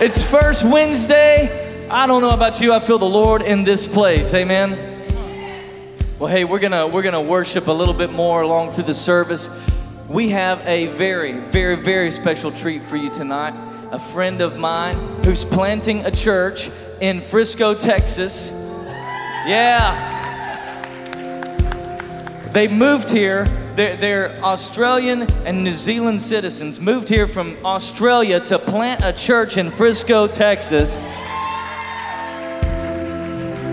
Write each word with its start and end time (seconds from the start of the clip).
It's 0.00 0.24
first 0.24 0.64
Wednesday. 0.64 1.86
I 1.90 2.06
don't 2.06 2.22
know 2.22 2.30
about 2.30 2.58
you, 2.58 2.72
I 2.72 2.80
feel 2.80 2.98
the 2.98 3.04
Lord 3.04 3.42
in 3.42 3.64
this 3.64 3.86
place. 3.86 4.32
Amen. 4.32 4.78
Well, 6.18 6.30
hey, 6.30 6.44
we're 6.44 6.58
gonna 6.58 6.86
we're 6.86 7.02
gonna 7.02 7.20
worship 7.20 7.66
a 7.66 7.72
little 7.72 7.92
bit 7.92 8.10
more 8.10 8.40
along 8.40 8.70
through 8.70 8.84
the 8.84 8.94
service. 8.94 9.50
We 10.08 10.30
have 10.30 10.66
a 10.66 10.86
very, 10.86 11.32
very, 11.40 11.76
very 11.76 12.10
special 12.12 12.50
treat 12.50 12.80
for 12.84 12.96
you 12.96 13.10
tonight. 13.10 13.52
A 13.92 13.98
friend 13.98 14.40
of 14.40 14.56
mine 14.56 14.98
who's 15.22 15.44
planting 15.44 16.06
a 16.06 16.10
church 16.10 16.70
in 17.02 17.20
Frisco, 17.20 17.74
Texas. 17.74 18.50
Yeah. 19.46 20.06
They 22.52 22.68
moved 22.68 23.10
here 23.10 23.44
they're, 23.76 23.96
they're, 23.96 24.44
Australian 24.44 25.22
and 25.46 25.64
New 25.64 25.74
Zealand 25.74 26.22
citizens, 26.22 26.80
moved 26.80 27.08
here 27.08 27.26
from 27.26 27.56
Australia 27.64 28.40
to 28.40 28.58
plant 28.58 29.02
a 29.04 29.12
church 29.12 29.56
in 29.56 29.70
Frisco, 29.70 30.26
Texas. 30.26 31.00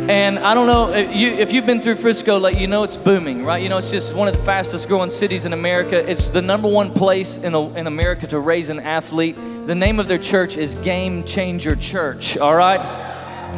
And 0.10 0.40
I 0.40 0.54
don't 0.54 0.68
know 0.68 0.94
if, 0.94 1.14
you, 1.14 1.46
you've 1.54 1.66
been 1.66 1.82
through 1.82 1.98
Frisco, 1.98 2.38
like 2.38 2.58
you 2.58 2.68
know 2.68 2.84
it's 2.84 2.96
booming, 2.96 3.44
right? 3.44 3.62
You 3.62 3.68
know 3.68 3.78
it's 3.78 3.92
just 3.92 4.16
one 4.16 4.30
of 4.30 4.38
the 4.38 4.44
fastest 4.44 4.88
growing 4.88 5.10
cities 5.10 5.46
in 5.46 5.52
America. 5.52 6.10
It's 6.10 6.30
the 6.30 6.42
number 6.42 6.70
one 6.70 6.94
place 6.94 7.38
in, 7.38 7.54
a, 7.54 7.74
in 7.76 7.88
America 7.88 8.26
to 8.28 8.40
raise 8.40 8.70
an 8.70 8.80
athlete. 8.80 9.36
The 9.66 9.76
name 9.76 10.00
of 10.00 10.08
their 10.08 10.18
church 10.18 10.56
is 10.56 10.76
Game 10.76 11.26
Changer 11.26 11.76
Church. 11.76 12.38
All 12.38 12.56
right. 12.56 13.07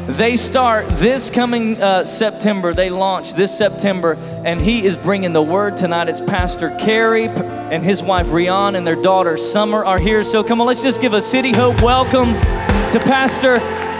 They 0.08 0.38
start 0.38 0.88
this 0.89 1.30
coming 1.30 1.81
uh, 1.81 2.05
September. 2.05 2.73
They 2.73 2.89
launch 2.89 3.34
this 3.34 3.55
September, 3.55 4.13
and 4.45 4.59
he 4.59 4.84
is 4.84 4.98
bringing 4.98 5.34
the 5.34 5.41
word 5.41 5.77
tonight. 5.77 6.09
It's 6.09 6.22
Pastor 6.22 6.75
Kerry 6.80 7.27
and 7.27 7.84
his 7.84 8.02
wife 8.02 8.27
Rian 8.27 8.75
and 8.75 8.85
their 8.85 8.95
daughter 8.95 9.38
Summer 9.38 9.85
are 9.85 9.99
here. 9.99 10.23
So 10.23 10.44
come 10.44 10.62
on, 10.62 10.67
let's 10.67 10.81
just 10.81 11.02
give 11.02 11.13
a 11.13 11.22
City 11.22 11.52
Hope 11.52 11.81
welcome 11.81 12.34
to 12.34 12.99
Pastor 13.05 13.59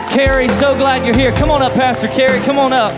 Kerry. 0.10 0.48
So 0.48 0.76
glad 0.76 1.06
you're 1.06 1.16
here. 1.16 1.32
Come 1.34 1.52
on 1.52 1.62
up, 1.62 1.74
Pastor 1.74 2.08
Kerry. 2.08 2.40
Come 2.42 2.58
on 2.58 2.74
up. 2.74 2.92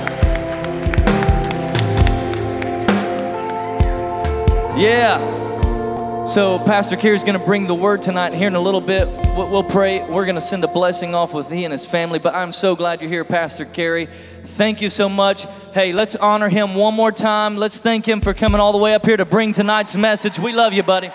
Yeah. 4.78 6.26
So, 6.26 6.58
Pastor 6.60 6.96
Kerry's 6.96 7.24
going 7.24 7.38
to 7.38 7.46
bring 7.46 7.68
the 7.68 7.76
word 7.76 8.02
tonight. 8.02 8.34
Here 8.34 8.48
in 8.48 8.56
a 8.56 8.60
little 8.60 8.80
bit, 8.80 9.08
we'll 9.36 9.64
pray. 9.64 10.04
We're 10.04 10.26
going 10.26 10.36
to 10.36 10.42
send 10.42 10.64
a 10.64 10.68
blessing 10.68 11.16
off 11.16 11.34
with 11.34 11.50
he 11.50 11.64
and 11.64 11.72
his 11.72 11.86
family. 11.86 12.20
But 12.20 12.36
I'm 12.36 12.52
so 12.52 12.76
glad 12.76 13.02
you're 13.02 13.10
here, 13.10 13.24
Pastor 13.24 13.66
Kerry. 13.66 14.08
Thank 14.44 14.82
you 14.82 14.90
so 14.90 15.08
much. 15.08 15.46
Hey, 15.74 15.94
let's 15.94 16.16
honor 16.16 16.50
him 16.50 16.76
one 16.76 16.94
more 16.94 17.12
time. 17.12 17.56
Let's 17.56 17.80
thank 17.80 18.08
him 18.08 18.22
for 18.22 18.34
coming 18.34 18.59
all 18.59 18.72
the 18.72 18.78
way 18.78 18.94
up 18.94 19.06
here 19.06 19.18
to 19.18 19.26
bring 19.26 19.54
tonight's 19.54 19.96
message. 19.96 20.40
We 20.40 20.52
love 20.52 20.74
you, 20.74 20.84
buddy. 20.84 21.08
I 21.08 21.12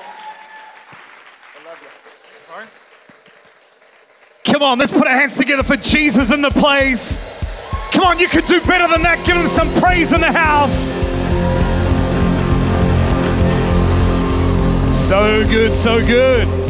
love 1.64 1.78
you. 1.83 2.53
All 2.53 2.61
right. 2.61 2.69
Come 4.44 4.62
on, 4.62 4.78
let's 4.78 4.92
put 4.92 5.06
our 5.06 5.17
hands 5.17 5.37
together 5.37 5.62
for 5.62 5.77
Jesus 5.77 6.33
in 6.33 6.42
the 6.42 6.50
place. 6.50 7.20
Come 7.92 8.05
on, 8.05 8.19
you 8.19 8.28
could 8.28 8.47
do 8.47 8.61
better 8.62 8.89
than 8.89 9.03
that. 9.03 9.25
Give 9.27 9.37
him 9.37 9.47
some 9.47 9.72
praise 9.81 10.12
in 10.12 10.20
the 10.20 10.33
house. 10.33 10.92
So 15.09 15.47
good, 15.48 15.75
so 15.77 16.05
good. 16.05 16.66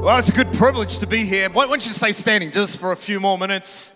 Well, 0.00 0.16
it's 0.16 0.28
a 0.28 0.32
good 0.32 0.52
privilege 0.52 1.00
to 1.00 1.08
be 1.08 1.24
here. 1.24 1.50
Why 1.50 1.66
don't 1.66 1.84
you 1.84 1.92
stay 1.92 2.12
standing 2.12 2.52
just 2.52 2.78
for 2.78 2.92
a 2.92 2.96
few 2.96 3.18
more 3.18 3.36
minutes? 3.36 3.92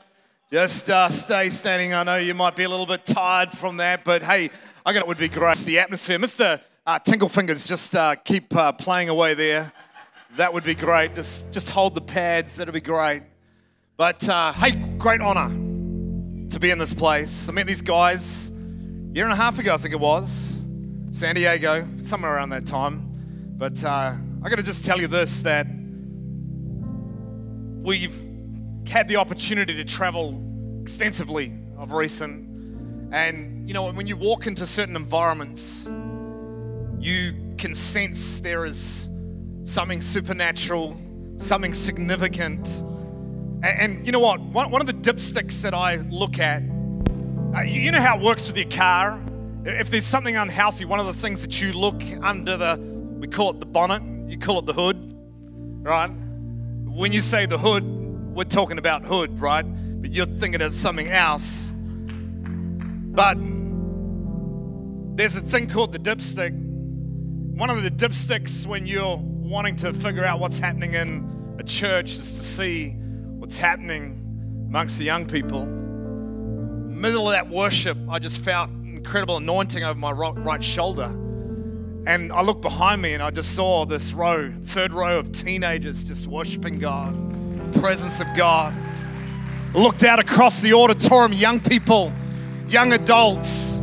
Just 0.50 0.90
uh, 0.90 1.08
stay 1.08 1.48
standing. 1.48 1.94
I 1.94 2.02
know 2.02 2.16
you 2.16 2.34
might 2.34 2.56
be 2.56 2.64
a 2.64 2.68
little 2.68 2.86
bit 2.86 3.06
tired 3.06 3.52
from 3.52 3.76
that, 3.76 4.02
but 4.02 4.24
hey, 4.24 4.50
I 4.84 4.92
got 4.92 4.98
it 4.98 5.06
would 5.06 5.16
be 5.16 5.28
great. 5.28 5.58
The 5.58 5.78
atmosphere, 5.78 6.18
Mr. 6.18 6.60
Uh, 6.84 6.98
Tinkle 6.98 7.28
Fingers, 7.28 7.68
just 7.68 7.94
uh, 7.94 8.16
keep 8.16 8.54
uh, 8.54 8.72
playing 8.72 9.10
away 9.10 9.34
there. 9.34 9.72
That 10.36 10.52
would 10.52 10.64
be 10.64 10.74
great. 10.74 11.14
Just, 11.14 11.52
just 11.52 11.70
hold 11.70 11.94
the 11.94 12.00
pads. 12.00 12.56
That'd 12.56 12.74
be 12.74 12.80
great. 12.80 13.22
But 13.96 14.28
uh, 14.28 14.52
hey, 14.54 14.72
great 14.72 15.20
honor 15.20 15.50
to 16.50 16.58
be 16.58 16.70
in 16.70 16.78
this 16.78 16.92
place. 16.92 17.48
I 17.48 17.52
met 17.52 17.68
these 17.68 17.80
guys 17.80 18.50
a 18.50 19.14
year 19.14 19.24
and 19.24 19.32
a 19.32 19.36
half 19.36 19.60
ago, 19.60 19.72
I 19.72 19.76
think 19.76 19.94
it 19.94 20.00
was. 20.00 20.60
San 21.12 21.36
Diego, 21.36 21.88
somewhere 22.02 22.34
around 22.34 22.50
that 22.50 22.66
time. 22.66 23.08
But 23.56 23.82
uh, 23.84 24.16
I 24.42 24.48
got 24.50 24.56
to 24.56 24.64
just 24.64 24.84
tell 24.84 25.00
you 25.00 25.06
this 25.06 25.42
that 25.42 25.68
we've 27.82 28.16
had 28.86 29.08
the 29.08 29.16
opportunity 29.16 29.74
to 29.74 29.84
travel 29.84 30.40
extensively 30.80 31.52
of 31.76 31.92
recent. 31.92 32.48
And, 33.12 33.68
you 33.68 33.74
know, 33.74 33.90
when 33.90 34.06
you 34.06 34.16
walk 34.16 34.46
into 34.46 34.66
certain 34.66 34.96
environments, 34.96 35.86
you 36.98 37.54
can 37.58 37.74
sense 37.74 38.40
there 38.40 38.64
is 38.64 39.10
something 39.64 40.00
supernatural, 40.00 40.96
something 41.36 41.74
significant. 41.74 42.68
And, 43.62 43.64
and 43.64 44.06
you 44.06 44.12
know 44.12 44.20
what? 44.20 44.40
One, 44.40 44.70
one, 44.70 44.80
of 44.80 44.86
the 44.86 44.94
dipsticks 44.94 45.62
that 45.62 45.74
I 45.74 45.96
look 45.96 46.38
at, 46.38 46.62
uh, 47.54 47.62
you, 47.62 47.80
you 47.82 47.90
know 47.90 48.00
how 48.00 48.18
it 48.18 48.22
works 48.22 48.46
with 48.46 48.56
your 48.56 48.70
car? 48.70 49.20
If 49.64 49.90
there's 49.90 50.06
something 50.06 50.36
unhealthy, 50.36 50.84
one 50.84 51.00
of 51.00 51.06
the 51.06 51.12
things 51.12 51.42
that 51.42 51.60
you 51.60 51.72
look 51.72 52.02
under 52.22 52.56
the, 52.56 52.76
we 52.76 53.26
call 53.26 53.50
it 53.50 53.60
the 53.60 53.66
bonnet, 53.66 54.02
you 54.30 54.38
call 54.38 54.58
it 54.58 54.66
the 54.66 54.72
hood, 54.72 55.14
right? 55.82 56.10
When 56.94 57.10
you 57.10 57.22
say 57.22 57.46
the 57.46 57.56
hood, 57.56 57.84
we're 58.34 58.44
talking 58.44 58.76
about 58.76 59.02
hood, 59.02 59.40
right? 59.40 59.62
But 59.62 60.12
you're 60.12 60.26
thinking 60.26 60.60
of 60.60 60.74
something 60.74 61.08
else. 61.08 61.72
But 61.74 63.38
there's 65.16 65.34
a 65.34 65.40
thing 65.40 65.68
called 65.68 65.92
the 65.92 65.98
dipstick. 65.98 66.52
One 66.52 67.70
of 67.70 67.82
the 67.82 67.90
dipsticks 67.90 68.66
when 68.66 68.84
you're 68.84 69.16
wanting 69.16 69.76
to 69.76 69.94
figure 69.94 70.22
out 70.22 70.38
what's 70.38 70.58
happening 70.58 70.92
in 70.92 71.56
a 71.58 71.62
church 71.62 72.12
is 72.12 72.36
to 72.36 72.42
see 72.42 72.90
what's 72.90 73.56
happening 73.56 74.66
amongst 74.68 74.98
the 74.98 75.04
young 75.04 75.24
people. 75.24 75.64
Middle 75.64 77.28
of 77.28 77.32
that 77.32 77.48
worship, 77.48 77.96
I 78.10 78.18
just 78.18 78.38
felt 78.40 78.68
incredible 78.68 79.38
anointing 79.38 79.82
over 79.82 79.98
my 79.98 80.10
right 80.12 80.62
shoulder. 80.62 81.08
And 82.04 82.32
I 82.32 82.42
looked 82.42 82.62
behind 82.62 83.00
me 83.00 83.14
and 83.14 83.22
I 83.22 83.30
just 83.30 83.54
saw 83.54 83.86
this 83.86 84.12
row, 84.12 84.52
third 84.64 84.92
row 84.92 85.20
of 85.20 85.30
teenagers 85.30 86.02
just 86.02 86.26
worshiping 86.26 86.80
God, 86.80 87.14
presence 87.74 88.20
of 88.20 88.26
God. 88.36 88.74
Looked 89.72 90.02
out 90.02 90.18
across 90.18 90.60
the 90.60 90.74
auditorium, 90.74 91.32
young 91.32 91.60
people, 91.60 92.12
young 92.68 92.92
adults. 92.92 93.82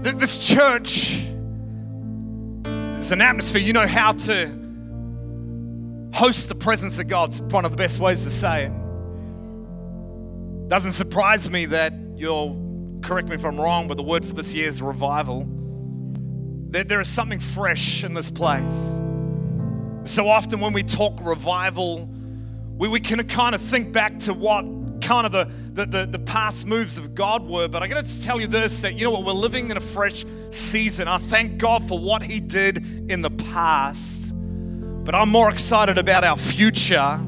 This 0.00 0.48
church 0.48 1.22
is 2.64 3.12
an 3.12 3.20
atmosphere, 3.20 3.60
you 3.60 3.74
know 3.74 3.86
how 3.86 4.12
to 4.12 4.46
host 6.14 6.48
the 6.48 6.54
presence 6.54 6.98
of 6.98 7.08
God. 7.08 7.28
It's 7.28 7.40
one 7.40 7.66
of 7.66 7.72
the 7.72 7.76
best 7.76 8.00
ways 8.00 8.24
to 8.24 8.30
say 8.30 8.64
it. 8.66 8.72
Doesn't 10.68 10.92
surprise 10.92 11.50
me 11.50 11.66
that 11.66 11.92
you'll 12.16 12.98
correct 13.02 13.28
me 13.28 13.34
if 13.34 13.44
I'm 13.44 13.60
wrong, 13.60 13.86
but 13.86 13.98
the 13.98 14.02
word 14.02 14.24
for 14.24 14.32
this 14.32 14.54
year 14.54 14.66
is 14.66 14.80
revival. 14.80 15.46
There, 16.72 16.84
there 16.84 17.00
is 17.02 17.08
something 17.08 17.38
fresh 17.38 18.02
in 18.02 18.14
this 18.14 18.30
place. 18.30 18.98
So 20.04 20.26
often 20.26 20.58
when 20.60 20.72
we 20.72 20.82
talk 20.82 21.20
revival, 21.22 22.08
we, 22.78 22.88
we 22.88 22.98
can 22.98 23.22
kind 23.28 23.54
of 23.54 23.60
think 23.60 23.92
back 23.92 24.18
to 24.20 24.32
what 24.32 24.64
kind 25.02 25.26
of 25.26 25.32
the, 25.32 25.50
the, 25.74 25.84
the, 25.84 26.06
the 26.06 26.18
past 26.18 26.66
moves 26.66 26.96
of 26.96 27.14
God 27.14 27.46
were. 27.46 27.68
But 27.68 27.82
I 27.82 27.88
got 27.88 28.06
to 28.06 28.22
tell 28.22 28.40
you 28.40 28.46
this 28.46 28.80
that, 28.80 28.94
you 28.94 29.04
know 29.04 29.10
what, 29.10 29.22
we're 29.22 29.32
living 29.32 29.70
in 29.70 29.76
a 29.76 29.82
fresh 29.82 30.24
season. 30.48 31.08
I 31.08 31.18
thank 31.18 31.58
God 31.58 31.86
for 31.86 31.98
what 31.98 32.22
He 32.22 32.40
did 32.40 33.10
in 33.10 33.20
the 33.20 33.30
past. 33.30 34.32
But 34.34 35.14
I'm 35.14 35.28
more 35.28 35.50
excited 35.50 35.98
about 35.98 36.24
our 36.24 36.38
future 36.38 37.20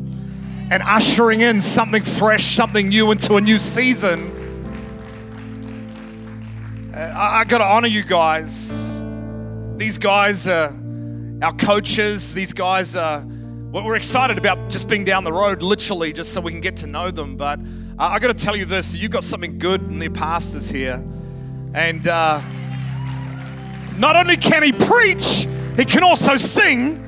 and 0.71 0.83
ushering 0.83 1.43
in 1.43 1.61
something 1.61 2.03
fresh, 2.03 2.47
something 2.57 2.89
new 2.89 3.11
into 3.11 3.37
a 3.37 3.43
new 3.43 3.59
season. 3.59 4.41
Uh, 6.95 6.99
I, 6.99 7.41
I 7.41 7.45
got 7.45 7.59
to 7.59 7.65
honor 7.65 7.89
you 7.89 8.05
guys. 8.05 8.94
These 9.77 9.99
guys 9.99 10.47
are 10.47 10.73
our 11.43 11.53
coaches. 11.53 12.33
These 12.33 12.53
guys 12.53 12.95
are, 12.95 13.25
we're 13.73 13.97
excited 13.97 14.39
about 14.39 14.71
just 14.71 14.87
being 14.87 15.05
down 15.05 15.25
the 15.25 15.33
road, 15.33 15.63
literally, 15.63 16.13
just 16.13 16.33
so 16.33 16.41
we 16.41 16.53
can 16.53 16.61
get 16.61 16.77
to 16.77 16.87
know 16.87 17.11
them. 17.11 17.37
But 17.37 17.59
uh, 17.59 17.63
I 17.99 18.21
got 18.21 18.29
to 18.29 18.45
tell 18.45 18.55
you 18.55 18.67
this 18.67 18.95
you've 18.95 19.11
got 19.11 19.25
something 19.25 19.59
good 19.59 19.83
in 19.83 19.99
their 19.99 20.11
pastors 20.11 20.69
here. 20.69 21.05
And 21.75 22.07
uh, 22.07 22.41
not 23.97 24.15
only 24.15 24.37
can 24.37 24.63
he 24.63 24.73
preach, 24.73 25.49
he 25.77 25.85
can 25.85 26.05
also 26.05 26.37
sing. 26.37 27.01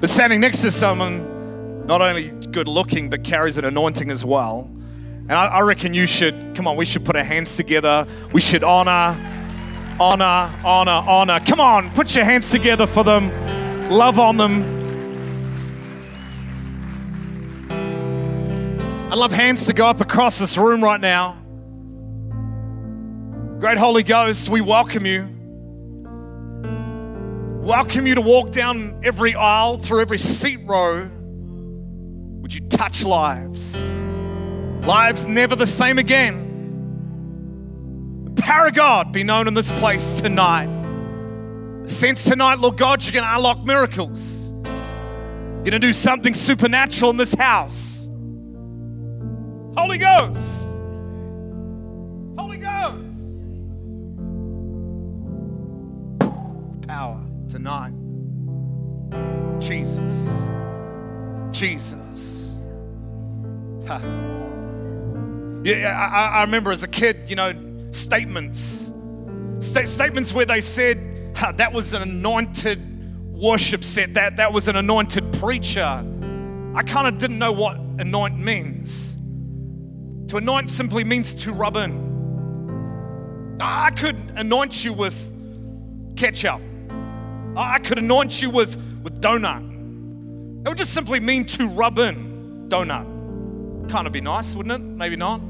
But 0.00 0.10
standing 0.10 0.40
next 0.40 0.62
to 0.62 0.72
someone, 0.72 1.86
not 1.86 2.02
only 2.02 2.30
good 2.30 2.66
looking, 2.66 3.08
but 3.08 3.22
carries 3.22 3.56
an 3.56 3.64
anointing 3.64 4.10
as 4.10 4.24
well. 4.24 4.68
And 5.28 5.32
I, 5.32 5.46
I 5.46 5.60
reckon 5.60 5.94
you 5.94 6.06
should, 6.06 6.56
come 6.56 6.66
on, 6.66 6.76
we 6.76 6.84
should 6.84 7.04
put 7.04 7.14
our 7.14 7.22
hands 7.22 7.56
together. 7.56 8.04
We 8.32 8.40
should 8.40 8.64
honor, 8.64 9.16
honor, 10.00 10.52
honor, 10.64 11.02
honor. 11.06 11.40
Come 11.40 11.60
on, 11.60 11.90
put 11.90 12.14
your 12.14 12.24
hands 12.24 12.50
together 12.50 12.86
for 12.86 13.02
them. 13.04 13.30
Love 13.90 14.18
on 14.18 14.36
them. 14.36 14.76
I 19.10 19.14
love 19.14 19.32
hands 19.32 19.66
to 19.66 19.72
go 19.72 19.86
up 19.86 20.00
across 20.00 20.38
this 20.38 20.56
room 20.56 20.84
right 20.84 21.00
now. 21.00 21.38
Great 23.58 23.78
Holy 23.78 24.02
Ghost, 24.02 24.48
we 24.48 24.60
welcome 24.60 25.04
you. 25.04 25.34
welcome 27.68 28.06
you 28.06 28.14
to 28.14 28.20
walk 28.22 28.50
down 28.50 29.00
every 29.02 29.34
aisle, 29.34 29.78
through 29.78 30.00
every 30.00 30.18
seat 30.18 30.60
row. 30.64 31.10
Would 32.40 32.54
you 32.54 32.60
touch 32.68 33.02
lives? 33.04 33.76
Lives 34.86 35.26
never 35.26 35.56
the 35.56 35.66
same 35.66 35.98
again. 35.98 36.47
Power 38.48 38.68
of 38.68 38.72
God 38.72 39.12
be 39.12 39.24
known 39.24 39.46
in 39.46 39.52
this 39.52 39.70
place 39.72 40.22
tonight. 40.22 40.70
Since 41.86 42.24
tonight, 42.24 42.58
Lord 42.58 42.78
God, 42.78 43.04
you're 43.04 43.12
going 43.12 43.26
to 43.26 43.36
unlock 43.36 43.62
miracles. 43.62 44.48
You're 44.64 45.64
going 45.64 45.72
to 45.72 45.78
do 45.78 45.92
something 45.92 46.32
supernatural 46.32 47.10
in 47.10 47.18
this 47.18 47.34
house. 47.34 48.06
Holy 49.76 49.98
Ghost. 49.98 50.64
Holy 52.38 52.56
Ghost. 52.56 53.10
Power 56.88 57.22
tonight. 57.50 57.92
Jesus. 59.60 60.30
Jesus. 61.50 62.54
Ha. 63.88 64.00
Yeah, 65.64 65.94
I, 65.94 66.38
I 66.38 66.40
remember 66.44 66.72
as 66.72 66.82
a 66.82 66.88
kid, 66.88 67.28
you 67.28 67.36
know, 67.36 67.52
statements. 67.90 68.90
St- 69.58 69.88
statements 69.88 70.32
where 70.32 70.46
they 70.46 70.60
said, 70.60 71.32
ha, 71.36 71.52
that 71.52 71.72
was 71.72 71.94
an 71.94 72.02
anointed 72.02 73.32
worship 73.32 73.84
set, 73.84 74.14
that, 74.14 74.36
that 74.36 74.52
was 74.52 74.68
an 74.68 74.76
anointed 74.76 75.32
preacher. 75.34 76.04
I 76.74 76.82
kind 76.82 77.06
of 77.06 77.18
didn't 77.18 77.38
know 77.38 77.52
what 77.52 77.76
anoint 77.98 78.38
means. 78.38 79.16
To 80.28 80.36
anoint 80.36 80.68
simply 80.68 81.04
means 81.04 81.34
to 81.36 81.52
rub 81.52 81.76
in. 81.76 83.56
I 83.60 83.90
could 83.90 84.16
anoint 84.36 84.84
you 84.84 84.92
with 84.92 85.34
ketchup. 86.16 86.60
I 87.56 87.78
could 87.80 87.98
anoint 87.98 88.40
you 88.40 88.50
with, 88.50 88.76
with 89.02 89.20
donut. 89.20 89.64
It 90.64 90.68
would 90.68 90.78
just 90.78 90.92
simply 90.92 91.18
mean 91.18 91.44
to 91.46 91.66
rub 91.66 91.98
in 91.98 92.68
donut. 92.68 93.88
Kind 93.88 94.06
of 94.06 94.12
be 94.12 94.20
nice, 94.20 94.54
wouldn't 94.54 94.80
it? 94.80 94.84
Maybe 94.84 95.16
not. 95.16 95.40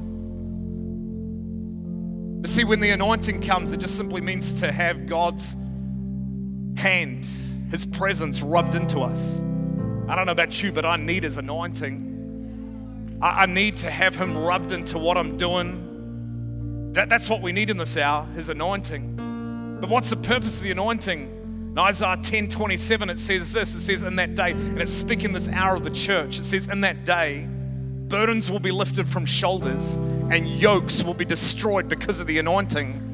But 2.40 2.50
see, 2.50 2.64
when 2.64 2.80
the 2.80 2.90
anointing 2.90 3.42
comes, 3.42 3.72
it 3.72 3.80
just 3.80 3.96
simply 3.96 4.20
means 4.20 4.60
to 4.60 4.70
have 4.70 5.06
God's 5.06 5.56
hand, 6.76 7.26
His 7.70 7.84
presence 7.84 8.42
rubbed 8.42 8.74
into 8.74 9.00
us. 9.00 9.40
I 10.08 10.14
don't 10.14 10.26
know 10.26 10.32
about 10.32 10.62
you, 10.62 10.70
but 10.70 10.86
I 10.86 10.96
need 10.96 11.24
His 11.24 11.36
anointing. 11.36 13.18
I, 13.20 13.42
I 13.42 13.46
need 13.46 13.76
to 13.78 13.90
have 13.90 14.14
Him 14.14 14.36
rubbed 14.38 14.70
into 14.70 14.98
what 14.98 15.18
I'm 15.18 15.36
doing. 15.36 16.92
That, 16.92 17.08
that's 17.08 17.28
what 17.28 17.42
we 17.42 17.52
need 17.52 17.70
in 17.70 17.76
this 17.76 17.96
hour, 17.96 18.24
His 18.34 18.48
anointing. 18.48 19.78
But 19.80 19.90
what's 19.90 20.10
the 20.10 20.16
purpose 20.16 20.58
of 20.58 20.62
the 20.62 20.70
anointing? 20.70 21.34
In 21.72 21.78
Isaiah 21.78 22.18
10 22.22 22.48
27, 22.48 23.10
it 23.10 23.18
says 23.18 23.52
this 23.52 23.74
it 23.74 23.80
says, 23.80 24.02
In 24.04 24.16
that 24.16 24.36
day, 24.36 24.52
and 24.52 24.80
it's 24.80 24.92
speaking 24.92 25.32
this 25.32 25.48
hour 25.48 25.74
of 25.74 25.84
the 25.84 25.90
church, 25.90 26.38
it 26.38 26.44
says, 26.44 26.68
In 26.68 26.82
that 26.82 27.04
day, 27.04 27.48
burdens 28.08 28.50
will 28.50 28.60
be 28.60 28.70
lifted 28.70 29.08
from 29.08 29.26
shoulders 29.26 29.94
and 30.30 30.48
yokes 30.48 31.02
will 31.02 31.14
be 31.14 31.24
destroyed 31.24 31.88
because 31.88 32.20
of 32.20 32.26
the 32.26 32.38
anointing. 32.38 33.04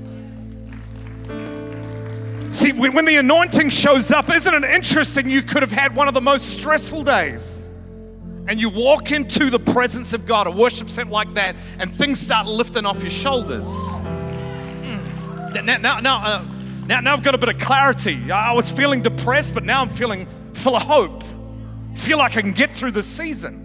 See, 2.50 2.70
when 2.70 3.05
the 3.05 3.17
anointing 3.17 3.70
shows 3.70 4.12
up, 4.12 4.31
isn't 4.31 4.55
it 4.55 4.64
interesting? 4.64 5.29
You 5.29 5.43
could 5.43 5.62
have 5.62 5.73
had 5.73 5.96
one 5.96 6.06
of 6.06 6.14
the 6.14 6.20
most 6.20 6.56
stressful 6.56 7.02
days. 7.02 7.69
And 8.46 8.61
you 8.61 8.69
walk 8.69 9.11
into 9.11 9.50
the 9.50 9.58
presence 9.58 10.12
of 10.12 10.26
God, 10.26 10.46
a 10.46 10.50
worship 10.50 10.88
set 10.88 11.08
like 11.08 11.35
that, 11.35 11.56
and 11.79 11.96
things 11.96 12.20
start 12.20 12.46
lifting 12.46 12.87
off 12.87 13.00
your 13.00 13.11
shoulders. 13.11 13.69
Hmm. 13.91 15.64
Now, 15.64 15.79
now, 15.79 16.00
now, 16.00 16.17
uh, 16.25 16.44
now, 16.87 17.00
now 17.00 17.14
I've 17.14 17.23
got 17.23 17.35
a 17.35 17.38
bit 17.38 17.49
of 17.49 17.58
clarity. 17.58 18.31
I 18.31 18.52
was 18.52 18.70
feeling 18.70 19.02
depressed, 19.02 19.55
but 19.55 19.64
now 19.64 19.81
I'm 19.81 19.88
feeling 19.88 20.29
full 20.52 20.76
of 20.76 20.82
hope. 20.82 21.25
Feel 21.96 22.19
like 22.19 22.37
I 22.37 22.43
can 22.43 22.52
get 22.52 22.70
through 22.70 22.93
this 22.93 23.06
season. 23.06 23.63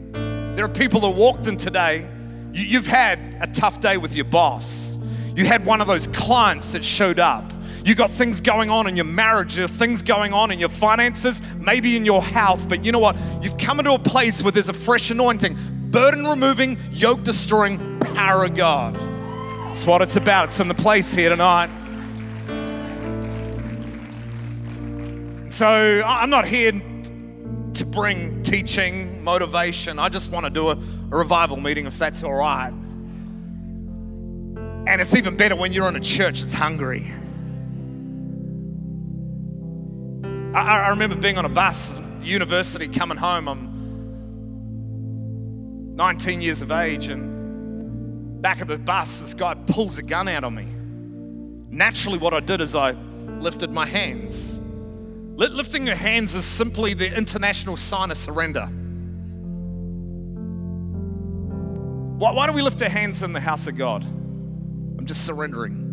There 0.59 0.65
are 0.65 0.67
people 0.67 0.99
that 0.99 1.11
walked 1.11 1.47
in 1.47 1.55
today. 1.55 2.11
You, 2.51 2.79
have 2.79 2.85
had 2.85 3.37
a 3.39 3.47
tough 3.47 3.79
day 3.79 3.95
with 3.95 4.13
your 4.13 4.25
boss. 4.25 4.97
You 5.33 5.45
had 5.45 5.65
one 5.65 5.79
of 5.79 5.87
those 5.87 6.07
clients 6.07 6.73
that 6.73 6.83
showed 6.83 7.17
up. 7.17 7.49
You 7.85 7.95
got 7.95 8.11
things 8.11 8.41
going 8.41 8.69
on 8.69 8.85
in 8.85 8.97
your 8.97 9.05
marriage, 9.05 9.55
there 9.55 9.69
things 9.69 10.01
going 10.01 10.33
on 10.33 10.51
in 10.51 10.59
your 10.59 10.67
finances, 10.67 11.41
maybe 11.59 11.95
in 11.95 12.03
your 12.03 12.21
health. 12.21 12.67
But 12.67 12.83
you 12.83 12.91
know 12.91 12.99
what? 12.99 13.15
You've 13.41 13.57
come 13.57 13.79
into 13.79 13.93
a 13.93 13.99
place 13.99 14.43
where 14.43 14.51
there's 14.51 14.67
a 14.67 14.73
fresh 14.73 15.09
anointing, 15.09 15.57
burden 15.91 16.27
removing, 16.27 16.77
yoke 16.91 17.23
destroying 17.23 17.97
power 18.01 18.43
of 18.43 18.53
God. 18.53 18.95
That's 19.67 19.85
what 19.85 20.01
it's 20.01 20.17
about. 20.17 20.47
It's 20.47 20.59
in 20.59 20.67
the 20.67 20.73
place 20.73 21.13
here 21.13 21.29
tonight. 21.29 21.69
So 25.51 26.03
I'm 26.05 26.29
not 26.29 26.45
here 26.45 26.73
to 27.75 27.85
bring 27.85 28.43
teaching, 28.43 29.08
motivation. 29.21 29.99
I 29.99 30.09
just 30.09 30.31
want 30.31 30.45
to 30.45 30.49
do 30.49 30.69
a, 30.69 30.73
a 30.73 31.17
revival 31.17 31.57
meeting 31.57 31.85
if 31.85 31.97
that's 31.97 32.23
all 32.23 32.33
right. 32.33 32.71
And 34.87 35.01
it's 35.01 35.15
even 35.15 35.37
better 35.37 35.55
when 35.55 35.71
you're 35.73 35.87
in 35.87 35.95
a 35.95 36.01
church 36.01 36.41
that's 36.41 36.53
hungry. 36.53 37.05
I, 40.53 40.79
I 40.79 40.89
remember 40.89 41.15
being 41.15 41.37
on 41.37 41.45
a 41.45 41.49
bus, 41.49 41.99
university, 42.21 42.87
coming 42.87 43.17
home. 43.17 43.47
I'm 43.47 43.69
19 45.95 46.41
years 46.41 46.61
of 46.61 46.71
age, 46.71 47.07
and 47.07 48.41
back 48.41 48.61
of 48.61 48.67
the 48.67 48.79
bus, 48.79 49.19
this 49.19 49.33
guy 49.33 49.53
pulls 49.53 49.97
a 49.97 50.03
gun 50.03 50.27
out 50.27 50.43
on 50.43 50.55
me. 50.55 50.67
Naturally, 51.69 52.17
what 52.17 52.33
I 52.33 52.39
did 52.39 52.61
is 52.61 52.73
I 52.73 52.91
lifted 53.39 53.71
my 53.71 53.85
hands 53.85 54.59
Lifting 55.39 55.87
your 55.87 55.95
hands 55.95 56.35
is 56.35 56.43
simply 56.43 56.93
the 56.93 57.15
international 57.15 57.77
sign 57.77 58.11
of 58.11 58.17
surrender. 58.17 58.69
Why, 62.19 62.33
why 62.33 62.47
do 62.47 62.53
we 62.53 62.61
lift 62.61 62.81
our 62.81 62.89
hands 62.89 63.23
in 63.23 63.31
the 63.31 63.39
house 63.39 63.65
of 63.65 63.77
God? 63.77 64.03
I'm 64.03 65.05
just 65.05 65.25
surrendering. 65.25 65.85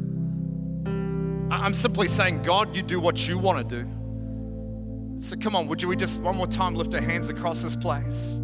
I'm 1.52 1.72
simply 1.72 2.08
saying, 2.08 2.42
God, 2.42 2.74
you 2.74 2.82
do 2.82 2.98
what 2.98 3.28
you 3.28 3.38
want 3.38 3.68
to 3.68 3.82
do. 3.84 5.20
So 5.20 5.36
come 5.36 5.54
on, 5.54 5.68
would 5.68 5.80
you 5.80 5.86
we 5.86 5.94
just 5.94 6.18
one 6.20 6.34
more 6.36 6.48
time 6.48 6.74
lift 6.74 6.92
our 6.94 7.00
hands 7.00 7.28
across 7.28 7.62
this 7.62 7.76
place? 7.76 8.36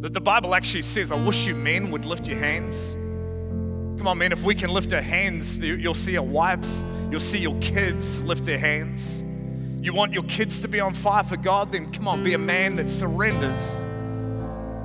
That 0.00 0.14
the 0.14 0.20
Bible 0.22 0.54
actually 0.54 0.80
says, 0.80 1.12
I 1.12 1.16
wish 1.16 1.46
you 1.46 1.54
men 1.54 1.90
would 1.90 2.06
lift 2.06 2.26
your 2.26 2.38
hands. 2.38 2.92
Come 3.98 4.08
on, 4.08 4.16
men, 4.16 4.32
if 4.32 4.42
we 4.42 4.54
can 4.54 4.70
lift 4.70 4.90
our 4.94 5.02
hands, 5.02 5.58
you'll 5.58 5.92
see 5.92 6.16
our 6.16 6.24
wives, 6.24 6.86
you'll 7.10 7.20
see 7.20 7.38
your 7.38 7.58
kids 7.60 8.22
lift 8.22 8.46
their 8.46 8.58
hands. 8.58 9.22
You 9.84 9.92
want 9.92 10.14
your 10.14 10.22
kids 10.22 10.62
to 10.62 10.68
be 10.68 10.80
on 10.80 10.94
fire 10.94 11.22
for 11.22 11.36
God? 11.36 11.70
Then 11.70 11.92
come 11.92 12.08
on, 12.08 12.22
be 12.22 12.32
a 12.32 12.38
man 12.38 12.76
that 12.76 12.88
surrenders. 12.88 13.84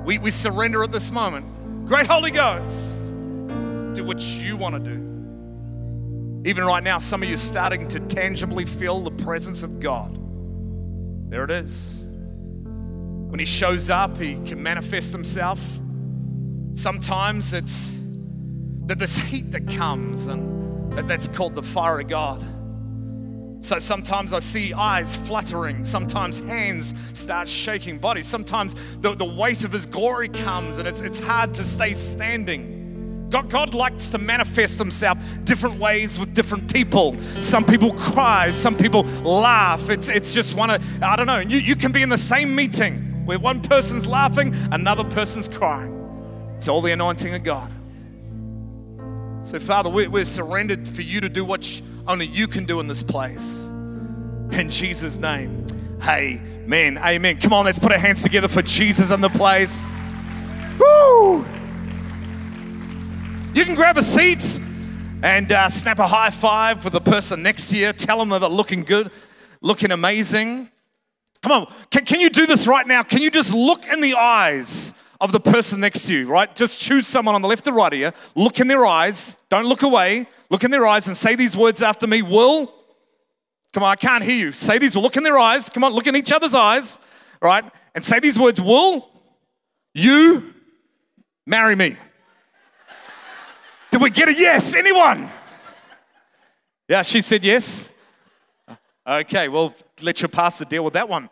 We, 0.04 0.18
we 0.18 0.30
surrender 0.30 0.84
at 0.84 0.92
this 0.92 1.10
moment. 1.10 1.53
Great 1.86 2.06
Holy 2.06 2.30
Ghost, 2.30 2.98
do 3.94 4.04
what 4.04 4.18
you 4.22 4.56
want 4.56 4.74
to 4.74 4.80
do. 4.80 6.48
Even 6.48 6.64
right 6.64 6.82
now, 6.82 6.96
some 6.96 7.22
of 7.22 7.28
you 7.28 7.34
are 7.34 7.38
starting 7.38 7.86
to 7.88 8.00
tangibly 8.00 8.64
feel 8.64 9.02
the 9.02 9.10
presence 9.10 9.62
of 9.62 9.80
God. 9.80 10.18
There 11.30 11.44
it 11.44 11.50
is. 11.50 12.02
When 12.02 13.38
He 13.38 13.44
shows 13.44 13.90
up, 13.90 14.16
He 14.16 14.36
can 14.46 14.62
manifest 14.62 15.12
Himself. 15.12 15.60
Sometimes 16.72 17.52
it's 17.52 17.92
that 18.86 18.98
this 18.98 19.16
heat 19.28 19.50
that 19.50 19.68
comes, 19.68 20.26
and 20.26 20.96
that, 20.96 21.06
that's 21.06 21.28
called 21.28 21.54
the 21.54 21.62
fire 21.62 22.00
of 22.00 22.08
God. 22.08 22.42
So 23.64 23.78
sometimes 23.78 24.34
I 24.34 24.40
see 24.40 24.74
eyes 24.74 25.16
fluttering, 25.16 25.86
sometimes 25.86 26.36
hands 26.36 26.92
start 27.14 27.48
shaking 27.48 27.96
bodies, 27.96 28.26
sometimes 28.26 28.74
the, 29.00 29.14
the 29.14 29.24
weight 29.24 29.64
of 29.64 29.72
His 29.72 29.86
glory 29.86 30.28
comes 30.28 30.76
and 30.76 30.86
it's, 30.86 31.00
it's 31.00 31.18
hard 31.18 31.54
to 31.54 31.64
stay 31.64 31.94
standing. 31.94 33.26
God, 33.30 33.48
God 33.48 33.72
likes 33.72 34.10
to 34.10 34.18
manifest 34.18 34.78
Himself 34.78 35.16
different 35.44 35.80
ways 35.80 36.18
with 36.18 36.34
different 36.34 36.70
people. 36.74 37.18
Some 37.40 37.64
people 37.64 37.94
cry, 37.94 38.50
some 38.50 38.76
people 38.76 39.04
laugh. 39.22 39.88
It's, 39.88 40.10
it's 40.10 40.34
just 40.34 40.54
one 40.54 40.68
of, 40.68 41.02
I 41.02 41.16
don't 41.16 41.26
know, 41.26 41.38
you, 41.38 41.56
you 41.56 41.74
can 41.74 41.90
be 41.90 42.02
in 42.02 42.10
the 42.10 42.18
same 42.18 42.54
meeting 42.54 43.24
where 43.24 43.38
one 43.38 43.62
person's 43.62 44.06
laughing, 44.06 44.54
another 44.72 45.04
person's 45.04 45.48
crying. 45.48 46.54
It's 46.58 46.68
all 46.68 46.82
the 46.82 46.92
anointing 46.92 47.34
of 47.34 47.42
God. 47.42 47.72
So, 49.40 49.58
Father, 49.58 49.88
we're, 49.88 50.10
we're 50.10 50.26
surrendered 50.26 50.86
for 50.86 51.00
you 51.00 51.22
to 51.22 51.30
do 51.30 51.46
what 51.46 51.64
only 52.06 52.26
you 52.26 52.46
can 52.46 52.64
do 52.64 52.80
in 52.80 52.88
this 52.88 53.02
place. 53.02 53.66
In 54.52 54.68
Jesus' 54.70 55.18
name, 55.18 55.66
amen. 56.02 56.98
Amen. 56.98 57.40
Come 57.40 57.52
on, 57.52 57.64
let's 57.64 57.78
put 57.78 57.92
our 57.92 57.98
hands 57.98 58.22
together 58.22 58.48
for 58.48 58.62
Jesus 58.62 59.10
in 59.10 59.20
the 59.20 59.28
place. 59.28 59.86
Woo! 60.78 61.44
You 63.54 63.64
can 63.64 63.74
grab 63.74 63.96
a 63.96 64.02
seat 64.02 64.60
and 65.22 65.50
uh, 65.50 65.68
snap 65.68 65.98
a 65.98 66.06
high 66.06 66.30
five 66.30 66.84
with 66.84 66.92
the 66.92 67.00
person 67.00 67.42
next 67.42 67.70
to 67.70 67.78
you. 67.78 67.92
Tell 67.92 68.18
them 68.18 68.28
that 68.30 68.40
they're 68.40 68.48
looking 68.48 68.82
good, 68.82 69.10
looking 69.60 69.90
amazing. 69.90 70.70
Come 71.40 71.52
on, 71.52 71.72
can, 71.90 72.04
can 72.04 72.20
you 72.20 72.30
do 72.30 72.46
this 72.46 72.66
right 72.66 72.86
now? 72.86 73.02
Can 73.02 73.22
you 73.22 73.30
just 73.30 73.54
look 73.54 73.86
in 73.86 74.00
the 74.00 74.14
eyes 74.14 74.92
of 75.20 75.32
the 75.32 75.40
person 75.40 75.80
next 75.80 76.06
to 76.06 76.14
you, 76.14 76.26
right? 76.26 76.54
Just 76.54 76.80
choose 76.80 77.06
someone 77.06 77.34
on 77.34 77.42
the 77.42 77.48
left 77.48 77.66
or 77.66 77.72
right 77.72 77.92
here. 77.92 78.12
Look 78.34 78.60
in 78.60 78.66
their 78.66 78.84
eyes. 78.84 79.36
Don't 79.48 79.66
look 79.66 79.82
away. 79.82 80.26
Look 80.54 80.62
in 80.62 80.70
their 80.70 80.86
eyes 80.86 81.08
and 81.08 81.16
say 81.16 81.34
these 81.34 81.56
words 81.56 81.82
after 81.82 82.06
me 82.06 82.22
Will, 82.22 82.72
Come 83.72 83.82
on, 83.82 83.90
I 83.90 83.96
can't 83.96 84.22
hear 84.22 84.36
you. 84.36 84.52
Say 84.52 84.78
these, 84.78 84.94
look 84.94 85.16
in 85.16 85.24
their 85.24 85.36
eyes. 85.36 85.68
Come 85.68 85.82
on, 85.82 85.92
look 85.92 86.06
in 86.06 86.14
each 86.14 86.30
other's 86.30 86.54
eyes, 86.54 86.96
right? 87.42 87.64
And 87.92 88.04
say 88.04 88.20
these 88.20 88.38
words 88.38 88.60
Will 88.60 89.10
you 89.94 90.54
marry 91.44 91.74
me? 91.74 91.96
Did 93.90 94.00
we 94.00 94.10
get 94.10 94.28
a 94.28 94.32
yes? 94.32 94.76
Anyone? 94.76 95.28
Yeah, 96.88 97.02
she 97.02 97.20
said 97.20 97.42
yes. 97.42 97.90
Okay, 99.04 99.48
well, 99.48 99.74
let 100.02 100.22
your 100.22 100.28
pastor 100.28 100.66
deal 100.66 100.84
with 100.84 100.94
that 100.94 101.08
one. 101.08 101.30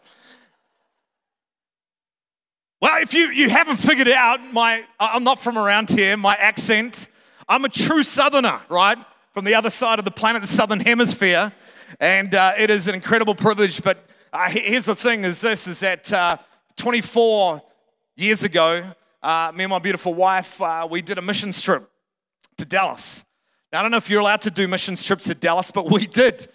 Well, 2.80 3.00
if 3.00 3.14
you, 3.14 3.28
you 3.28 3.50
haven't 3.50 3.76
figured 3.76 4.08
it 4.08 4.16
out, 4.16 4.52
my, 4.52 4.84
I'm 4.98 5.22
not 5.22 5.38
from 5.38 5.56
around 5.56 5.90
here, 5.90 6.16
my 6.16 6.34
accent, 6.34 7.06
I'm 7.48 7.64
a 7.64 7.68
true 7.68 8.02
southerner, 8.02 8.60
right? 8.68 8.98
From 9.32 9.44
the 9.44 9.54
other 9.54 9.70
side 9.70 9.98
of 9.98 10.04
the 10.04 10.10
planet, 10.10 10.42
the 10.42 10.48
southern 10.48 10.80
hemisphere. 10.80 11.52
And 11.98 12.34
uh, 12.34 12.52
it 12.58 12.70
is 12.70 12.86
an 12.86 12.94
incredible 12.94 13.34
privilege. 13.34 13.82
But 13.82 14.04
uh, 14.32 14.50
here's 14.50 14.84
the 14.84 14.94
thing 14.94 15.24
is 15.24 15.40
this, 15.40 15.66
is 15.66 15.80
that 15.80 16.12
uh, 16.12 16.36
24 16.76 17.62
years 18.16 18.42
ago, 18.42 18.92
uh, 19.22 19.52
me 19.54 19.64
and 19.64 19.70
my 19.70 19.78
beautiful 19.78 20.12
wife, 20.12 20.60
uh, 20.60 20.86
we 20.90 21.00
did 21.00 21.16
a 21.16 21.22
mission 21.22 21.52
trip 21.52 21.88
to 22.58 22.64
Dallas. 22.64 23.24
Now, 23.72 23.80
I 23.80 23.82
don't 23.82 23.90
know 23.90 23.96
if 23.96 24.10
you're 24.10 24.20
allowed 24.20 24.42
to 24.42 24.50
do 24.50 24.68
mission 24.68 24.96
trips 24.96 25.24
to 25.24 25.34
Dallas, 25.34 25.70
but 25.70 25.90
we 25.90 26.06
did. 26.06 26.48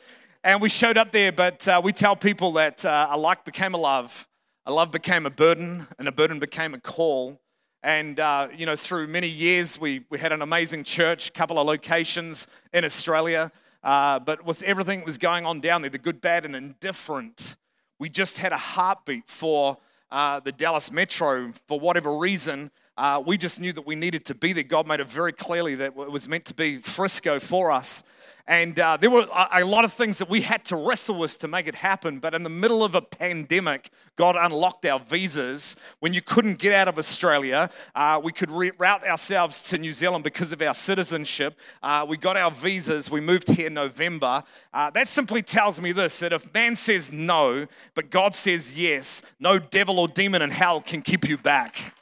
And 0.44 0.62
we 0.62 0.70
showed 0.70 0.98
up 0.98 1.12
there, 1.12 1.32
but 1.32 1.68
uh, 1.68 1.82
we 1.84 1.94
tell 1.94 2.16
people 2.16 2.54
that 2.54 2.86
a 2.86 3.18
like 3.18 3.44
became 3.44 3.74
a 3.74 3.78
love 3.78 4.28
a 4.68 4.72
love 4.72 4.92
became 4.92 5.26
a 5.26 5.30
burden, 5.30 5.88
and 5.98 6.10
a 6.10 6.12
burden 6.12 6.40
became 6.40 6.74
a 6.74 6.80
call. 6.80 7.40
And, 7.88 8.20
uh, 8.20 8.50
you 8.54 8.66
know, 8.66 8.76
through 8.76 9.08
many 9.08 9.30
years, 9.30 9.80
we, 9.80 10.04
we 10.10 10.20
had 10.20 10.34
an 10.34 10.42
amazing 10.42 10.84
church, 10.84 11.32
couple 11.32 11.58
of 11.58 11.66
locations 11.66 12.46
in 12.74 12.84
Australia. 12.84 13.50
Uh, 13.82 14.20
but 14.20 14.44
with 14.44 14.62
everything 14.64 15.00
that 15.00 15.06
was 15.06 15.18
going 15.18 15.46
on 15.46 15.62
down 15.62 15.84
there, 15.84 15.90
the 15.90 15.98
good, 15.98 16.20
bad, 16.20 16.44
and 16.44 16.54
indifferent, 16.54 17.56
we 17.98 18.10
just 18.10 18.40
had 18.40 18.52
a 18.52 18.58
heartbeat 18.58 19.30
for 19.30 19.78
uh, 20.12 20.42
the 20.42 20.52
Dallas 20.52 20.92
Metro. 20.92 21.54
For 21.70 21.80
whatever 21.80 22.18
reason, 22.18 22.72
uh, 22.98 23.24
we 23.26 23.38
just 23.38 23.58
knew 23.58 23.72
that 23.72 23.88
we 23.88 23.96
needed 23.96 24.26
to 24.26 24.36
be 24.36 24.52
there. 24.52 24.66
God 24.66 24.86
made 24.86 25.00
it 25.00 25.08
very 25.08 25.32
clearly 25.32 25.76
that 25.76 25.94
it 25.98 26.12
was 26.12 26.28
meant 26.28 26.44
to 26.44 26.54
be 26.54 26.80
Frisco 26.80 27.40
for 27.40 27.72
us. 27.72 28.04
And 28.48 28.80
uh, 28.80 28.96
there 28.96 29.10
were 29.10 29.28
a, 29.52 29.66
lot 29.66 29.84
of 29.84 29.92
things 29.92 30.20
that 30.20 30.30
we 30.30 30.40
had 30.40 30.64
to 30.66 30.78
wrestle 30.78 31.16
with 31.16 31.38
to 31.40 31.50
make 31.50 31.68
it 31.68 31.76
happen. 31.76 32.20
But 32.20 32.34
in 32.34 32.44
the 32.44 32.50
middle 32.50 32.82
of 32.82 32.96
a 32.96 33.02
pandemic, 33.02 33.90
God 34.16 34.38
unlocked 34.40 34.86
our 34.86 35.02
visas. 35.02 35.76
When 36.00 36.14
you 36.14 36.22
couldn't 36.22 36.58
get 36.58 36.74
out 36.74 36.88
of 36.88 36.98
Australia, 36.98 37.70
uh, 37.94 38.22
we 38.24 38.32
could 38.32 38.50
route 38.50 39.06
ourselves 39.06 39.62
to 39.64 39.78
New 39.78 39.92
Zealand 39.92 40.24
because 40.24 40.54
of 40.54 40.62
our 40.62 40.74
citizenship. 40.74 41.60
Uh, 41.84 42.06
we 42.08 42.16
got 42.16 42.38
our 42.38 42.50
visas. 42.50 43.12
We 43.12 43.20
moved 43.20 43.50
here 43.50 43.68
in 43.68 43.74
November. 43.74 44.44
Uh, 44.74 44.92
that 44.92 45.10
simply 45.10 45.42
tells 45.42 45.82
me 45.82 45.92
this 45.92 46.20
that 46.20 46.32
if 46.32 46.54
man 46.54 46.78
says 46.78 47.12
no, 47.12 47.68
but 47.96 48.10
God 48.10 48.34
says 48.34 48.78
yes, 48.78 49.22
no 49.42 49.60
devil 49.60 50.00
or 50.00 50.08
demon 50.08 50.42
in 50.42 50.52
hell 50.52 50.80
can 50.80 51.02
keep 51.02 51.28
you 51.28 51.38
back. 51.38 51.94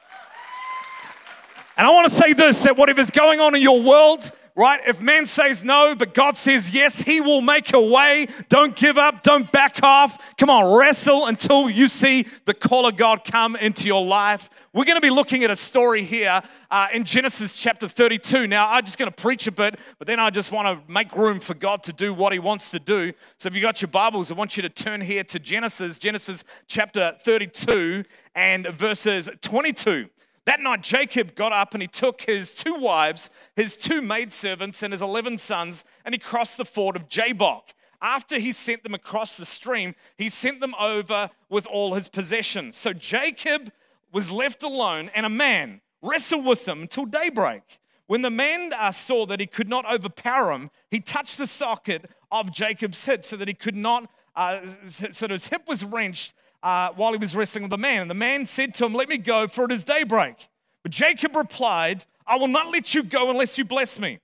And 1.75 1.87
I 1.87 1.91
want 1.91 2.07
to 2.07 2.13
say 2.13 2.33
this 2.33 2.61
that 2.63 2.77
whatever's 2.77 3.09
going 3.09 3.41
on 3.41 3.55
in 3.55 3.61
your 3.61 3.81
world, 3.81 4.31
right? 4.55 4.79
If 4.87 5.01
man 5.01 5.25
says 5.25 5.63
no, 5.63 5.95
but 5.95 6.13
God 6.13 6.37
says 6.37 6.71
yes, 6.71 6.99
he 6.99 7.19
will 7.19 7.41
make 7.41 7.73
a 7.73 7.81
way. 7.81 8.27
Don't 8.47 8.75
give 8.75 8.97
up, 8.97 9.21
don't 9.21 9.51
back 9.51 9.79
off. 9.83 10.37
Come 10.37 10.49
on, 10.49 10.73
wrestle 10.73 11.25
until 11.25 11.69
you 11.69 11.89
see 11.89 12.25
the 12.45 12.53
call 12.53 12.87
of 12.87 12.95
God 12.95 13.23
come 13.25 13.55
into 13.57 13.85
your 13.85 14.03
life. 14.05 14.49
We're 14.71 14.85
going 14.85 14.97
to 14.97 15.01
be 15.01 15.09
looking 15.09 15.43
at 15.43 15.49
a 15.49 15.55
story 15.55 16.03
here 16.03 16.41
uh, 16.71 16.87
in 16.93 17.03
Genesis 17.03 17.55
chapter 17.55 17.87
32. 17.87 18.47
Now, 18.47 18.71
I'm 18.71 18.85
just 18.85 18.97
going 18.97 19.11
to 19.11 19.15
preach 19.15 19.47
a 19.47 19.51
bit, 19.51 19.77
but 19.97 20.07
then 20.07 20.19
I 20.19 20.29
just 20.29 20.51
want 20.51 20.67
to 20.67 20.91
make 20.91 21.15
room 21.15 21.39
for 21.39 21.53
God 21.53 21.83
to 21.83 21.93
do 21.93 22.13
what 22.13 22.31
he 22.31 22.39
wants 22.39 22.71
to 22.71 22.79
do. 22.79 23.13
So 23.37 23.47
if 23.47 23.55
you 23.55 23.61
got 23.61 23.81
your 23.81 23.89
Bibles, 23.89 24.31
I 24.31 24.35
want 24.35 24.55
you 24.55 24.63
to 24.63 24.69
turn 24.69 25.01
here 25.01 25.23
to 25.25 25.39
Genesis, 25.39 25.99
Genesis 25.99 26.43
chapter 26.67 27.15
32 27.23 28.03
and 28.35 28.67
verses 28.67 29.29
22. 29.41 30.09
That 30.45 30.59
night, 30.59 30.81
Jacob 30.81 31.33
got 31.33 31.51
up 31.51 31.73
and 31.73 31.81
he 31.81 31.87
took 31.87 32.21
his 32.21 32.53
two 32.53 32.75
wives, 32.75 33.31
his 33.55 33.75
two 33.75 34.01
maidservants, 34.01 34.83
and 34.83 34.93
his 34.93 35.01
11 35.01 35.39
sons, 35.39 35.83
and 36.05 36.13
he 36.13 36.19
crossed 36.19 36.57
the 36.57 36.65
ford 36.65 36.95
of 36.95 37.09
Jabbok. 37.09 37.73
After 38.01 38.37
he 38.37 38.51
sent 38.51 38.83
them 38.83 38.93
across 38.93 39.37
the 39.37 39.45
stream, 39.45 39.95
he 40.17 40.29
sent 40.29 40.59
them 40.59 40.75
over 40.79 41.31
with 41.49 41.65
all 41.65 41.95
his 41.95 42.07
possessions. 42.07 42.77
So 42.77 42.93
Jacob 42.93 43.71
was 44.11 44.29
left 44.29 44.61
alone, 44.61 45.09
and 45.15 45.25
a 45.25 45.29
man 45.29 45.81
wrestled 46.03 46.45
with 46.45 46.67
him 46.67 46.83
until 46.83 47.05
daybreak. 47.05 47.79
When 48.05 48.21
the 48.21 48.29
man 48.29 48.71
uh, 48.73 48.91
saw 48.91 49.25
that 49.25 49.39
he 49.39 49.47
could 49.47 49.67
not 49.67 49.91
overpower 49.91 50.51
him, 50.51 50.69
he 50.91 50.99
touched 50.99 51.39
the 51.39 51.47
socket 51.47 52.11
of 52.31 52.51
Jacob's 52.51 53.03
hip 53.05 53.25
so 53.25 53.35
that 53.37 53.47
he 53.47 53.55
could 53.55 53.75
not, 53.75 54.11
uh, 54.35 54.59
so 54.89 55.25
that 55.25 55.31
his 55.31 55.47
hip 55.47 55.67
was 55.67 55.83
wrenched 55.83 56.35
uh, 56.65 56.91
while 56.95 57.11
he 57.11 57.19
was 57.19 57.35
wrestling 57.35 57.63
with 57.63 57.69
the 57.69 57.77
man. 57.77 58.01
And 58.01 58.09
the 58.09 58.15
man 58.15 58.47
said 58.47 58.73
to 58.75 58.85
him, 58.85 58.93
Let 58.93 59.07
me 59.07 59.19
go, 59.19 59.47
for 59.47 59.65
it 59.65 59.71
is 59.71 59.83
daybreak. 59.83 60.49
But 60.81 60.91
Jacob 60.91 61.35
replied, 61.35 62.05
I 62.25 62.37
will 62.37 62.47
not 62.47 62.73
let 62.73 62.95
you 62.95 63.03
go 63.03 63.29
unless 63.29 63.55
you 63.57 63.63
bless 63.63 63.99
me. 63.99 64.17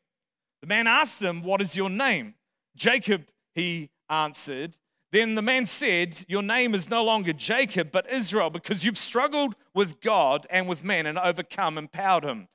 The 0.62 0.68
man 0.68 0.88
asked 0.88 1.22
him, 1.22 1.44
What 1.44 1.62
is 1.62 1.76
your 1.76 1.90
name? 1.90 2.34
Jacob, 2.76 3.28
he 3.54 3.92
answered. 4.10 4.76
Then 5.12 5.36
the 5.36 5.44
man 5.44 5.68
said, 5.68 6.26
Your 6.28 6.42
name 6.42 6.74
is 6.74 6.90
no 6.90 7.04
longer 7.04 7.32
Jacob, 7.32 7.92
but 7.92 8.10
Israel, 8.10 8.50
because 8.50 8.84
you've 8.84 8.98
struggled 8.98 9.54
with 9.76 10.02
God 10.02 10.48
and 10.50 10.68
with 10.68 10.84
men 10.84 11.06
and 11.06 11.20
overcome 11.20 11.78
and 11.78 11.92
powered 11.92 12.24
him. 12.24 12.48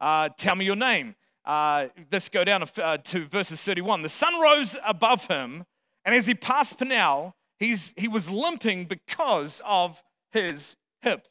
Uh, 0.00 0.30
tell 0.38 0.56
me 0.56 0.64
your 0.64 0.76
name. 0.76 1.16
Uh, 1.44 1.88
let's 2.10 2.30
go 2.30 2.44
down 2.44 2.66
to, 2.66 2.82
uh, 2.82 2.96
verses 3.30 3.62
31. 3.62 4.00
The 4.00 4.08
sun 4.08 4.40
rose 4.40 4.78
above 4.86 5.26
him, 5.26 5.66
and 6.02 6.14
as 6.14 6.26
he 6.26 6.34
passed 6.34 6.78
Peniel, 6.78 7.34
He's, 7.58 7.94
he 7.96 8.08
was 8.08 8.30
limping 8.30 8.84
because 8.84 9.62
of 9.64 10.02
his 10.32 10.76
hip. 11.02 11.28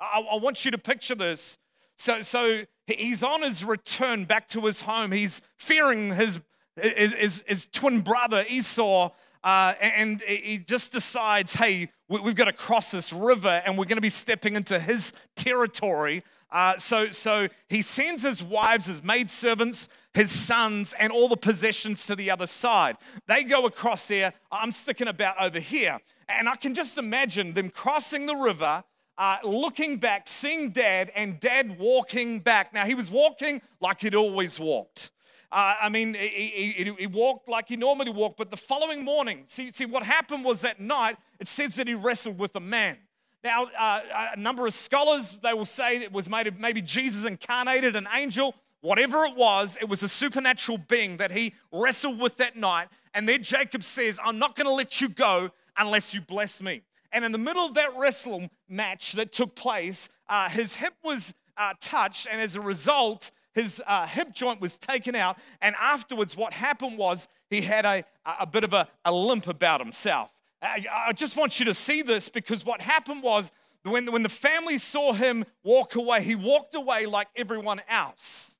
I, 0.00 0.26
I 0.32 0.36
want 0.36 0.64
you 0.64 0.70
to 0.70 0.78
picture 0.78 1.14
this. 1.14 1.58
So, 1.96 2.22
so 2.22 2.64
he's 2.86 3.22
on 3.22 3.42
his 3.42 3.64
return 3.64 4.24
back 4.24 4.48
to 4.48 4.62
his 4.62 4.80
home. 4.80 5.12
He's 5.12 5.42
fearing 5.58 6.14
his, 6.14 6.40
his, 6.76 7.12
his, 7.12 7.44
his 7.46 7.66
twin 7.66 8.00
brother 8.00 8.44
Esau, 8.48 9.10
uh, 9.44 9.74
and 9.80 10.20
he 10.22 10.58
just 10.58 10.92
decides, 10.92 11.54
hey, 11.54 11.90
we've 12.08 12.34
got 12.34 12.46
to 12.46 12.52
cross 12.52 12.90
this 12.90 13.12
river 13.12 13.62
and 13.64 13.78
we're 13.78 13.84
going 13.84 13.96
to 13.96 14.02
be 14.02 14.10
stepping 14.10 14.54
into 14.54 14.78
his 14.78 15.12
territory. 15.36 16.24
Uh, 16.52 16.76
so, 16.78 17.10
so 17.10 17.48
he 17.68 17.82
sends 17.82 18.22
his 18.22 18.42
wives, 18.42 18.86
his 18.86 19.02
maidservants, 19.02 19.88
his 20.14 20.30
sons, 20.30 20.94
and 20.98 21.12
all 21.12 21.28
the 21.28 21.36
possessions 21.36 22.06
to 22.06 22.16
the 22.16 22.30
other 22.30 22.46
side. 22.46 22.96
They 23.26 23.44
go 23.44 23.66
across 23.66 24.08
there. 24.08 24.32
I'm 24.50 24.72
sticking 24.72 25.08
about 25.08 25.40
over 25.40 25.60
here. 25.60 25.98
And 26.28 26.48
I 26.48 26.56
can 26.56 26.74
just 26.74 26.98
imagine 26.98 27.54
them 27.54 27.70
crossing 27.70 28.26
the 28.26 28.34
river, 28.34 28.84
uh, 29.18 29.38
looking 29.44 29.98
back, 29.98 30.26
seeing 30.26 30.70
dad, 30.70 31.12
and 31.14 31.38
dad 31.38 31.78
walking 31.78 32.40
back. 32.40 32.72
Now, 32.72 32.84
he 32.84 32.94
was 32.94 33.10
walking 33.10 33.62
like 33.80 34.00
he'd 34.00 34.14
always 34.14 34.58
walked. 34.58 35.10
Uh, 35.52 35.74
I 35.80 35.88
mean, 35.88 36.14
he, 36.14 36.74
he, 36.76 36.94
he, 36.96 37.06
walked 37.08 37.48
like 37.48 37.68
he 37.68 37.76
normally 37.76 38.12
walked, 38.12 38.38
but 38.38 38.52
the 38.52 38.56
following 38.56 39.04
morning, 39.04 39.44
see, 39.48 39.72
see, 39.72 39.84
what 39.84 40.04
happened 40.04 40.44
was 40.44 40.60
that 40.60 40.78
night, 40.78 41.16
it 41.40 41.48
says 41.48 41.74
that 41.74 41.88
he 41.88 41.94
wrestled 41.94 42.38
with 42.38 42.54
a 42.54 42.60
man. 42.60 42.98
Now, 43.42 43.68
uh, 43.78 44.00
a 44.36 44.38
number 44.38 44.66
of 44.66 44.74
scholars, 44.74 45.36
they 45.42 45.54
will 45.54 45.64
say 45.64 45.98
it 45.98 46.12
was 46.12 46.28
made 46.28 46.46
of 46.46 46.58
maybe 46.58 46.82
Jesus 46.82 47.24
incarnated, 47.24 47.96
an 47.96 48.06
angel, 48.14 48.54
whatever 48.82 49.24
it 49.24 49.34
was, 49.34 49.78
it 49.80 49.88
was 49.88 50.02
a 50.02 50.08
supernatural 50.08 50.78
being 50.88 51.16
that 51.18 51.32
he 51.32 51.54
wrestled 51.72 52.20
with 52.20 52.36
that 52.36 52.56
night. 52.56 52.88
And 53.14 53.28
then 53.28 53.42
Jacob 53.42 53.82
says, 53.82 54.18
I'm 54.22 54.38
not 54.38 54.56
going 54.56 54.66
to 54.66 54.74
let 54.74 55.00
you 55.00 55.08
go 55.08 55.50
unless 55.76 56.12
you 56.12 56.20
bless 56.20 56.60
me. 56.60 56.82
And 57.12 57.24
in 57.24 57.32
the 57.32 57.38
middle 57.38 57.64
of 57.64 57.74
that 57.74 57.96
wrestling 57.96 58.50
match 58.68 59.12
that 59.12 59.32
took 59.32 59.54
place, 59.54 60.08
uh, 60.28 60.48
his 60.48 60.74
hip 60.74 60.94
was 61.02 61.34
uh, 61.56 61.74
touched, 61.80 62.28
and 62.30 62.40
as 62.40 62.56
a 62.56 62.60
result, 62.60 63.30
his 63.52 63.82
uh, 63.86 64.06
hip 64.06 64.32
joint 64.32 64.60
was 64.60 64.76
taken 64.76 65.14
out. 65.14 65.36
And 65.60 65.74
afterwards, 65.80 66.36
what 66.36 66.52
happened 66.52 66.98
was 66.98 67.26
he 67.48 67.62
had 67.62 67.84
a, 67.84 68.04
a 68.24 68.46
bit 68.46 68.64
of 68.64 68.72
a, 68.72 68.86
a 69.04 69.12
limp 69.12 69.48
about 69.48 69.80
himself. 69.80 70.30
I, 70.62 71.12
just 71.14 71.36
want 71.36 71.58
you 71.58 71.66
to 71.66 71.74
see 71.74 72.02
this 72.02 72.28
because 72.28 72.64
what 72.64 72.80
happened 72.80 73.22
was 73.22 73.50
when, 73.82 74.10
when 74.12 74.22
the 74.22 74.28
family 74.28 74.78
saw 74.78 75.12
him 75.12 75.44
walk 75.64 75.94
away, 75.94 76.22
he 76.22 76.34
walked 76.34 76.74
away 76.74 77.06
like 77.06 77.28
everyone 77.34 77.80
else. 77.88 78.56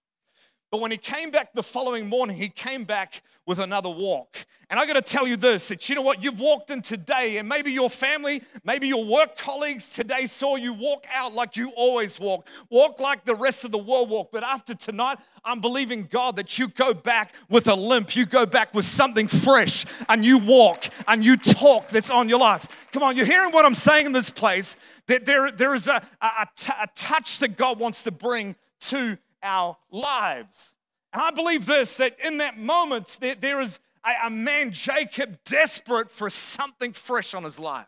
But 0.70 0.80
when 0.80 0.90
he 0.90 0.96
came 0.96 1.30
back 1.30 1.52
the 1.52 1.62
following 1.62 2.08
morning, 2.08 2.36
he 2.36 2.48
came 2.48 2.84
back 2.84 3.22
with 3.44 3.58
another 3.58 3.90
walk. 3.90 4.46
And 4.70 4.78
I 4.78 4.86
got 4.86 4.92
to 4.92 5.02
tell 5.02 5.26
you 5.26 5.36
this 5.36 5.66
that 5.68 5.88
you 5.88 5.96
know 5.96 6.02
what? 6.02 6.22
You've 6.22 6.38
walked 6.38 6.70
in 6.70 6.80
today, 6.80 7.38
and 7.38 7.48
maybe 7.48 7.72
your 7.72 7.90
family, 7.90 8.40
maybe 8.62 8.86
your 8.86 9.04
work 9.04 9.36
colleagues 9.36 9.88
today 9.88 10.26
saw 10.26 10.54
you 10.54 10.72
walk 10.72 11.06
out 11.12 11.34
like 11.34 11.56
you 11.56 11.70
always 11.70 12.20
walk, 12.20 12.46
walk 12.70 13.00
like 13.00 13.24
the 13.24 13.34
rest 13.34 13.64
of 13.64 13.72
the 13.72 13.78
world 13.78 14.08
walk. 14.08 14.30
But 14.30 14.44
after 14.44 14.76
tonight, 14.76 15.18
I'm 15.44 15.60
believing 15.60 16.04
God 16.04 16.36
that 16.36 16.56
you 16.56 16.68
go 16.68 16.94
back 16.94 17.34
with 17.48 17.66
a 17.66 17.74
limp, 17.74 18.14
you 18.14 18.24
go 18.24 18.46
back 18.46 18.72
with 18.72 18.84
something 18.84 19.26
fresh, 19.26 19.86
and 20.08 20.24
you 20.24 20.38
walk 20.38 20.84
and 21.08 21.24
you 21.24 21.36
talk 21.36 21.88
that's 21.88 22.10
on 22.10 22.28
your 22.28 22.38
life. 22.38 22.68
Come 22.92 23.02
on, 23.02 23.16
you're 23.16 23.26
hearing 23.26 23.50
what 23.52 23.64
I'm 23.64 23.74
saying 23.74 24.06
in 24.06 24.12
this 24.12 24.30
place 24.30 24.76
that 25.08 25.26
there, 25.26 25.50
there 25.50 25.74
is 25.74 25.88
a, 25.88 26.00
a, 26.20 26.26
a, 26.26 26.48
t- 26.56 26.72
a 26.80 26.86
touch 26.94 27.40
that 27.40 27.56
God 27.56 27.80
wants 27.80 28.04
to 28.04 28.12
bring 28.12 28.54
to 28.82 29.18
our 29.42 29.76
lives. 29.90 30.76
And 31.12 31.20
I 31.20 31.32
believe 31.32 31.66
this 31.66 31.96
that 31.96 32.16
in 32.24 32.38
that 32.38 32.56
moment, 32.56 33.18
there, 33.20 33.34
there 33.34 33.60
is 33.60 33.80
a, 34.04 34.26
a 34.26 34.30
man, 34.30 34.70
Jacob, 34.70 35.38
desperate 35.44 36.10
for 36.10 36.30
something 36.30 36.92
fresh 36.92 37.34
on 37.34 37.44
his 37.44 37.58
life. 37.58 37.86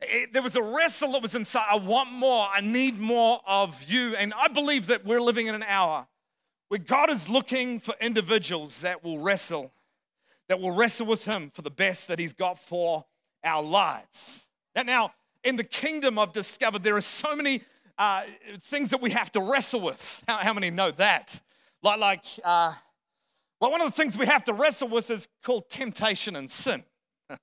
It, 0.00 0.32
there 0.32 0.42
was 0.42 0.56
a 0.56 0.62
wrestle 0.62 1.12
that 1.12 1.22
was 1.22 1.34
inside. 1.34 1.66
I 1.70 1.76
want 1.76 2.10
more. 2.10 2.48
I 2.52 2.60
need 2.60 2.98
more 2.98 3.40
of 3.46 3.82
you. 3.84 4.16
And 4.16 4.32
I 4.34 4.48
believe 4.48 4.86
that 4.86 5.04
we're 5.04 5.20
living 5.20 5.46
in 5.46 5.54
an 5.54 5.62
hour 5.62 6.06
where 6.68 6.78
God 6.78 7.10
is 7.10 7.28
looking 7.28 7.80
for 7.80 7.94
individuals 8.00 8.80
that 8.80 9.04
will 9.04 9.18
wrestle, 9.18 9.72
that 10.48 10.60
will 10.60 10.70
wrestle 10.70 11.06
with 11.06 11.24
Him 11.24 11.50
for 11.52 11.62
the 11.62 11.70
best 11.70 12.08
that 12.08 12.18
He's 12.18 12.32
got 12.32 12.58
for 12.58 13.04
our 13.44 13.62
lives. 13.62 14.46
Now, 14.74 15.12
in 15.42 15.56
the 15.56 15.64
kingdom, 15.64 16.18
I've 16.18 16.32
discovered 16.32 16.82
there 16.82 16.96
are 16.96 17.00
so 17.00 17.34
many 17.34 17.62
uh, 17.98 18.22
things 18.62 18.90
that 18.90 19.02
we 19.02 19.10
have 19.10 19.30
to 19.32 19.40
wrestle 19.40 19.80
with. 19.80 20.22
How, 20.26 20.38
how 20.38 20.52
many 20.54 20.70
know 20.70 20.90
that? 20.92 21.40
Like, 21.82 21.98
like 21.98 22.24
uh, 22.44 22.74
well, 23.60 23.70
one 23.70 23.80
of 23.80 23.86
the 23.86 23.92
things 23.92 24.16
we 24.16 24.26
have 24.26 24.44
to 24.44 24.52
wrestle 24.52 24.88
with 24.88 25.10
is 25.10 25.28
called 25.44 25.68
temptation 25.68 26.34
and 26.34 26.50
sin. 26.50 26.82
I, 27.30 27.36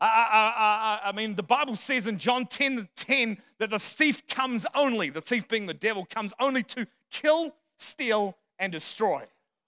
I, 0.00 1.00
I, 1.04 1.08
I, 1.10 1.12
mean, 1.12 1.36
the 1.36 1.44
Bible 1.44 1.76
says 1.76 2.08
in 2.08 2.18
John 2.18 2.46
10 2.46 2.88
10 2.96 3.38
that 3.58 3.70
the 3.70 3.78
thief 3.78 4.26
comes 4.26 4.66
only, 4.74 5.10
the 5.10 5.20
thief 5.20 5.46
being 5.46 5.66
the 5.66 5.74
devil, 5.74 6.04
comes 6.04 6.34
only 6.40 6.64
to 6.64 6.88
kill, 7.12 7.54
steal, 7.78 8.36
and 8.58 8.72
destroy, 8.72 9.22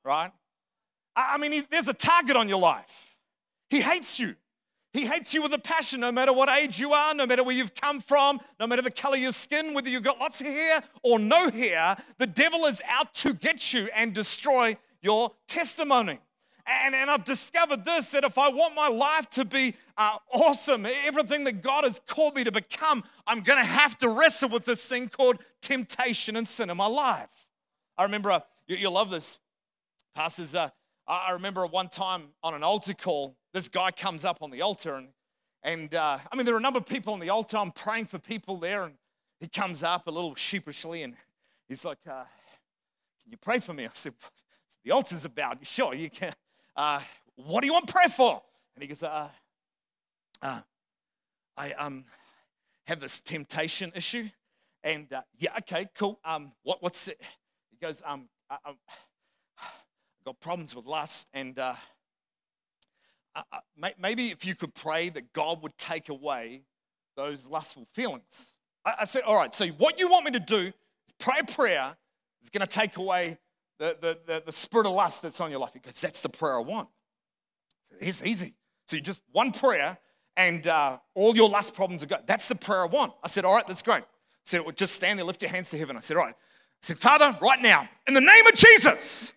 right? 0.04 0.32
I, 1.14 1.38
mean, 1.38 1.52
he, 1.52 1.62
there's 1.70 1.86
a 1.86 1.94
target 1.94 2.36
on 2.36 2.48
your 2.48 2.58
life. 2.58 3.16
He 3.70 3.80
hates 3.80 4.18
you. 4.18 4.34
He 4.92 5.06
hates 5.06 5.34
you 5.34 5.42
with 5.42 5.52
a 5.52 5.58
passion, 5.58 6.00
no 6.00 6.12
matter 6.12 6.32
what 6.32 6.48
age 6.48 6.78
you 6.80 6.92
are, 6.92 7.14
no 7.14 7.26
matter 7.26 7.42
where 7.42 7.54
you've 7.54 7.74
come 7.74 8.00
from, 8.00 8.40
no 8.60 8.66
matter 8.66 8.82
the 8.82 8.92
color 8.92 9.16
of 9.16 9.22
your 9.22 9.32
skin, 9.32 9.74
whether 9.74 9.88
you've 9.88 10.04
got 10.04 10.20
lots 10.20 10.40
of 10.40 10.46
hair 10.46 10.82
or 11.02 11.18
no 11.18 11.50
hair. 11.50 11.96
The 12.18 12.26
devil 12.26 12.64
is 12.66 12.80
out 12.88 13.12
to 13.14 13.34
get 13.34 13.72
you 13.72 13.88
and 13.96 14.12
destroy 14.12 14.76
your 15.04 15.30
testimony. 15.46 16.18
And, 16.66 16.94
and 16.94 17.10
I've 17.10 17.24
discovered 17.24 17.84
this 17.84 18.10
that 18.12 18.24
if 18.24 18.38
I 18.38 18.48
want 18.48 18.74
my 18.74 18.88
life 18.88 19.28
to 19.30 19.44
be 19.44 19.74
uh, 19.98 20.16
awesome, 20.32 20.86
everything 21.04 21.44
that 21.44 21.62
God 21.62 21.84
has 21.84 22.00
called 22.06 22.34
me 22.34 22.44
to 22.44 22.52
become, 22.52 23.04
I'm 23.26 23.42
going 23.42 23.58
to 23.58 23.64
have 23.64 23.98
to 23.98 24.08
wrestle 24.08 24.48
with 24.48 24.64
this 24.64 24.84
thing 24.84 25.08
called 25.08 25.36
temptation 25.60 26.36
and 26.36 26.48
sin 26.48 26.70
in 26.70 26.76
my 26.76 26.86
life. 26.86 27.28
I 27.98 28.04
remember, 28.04 28.30
uh, 28.30 28.40
you, 28.66 28.88
love 28.88 29.10
this, 29.10 29.38
pastors. 30.14 30.54
Uh, 30.54 30.70
I 31.06 31.32
remember 31.32 31.66
one 31.66 31.88
time 31.88 32.28
on 32.42 32.54
an 32.54 32.62
altar 32.62 32.94
call, 32.94 33.36
this 33.52 33.68
guy 33.68 33.90
comes 33.90 34.24
up 34.24 34.38
on 34.40 34.50
the 34.50 34.62
altar 34.62 34.94
and 34.94 35.08
and 35.64 35.94
uh, 35.94 36.18
I 36.30 36.36
mean, 36.36 36.44
there 36.44 36.54
are 36.54 36.58
a 36.58 36.60
number 36.60 36.78
of 36.78 36.84
people 36.84 37.14
on 37.14 37.20
the 37.20 37.30
altar. 37.30 37.56
I'm 37.56 37.72
praying 37.72 38.04
for 38.06 38.18
people 38.18 38.58
there, 38.58 38.84
and 38.84 38.96
he 39.40 39.48
comes 39.48 39.82
up 39.82 40.06
a 40.06 40.10
little 40.10 40.34
sheepishly 40.34 41.02
and 41.02 41.14
he's 41.68 41.84
like, 41.84 41.98
uh, 42.06 42.24
Can 43.22 43.32
you 43.32 43.38
pray 43.38 43.58
for 43.58 43.72
me? 43.72 43.86
I 43.86 43.90
said, 43.94 44.12
The 44.84 44.92
altar's 44.92 45.24
about. 45.24 45.64
Sure, 45.66 45.94
you 45.94 46.10
can. 46.10 46.34
Uh, 46.76 47.00
what 47.36 47.62
do 47.62 47.66
you 47.66 47.72
want 47.72 47.88
prayer 47.88 48.08
for? 48.08 48.42
And 48.74 48.82
he 48.82 48.88
goes, 48.88 49.02
uh, 49.02 49.28
uh, 50.42 50.60
I 51.56 51.72
um, 51.72 52.04
have 52.86 53.00
this 53.00 53.20
temptation 53.20 53.92
issue. 53.94 54.28
And 54.82 55.10
uh, 55.12 55.22
yeah, 55.38 55.56
okay, 55.58 55.86
cool. 55.96 56.20
Um, 56.24 56.52
what, 56.62 56.82
what's 56.82 57.08
it? 57.08 57.20
He 57.70 57.78
goes, 57.78 58.02
um, 58.04 58.28
I, 58.50 58.56
I, 58.64 58.70
I've 59.58 60.24
got 60.24 60.40
problems 60.40 60.74
with 60.74 60.86
lust 60.86 61.28
and 61.32 61.58
uh, 61.58 61.74
uh 63.34 63.42
maybe 63.98 64.28
if 64.28 64.46
you 64.46 64.54
could 64.54 64.74
pray 64.74 65.08
that 65.08 65.32
God 65.32 65.62
would 65.62 65.76
take 65.76 66.08
away 66.08 66.62
those 67.16 67.44
lustful 67.46 67.86
feelings. 67.92 68.52
I, 68.84 68.94
I 69.00 69.04
said, 69.06 69.22
all 69.22 69.36
right, 69.36 69.54
so 69.54 69.66
what 69.68 69.98
you 69.98 70.08
want 70.08 70.26
me 70.26 70.30
to 70.32 70.40
do 70.40 70.58
is 70.66 70.74
pray 71.18 71.40
a 71.40 71.44
prayer 71.44 71.96
that's 72.40 72.50
going 72.50 72.66
to 72.66 72.66
take 72.66 72.96
away 72.96 73.38
the, 73.78 73.96
the, 74.00 74.18
the, 74.26 74.42
the, 74.46 74.52
spirit 74.52 74.86
of 74.86 74.92
lust 74.92 75.22
that's 75.22 75.40
on 75.40 75.50
your 75.50 75.60
life. 75.60 75.72
Because 75.72 76.00
that's 76.00 76.20
the 76.20 76.28
prayer 76.28 76.56
I 76.56 76.62
want. 76.62 76.88
It's 78.00 78.22
easy. 78.22 78.54
So 78.86 78.96
you 78.96 79.02
just 79.02 79.20
one 79.32 79.52
prayer 79.52 79.98
and 80.36 80.66
uh, 80.66 80.98
all 81.14 81.36
your 81.36 81.48
lust 81.48 81.74
problems 81.74 82.02
are 82.02 82.06
gone. 82.06 82.22
That's 82.26 82.48
the 82.48 82.54
prayer 82.54 82.82
I 82.82 82.86
want. 82.86 83.12
I 83.22 83.28
said, 83.28 83.44
all 83.44 83.54
right, 83.54 83.66
that's 83.66 83.82
great. 83.82 84.02
I 84.02 84.44
said, 84.44 84.60
well, 84.62 84.72
just 84.72 84.94
stand 84.94 85.18
there, 85.18 85.26
lift 85.26 85.42
your 85.42 85.50
hands 85.50 85.70
to 85.70 85.78
heaven. 85.78 85.96
I 85.96 86.00
said, 86.00 86.16
all 86.16 86.24
right. 86.24 86.34
I 86.34 86.86
said, 86.86 86.98
Father, 86.98 87.36
right 87.40 87.62
now, 87.62 87.88
in 88.06 88.14
the 88.14 88.20
name 88.20 88.46
of 88.46 88.54
Jesus, 88.54 89.32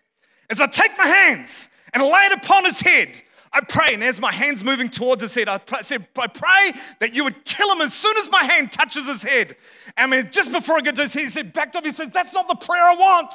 as 0.50 0.60
I 0.60 0.66
take 0.66 0.96
my 0.98 1.06
hands 1.06 1.68
and 1.94 2.02
lay 2.02 2.22
it 2.24 2.32
upon 2.32 2.64
his 2.64 2.80
head, 2.80 3.22
I 3.52 3.62
pray, 3.62 3.94
and 3.94 4.04
as 4.04 4.20
my 4.20 4.30
hand's 4.30 4.62
moving 4.62 4.90
towards 4.90 5.22
his 5.22 5.34
head, 5.34 5.48
I 5.48 5.60
said, 5.80 6.06
I 6.18 6.26
pray 6.26 6.72
that 7.00 7.14
you 7.14 7.24
would 7.24 7.44
kill 7.46 7.72
him 7.72 7.80
as 7.80 7.94
soon 7.94 8.14
as 8.18 8.30
my 8.30 8.44
hand 8.44 8.70
touches 8.70 9.06
his 9.06 9.22
head. 9.22 9.56
I 9.96 10.06
mean, 10.06 10.28
just 10.30 10.52
before 10.52 10.76
I 10.76 10.80
get 10.80 10.96
to 10.96 11.02
his 11.04 11.14
head, 11.14 11.22
he 11.22 11.30
said, 11.30 11.52
backed 11.54 11.74
up, 11.74 11.84
he 11.84 11.92
said, 11.92 12.12
That's 12.12 12.34
not 12.34 12.46
the 12.46 12.56
prayer 12.56 12.82
I 12.82 12.94
want. 12.94 13.32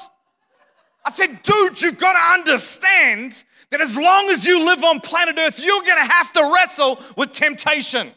I 1.05 1.11
said, 1.11 1.41
dude, 1.41 1.81
you've 1.81 1.97
got 1.97 2.13
to 2.13 2.39
understand 2.39 3.43
that 3.71 3.81
as 3.81 3.97
long 3.97 4.29
as 4.29 4.45
you 4.45 4.63
live 4.63 4.83
on 4.83 4.99
planet 4.99 5.37
Earth, 5.39 5.59
you're 5.59 5.81
going 5.81 5.97
to 5.97 6.13
have 6.13 6.31
to 6.33 6.51
wrestle 6.53 6.99
with 7.17 7.31
temptation. 7.31 8.11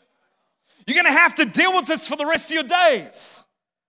You're 0.86 1.02
going 1.02 1.12
to 1.12 1.18
have 1.18 1.34
to 1.36 1.46
deal 1.46 1.74
with 1.74 1.86
this 1.86 2.06
for 2.06 2.16
the 2.16 2.26
rest 2.26 2.50
of 2.50 2.54
your 2.54 2.64
days. 2.64 3.45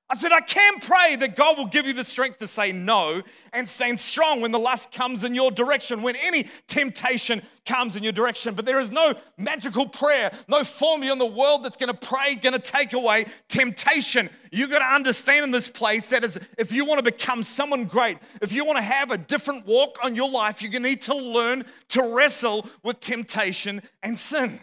I 0.09 0.15
said, 0.15 0.31
I 0.31 0.39
can 0.39 0.79
pray 0.79 1.17
that 1.17 1.35
God 1.35 1.57
will 1.57 1.65
give 1.65 1.85
you 1.85 1.91
the 1.91 2.05
strength 2.05 2.39
to 2.39 2.47
say 2.47 2.71
no 2.71 3.21
and 3.51 3.67
stand 3.67 3.99
strong 3.99 4.39
when 4.39 4.51
the 4.51 4.59
lust 4.59 4.89
comes 4.89 5.25
in 5.25 5.35
your 5.35 5.51
direction, 5.51 6.01
when 6.01 6.15
any 6.15 6.47
temptation 6.67 7.41
comes 7.65 7.97
in 7.97 8.03
your 8.03 8.13
direction. 8.13 8.53
But 8.53 8.65
there 8.65 8.79
is 8.79 8.89
no 8.89 9.15
magical 9.37 9.85
prayer, 9.85 10.31
no 10.47 10.63
formula 10.63 11.11
in 11.11 11.19
the 11.19 11.25
world 11.25 11.65
that's 11.65 11.75
to 11.75 11.93
pray, 11.93 12.35
to 12.35 12.57
take 12.59 12.93
away 12.93 13.25
temptation. 13.49 14.29
You 14.49 14.69
got 14.69 14.79
to 14.79 14.85
understand 14.85 15.43
in 15.43 15.51
this 15.51 15.67
place 15.67 16.07
that 16.09 16.23
is, 16.23 16.39
if 16.57 16.71
you 16.71 16.85
want 16.85 16.99
to 16.99 17.03
become 17.03 17.43
someone 17.43 17.83
great, 17.83 18.17
if 18.41 18.53
you 18.53 18.63
want 18.63 18.77
to 18.77 18.83
have 18.83 19.11
a 19.11 19.17
different 19.17 19.67
walk 19.67 19.97
on 20.05 20.15
your 20.15 20.29
life, 20.29 20.61
you're 20.61 20.71
to 20.71 20.79
need 20.79 21.01
to 21.01 21.15
learn 21.15 21.65
to 21.89 22.01
wrestle 22.01 22.65
with 22.81 23.01
temptation 23.01 23.81
and 24.01 24.17
sin. 24.17 24.61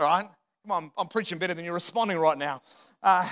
All 0.00 0.06
right? 0.06 0.28
Come 0.64 0.72
on, 0.72 0.90
I'm 0.98 1.06
preaching 1.06 1.38
better 1.38 1.54
than 1.54 1.64
you're 1.64 1.72
responding 1.72 2.18
right 2.18 2.36
now. 2.36 2.62
Uh, 3.00 3.28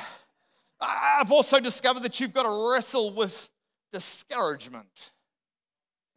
I've 0.81 1.33
also 1.33 1.61
discovered 1.61 2.03
that 2.05 2.21
you've 2.21 2.33
got 2.33 2.45
to 2.45 2.71
wrestle 2.73 3.12
with 3.12 3.49
discouragement. 3.93 4.87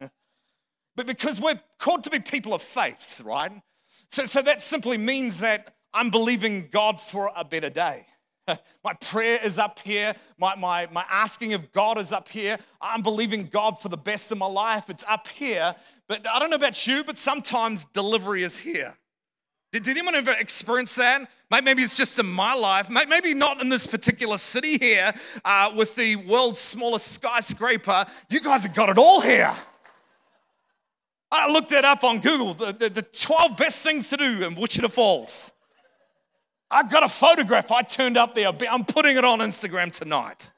but 0.00 1.06
because 1.06 1.40
we're 1.40 1.60
called 1.78 2.04
to 2.04 2.10
be 2.10 2.20
people 2.20 2.54
of 2.54 2.62
faith, 2.62 3.20
right? 3.24 3.52
So, 4.10 4.26
so 4.26 4.42
that 4.42 4.62
simply 4.62 4.98
means 4.98 5.40
that 5.40 5.74
I'm 5.94 6.10
believing 6.10 6.68
God 6.70 7.00
for 7.00 7.30
a 7.34 7.44
better 7.44 7.70
day. 7.70 8.06
My 8.84 8.94
prayer 9.00 9.38
is 9.42 9.58
up 9.58 9.78
here. 9.80 10.14
My, 10.38 10.54
my, 10.56 10.88
my 10.90 11.04
asking 11.08 11.54
of 11.54 11.72
God 11.72 11.98
is 11.98 12.12
up 12.12 12.28
here. 12.28 12.58
I'm 12.80 13.02
believing 13.02 13.46
God 13.46 13.80
for 13.80 13.88
the 13.88 13.96
best 13.96 14.32
of 14.32 14.38
my 14.38 14.46
life. 14.46 14.90
It's 14.90 15.04
up 15.08 15.28
here. 15.28 15.74
But 16.08 16.26
I 16.28 16.38
don't 16.40 16.50
know 16.50 16.56
about 16.56 16.86
you, 16.86 17.04
but 17.04 17.18
sometimes 17.18 17.84
delivery 17.86 18.42
is 18.42 18.58
here. 18.58 18.96
Did, 19.72 19.88
anyone 19.88 20.14
ever 20.14 20.32
experience 20.32 20.94
that? 20.96 21.30
Maybe 21.50 21.82
it's 21.82 21.96
just 21.96 22.18
in 22.18 22.26
my 22.26 22.52
life. 22.52 22.90
Maybe 22.90 23.32
not 23.32 23.62
in 23.62 23.70
this 23.70 23.86
particular 23.86 24.36
city 24.36 24.76
here 24.76 25.14
uh, 25.44 25.72
with 25.74 25.96
the 25.96 26.16
world's 26.16 26.60
smallest 26.60 27.08
skyscraper. 27.12 28.04
You 28.28 28.40
guys 28.40 28.64
have 28.64 28.74
got 28.74 28.90
it 28.90 28.98
all 28.98 29.22
here. 29.22 29.54
I 31.30 31.50
looked 31.50 31.72
it 31.72 31.86
up 31.86 32.04
on 32.04 32.20
Google 32.20 32.52
the, 32.52 32.72
the, 32.72 32.90
the 32.90 33.02
12 33.02 33.56
best 33.56 33.82
things 33.82 34.10
to 34.10 34.18
do 34.18 34.44
in 34.44 34.54
Wichita 34.54 34.88
Falls. 34.88 35.52
I've 36.70 36.90
got 36.90 37.02
a 37.02 37.08
photograph 37.08 37.70
I 37.70 37.80
turned 37.80 38.18
up 38.18 38.34
there. 38.34 38.52
I'm 38.70 38.84
putting 38.84 39.16
it 39.16 39.24
on 39.24 39.38
Instagram 39.38 39.90
tonight. 39.90 40.50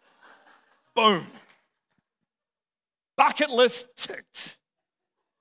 Boom. 0.97 1.27
Bucket 3.17 3.51
list 3.51 3.87
ticked. 3.97 4.57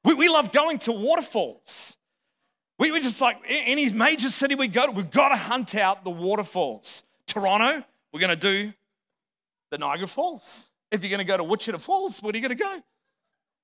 We, 0.03 0.13
we 0.13 0.29
love 0.29 0.51
going 0.51 0.77
to 0.79 0.91
waterfalls. 0.91 1.97
We 2.83 2.91
were 2.91 2.99
just 2.99 3.21
like 3.21 3.37
any 3.47 3.89
major 3.91 4.29
city 4.29 4.55
we 4.55 4.67
go 4.67 4.85
to, 4.87 4.91
we've 4.91 5.09
got 5.09 5.29
to 5.29 5.37
hunt 5.37 5.73
out 5.73 6.03
the 6.03 6.09
waterfalls. 6.09 7.05
Toronto, 7.25 7.81
we're 8.11 8.19
going 8.19 8.29
to 8.29 8.35
do 8.35 8.73
the 9.69 9.77
Niagara 9.77 10.05
Falls. 10.05 10.65
If 10.91 11.01
you're 11.01 11.09
going 11.09 11.19
to 11.19 11.25
go 11.25 11.37
to 11.37 11.45
Wichita 11.45 11.77
Falls, 11.77 12.21
where 12.21 12.33
are 12.33 12.35
you 12.35 12.41
going 12.41 12.57
to 12.57 12.61
go? 12.61 12.83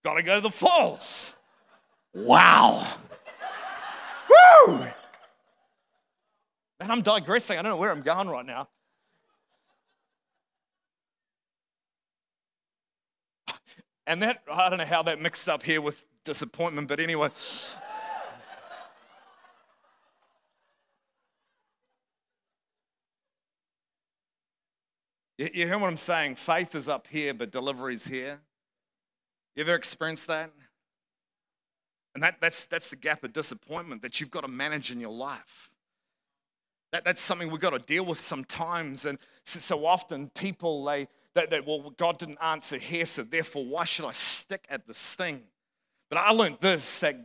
Got 0.06 0.14
to 0.14 0.24
go 0.24 0.36
to 0.36 0.42
the 0.42 0.50
falls. 0.50 1.34
Wow. 2.14 2.88
Woo! 4.30 4.86
And 6.80 6.90
I'm 6.90 7.02
digressing. 7.02 7.60
I 7.60 7.62
don't 7.62 7.72
know 7.72 7.78
where 7.78 7.92
I'm 7.92 8.04
going 8.04 8.30
right 8.30 8.46
now. 8.46 8.70
And 14.08 14.24
that, 14.24 14.44
I 14.50 14.70
don't 14.70 14.80
know 14.80 14.86
how 14.86 15.04
that 15.04 15.20
mixed 15.20 15.50
up 15.50 15.64
here 15.64 15.82
with 15.82 16.06
disappointment, 16.24 16.88
but 16.88 17.02
anyway. 17.02 17.32
You, 25.40 25.50
you 25.54 25.66
hear 25.68 25.80
what 25.80 25.88
I'm 25.88 25.96
saying? 25.96 26.36
Faith 26.36 26.76
is 26.76 26.90
up 26.90 27.08
here, 27.08 27.34
but 27.34 27.50
delivery 27.50 27.96
is 27.96 28.06
here. 28.06 28.42
You 29.56 29.64
ever 29.64 29.74
experienced 29.74 30.28
that? 30.28 30.52
And 32.14 32.22
that, 32.22 32.42
that's, 32.42 32.66
that's 32.66 32.90
the 32.90 32.98
gap 32.98 33.24
of 33.24 33.32
disappointment 33.32 34.02
that 34.02 34.20
you've 34.20 34.32
got 34.32 34.42
to 34.42 34.50
manage 34.50 34.92
in 34.92 35.00
your 35.00 35.14
life. 35.14 35.70
That, 36.92 37.06
that's 37.06 37.22
something 37.22 37.50
we've 37.50 37.62
got 37.62 37.70
to 37.70 37.80
deal 37.80 38.04
with 38.04 38.20
sometimes. 38.20 39.06
And 39.06 39.18
so, 39.46 39.60
so 39.60 39.86
often 39.86 40.30
people, 40.36 40.84
they, 40.84 41.08
they, 41.36 41.46
they, 41.46 41.62
well, 41.62 41.94
God 41.96 42.18
didn't 42.18 42.40
answer 42.42 42.78
here, 42.78 43.06
so 43.06 43.24
therefore, 43.24 43.64
why 43.64 43.86
should 43.86 44.06
I 44.06 44.12
stick 44.12 44.66
at 44.70 44.88
this 44.88 45.16
thing? 45.16 45.44
But 46.10 46.20
I 46.20 46.32
learned 46.32 46.58
this 46.60 47.00
that 47.00 47.18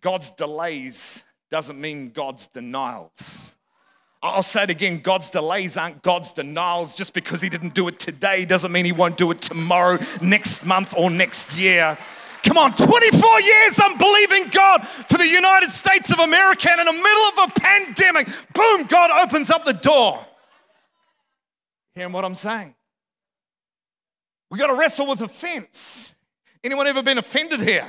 God's 0.00 0.30
delays 0.30 1.22
doesn't 1.50 1.78
mean 1.78 2.10
God's 2.10 2.46
denials. 2.46 3.57
I'll 4.22 4.42
say 4.42 4.64
it 4.64 4.70
again 4.70 4.98
God's 4.98 5.30
delays 5.30 5.76
aren't 5.76 6.02
God's 6.02 6.32
denials. 6.32 6.94
Just 6.94 7.12
because 7.12 7.40
He 7.40 7.48
didn't 7.48 7.74
do 7.74 7.88
it 7.88 7.98
today 7.98 8.44
doesn't 8.44 8.72
mean 8.72 8.84
He 8.84 8.92
won't 8.92 9.16
do 9.16 9.30
it 9.30 9.40
tomorrow, 9.40 9.98
next 10.20 10.64
month, 10.64 10.94
or 10.96 11.10
next 11.10 11.56
year. 11.56 11.96
Come 12.42 12.56
on, 12.56 12.74
24 12.74 13.40
years 13.40 13.80
I'm 13.82 13.98
believing 13.98 14.48
God 14.48 14.86
for 14.86 15.18
the 15.18 15.26
United 15.26 15.70
States 15.70 16.10
of 16.10 16.18
America, 16.18 16.70
and 16.70 16.80
in 16.80 16.86
the 16.86 16.92
middle 16.92 17.42
of 17.44 17.50
a 17.50 17.60
pandemic, 17.60 18.28
boom, 18.54 18.86
God 18.86 19.10
opens 19.22 19.50
up 19.50 19.64
the 19.64 19.72
door. 19.72 20.24
Hearing 21.94 22.12
what 22.12 22.24
I'm 22.24 22.34
saying? 22.34 22.74
We 24.50 24.58
got 24.58 24.68
to 24.68 24.74
wrestle 24.74 25.06
with 25.06 25.20
offense. 25.20 26.14
Anyone 26.64 26.86
ever 26.86 27.02
been 27.02 27.18
offended 27.18 27.60
here? 27.60 27.86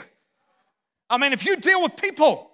I 1.09 1.17
mean, 1.17 1.31
if 1.31 1.45
you 1.45 1.55
deal 1.55 1.81
with 1.81 1.95
people, 1.95 2.48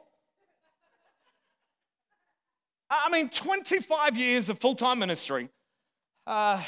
I 3.05 3.09
mean, 3.09 3.29
25 3.29 4.17
years 4.17 4.49
of 4.49 4.59
full 4.59 4.75
time 4.75 4.99
ministry, 4.99 5.49
uh, 6.27 6.61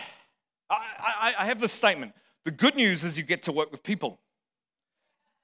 I, 0.69 0.75
I, 0.99 1.33
I 1.39 1.45
have 1.45 1.59
this 1.59 1.73
statement. 1.73 2.13
The 2.45 2.51
good 2.51 2.75
news 2.75 3.03
is 3.03 3.17
you 3.17 3.23
get 3.23 3.43
to 3.43 3.51
work 3.51 3.71
with 3.71 3.83
people. 3.83 4.19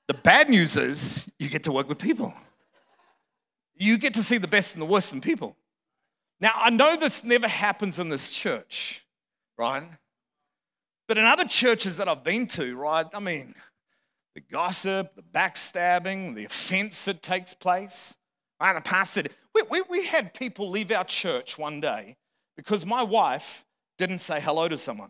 The 0.08 0.14
bad 0.14 0.50
news 0.50 0.78
is 0.78 1.30
you 1.40 1.50
get 1.50 1.64
to 1.64 1.72
work 1.72 1.88
with 1.88 2.00
people. 2.00 2.34
You 3.76 3.98
get 3.98 4.14
to 4.16 4.24
see 4.24 4.38
the 4.38 4.48
best 4.48 4.76
and 4.76 4.82
the 4.82 4.86
worst 4.86 5.14
in 5.14 5.22
people. 5.22 5.56
Now, 6.40 6.52
I 6.56 6.70
know 6.70 6.98
this 6.98 7.24
never 7.24 7.48
happens 7.48 8.00
in 8.00 8.10
this 8.10 8.32
church, 8.32 9.06
right? 9.58 9.88
But 11.08 11.18
in 11.18 11.26
other 11.26 11.46
churches 11.46 11.98
that 11.98 12.08
I've 12.08 12.24
been 12.24 12.48
to, 12.48 12.76
right, 12.76 13.06
I 13.14 13.20
mean, 13.20 13.56
the 14.36 14.42
gossip, 14.42 15.16
the 15.16 15.22
backstabbing, 15.22 16.36
the 16.36 16.46
offense 16.46 17.06
that 17.06 17.22
takes 17.22 17.54
place. 17.54 18.18
Right, 18.64 18.76
the 18.76 18.80
pastor, 18.80 19.24
we, 19.54 19.62
we, 19.70 19.82
we 19.90 20.06
had 20.06 20.34
people 20.34 20.70
leave 20.70 20.90
our 20.94 21.04
church 21.04 21.58
one 21.58 21.82
day 21.82 22.16
because 22.56 22.86
my 22.86 23.04
wife 23.04 23.66
didn't 23.98 24.20
say 24.20 24.40
hello 24.40 24.70
to 24.70 24.78
someone. 24.78 25.10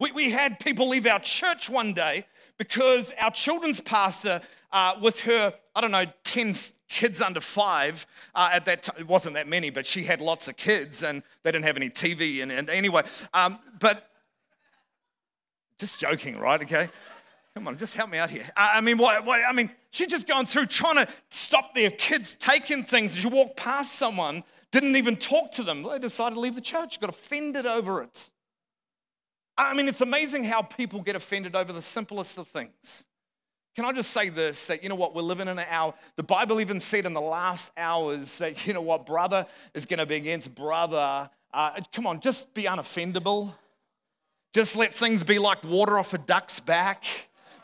We, 0.00 0.10
we 0.10 0.30
had 0.30 0.58
people 0.58 0.88
leave 0.88 1.06
our 1.06 1.20
church 1.20 1.70
one 1.70 1.92
day 1.92 2.26
because 2.58 3.14
our 3.20 3.30
children's 3.30 3.80
pastor, 3.80 4.40
uh, 4.72 4.96
with 5.00 5.20
her, 5.20 5.54
I 5.76 5.80
don't 5.80 5.92
know, 5.92 6.06
10 6.24 6.56
kids 6.88 7.20
under 7.20 7.40
five 7.40 8.04
uh, 8.34 8.50
at 8.52 8.64
that 8.64 8.82
time, 8.82 8.96
it 8.98 9.06
wasn't 9.06 9.36
that 9.36 9.46
many, 9.46 9.70
but 9.70 9.86
she 9.86 10.02
had 10.02 10.20
lots 10.20 10.48
of 10.48 10.56
kids 10.56 11.04
and 11.04 11.22
they 11.44 11.52
didn't 11.52 11.66
have 11.66 11.76
any 11.76 11.88
TV. 11.88 12.42
And, 12.42 12.50
and 12.50 12.68
anyway, 12.68 13.04
um, 13.32 13.60
but 13.78 14.10
just 15.78 16.00
joking, 16.00 16.36
right? 16.36 16.60
Okay. 16.60 16.88
Come 17.54 17.68
on, 17.68 17.78
just 17.78 17.94
help 17.94 18.10
me 18.10 18.18
out 18.18 18.30
here. 18.30 18.44
I 18.56 18.80
mean, 18.80 18.98
what, 18.98 19.24
what, 19.24 19.40
I 19.46 19.52
mean, 19.52 19.70
she's 19.90 20.08
just 20.08 20.26
going 20.26 20.46
through 20.46 20.66
trying 20.66 20.96
to 20.96 21.08
stop 21.30 21.72
their 21.72 21.90
kids 21.90 22.34
taking 22.34 22.82
things. 22.82 23.16
As 23.16 23.22
you 23.22 23.30
walk 23.30 23.56
past 23.56 23.94
someone, 23.94 24.42
didn't 24.72 24.96
even 24.96 25.16
talk 25.16 25.52
to 25.52 25.62
them. 25.62 25.84
They 25.84 26.00
decided 26.00 26.34
to 26.34 26.40
leave 26.40 26.56
the 26.56 26.60
church, 26.60 26.98
got 26.98 27.10
offended 27.10 27.64
over 27.64 28.02
it. 28.02 28.30
I 29.56 29.72
mean, 29.72 29.86
it's 29.86 30.00
amazing 30.00 30.42
how 30.42 30.62
people 30.62 31.00
get 31.00 31.14
offended 31.14 31.54
over 31.54 31.72
the 31.72 31.80
simplest 31.80 32.38
of 32.38 32.48
things. 32.48 33.04
Can 33.76 33.84
I 33.84 33.92
just 33.92 34.10
say 34.10 34.30
this 34.30 34.66
that, 34.66 34.82
you 34.82 34.88
know 34.88 34.96
what, 34.96 35.14
we're 35.14 35.22
living 35.22 35.46
in 35.46 35.56
an 35.56 35.66
hour. 35.70 35.94
The 36.16 36.24
Bible 36.24 36.60
even 36.60 36.80
said 36.80 37.06
in 37.06 37.12
the 37.12 37.20
last 37.20 37.70
hours 37.76 38.36
that, 38.38 38.66
you 38.66 38.72
know 38.72 38.80
what, 38.80 39.06
brother 39.06 39.46
is 39.74 39.86
going 39.86 40.00
to 40.00 40.06
be 40.06 40.16
against 40.16 40.52
brother. 40.56 41.30
Uh, 41.52 41.80
come 41.92 42.08
on, 42.08 42.18
just 42.18 42.52
be 42.52 42.64
unoffendable. 42.64 43.52
Just 44.52 44.74
let 44.74 44.92
things 44.92 45.22
be 45.22 45.38
like 45.38 45.62
water 45.62 45.98
off 45.98 46.14
a 46.14 46.18
duck's 46.18 46.58
back. 46.58 47.04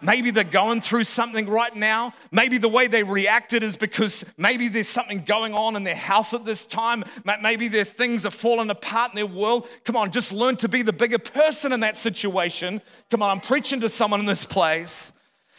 Maybe 0.02 0.30
they're 0.30 0.44
going 0.44 0.80
through 0.80 1.04
something 1.04 1.48
right 1.48 1.74
now. 1.74 2.14
Maybe 2.30 2.58
the 2.58 2.68
way 2.68 2.86
they 2.86 3.02
reacted 3.02 3.62
is 3.62 3.76
because 3.76 4.24
maybe 4.36 4.68
there's 4.68 4.88
something 4.88 5.24
going 5.24 5.54
on 5.54 5.76
in 5.76 5.84
their 5.84 5.94
health 5.94 6.32
at 6.32 6.44
this 6.44 6.66
time. 6.66 7.04
Maybe 7.42 7.68
their 7.68 7.84
things 7.84 8.24
are 8.24 8.30
falling 8.30 8.70
apart 8.70 9.12
in 9.12 9.16
their 9.16 9.26
world. 9.26 9.68
Come 9.84 9.96
on, 9.96 10.10
just 10.10 10.32
learn 10.32 10.56
to 10.56 10.68
be 10.68 10.82
the 10.82 10.92
bigger 10.92 11.18
person 11.18 11.72
in 11.72 11.80
that 11.80 11.96
situation. 11.96 12.80
Come 13.10 13.22
on, 13.22 13.30
I'm 13.30 13.40
preaching 13.40 13.80
to 13.80 13.88
someone 13.88 14.20
in 14.20 14.26
this 14.26 14.44
place. 14.44 15.12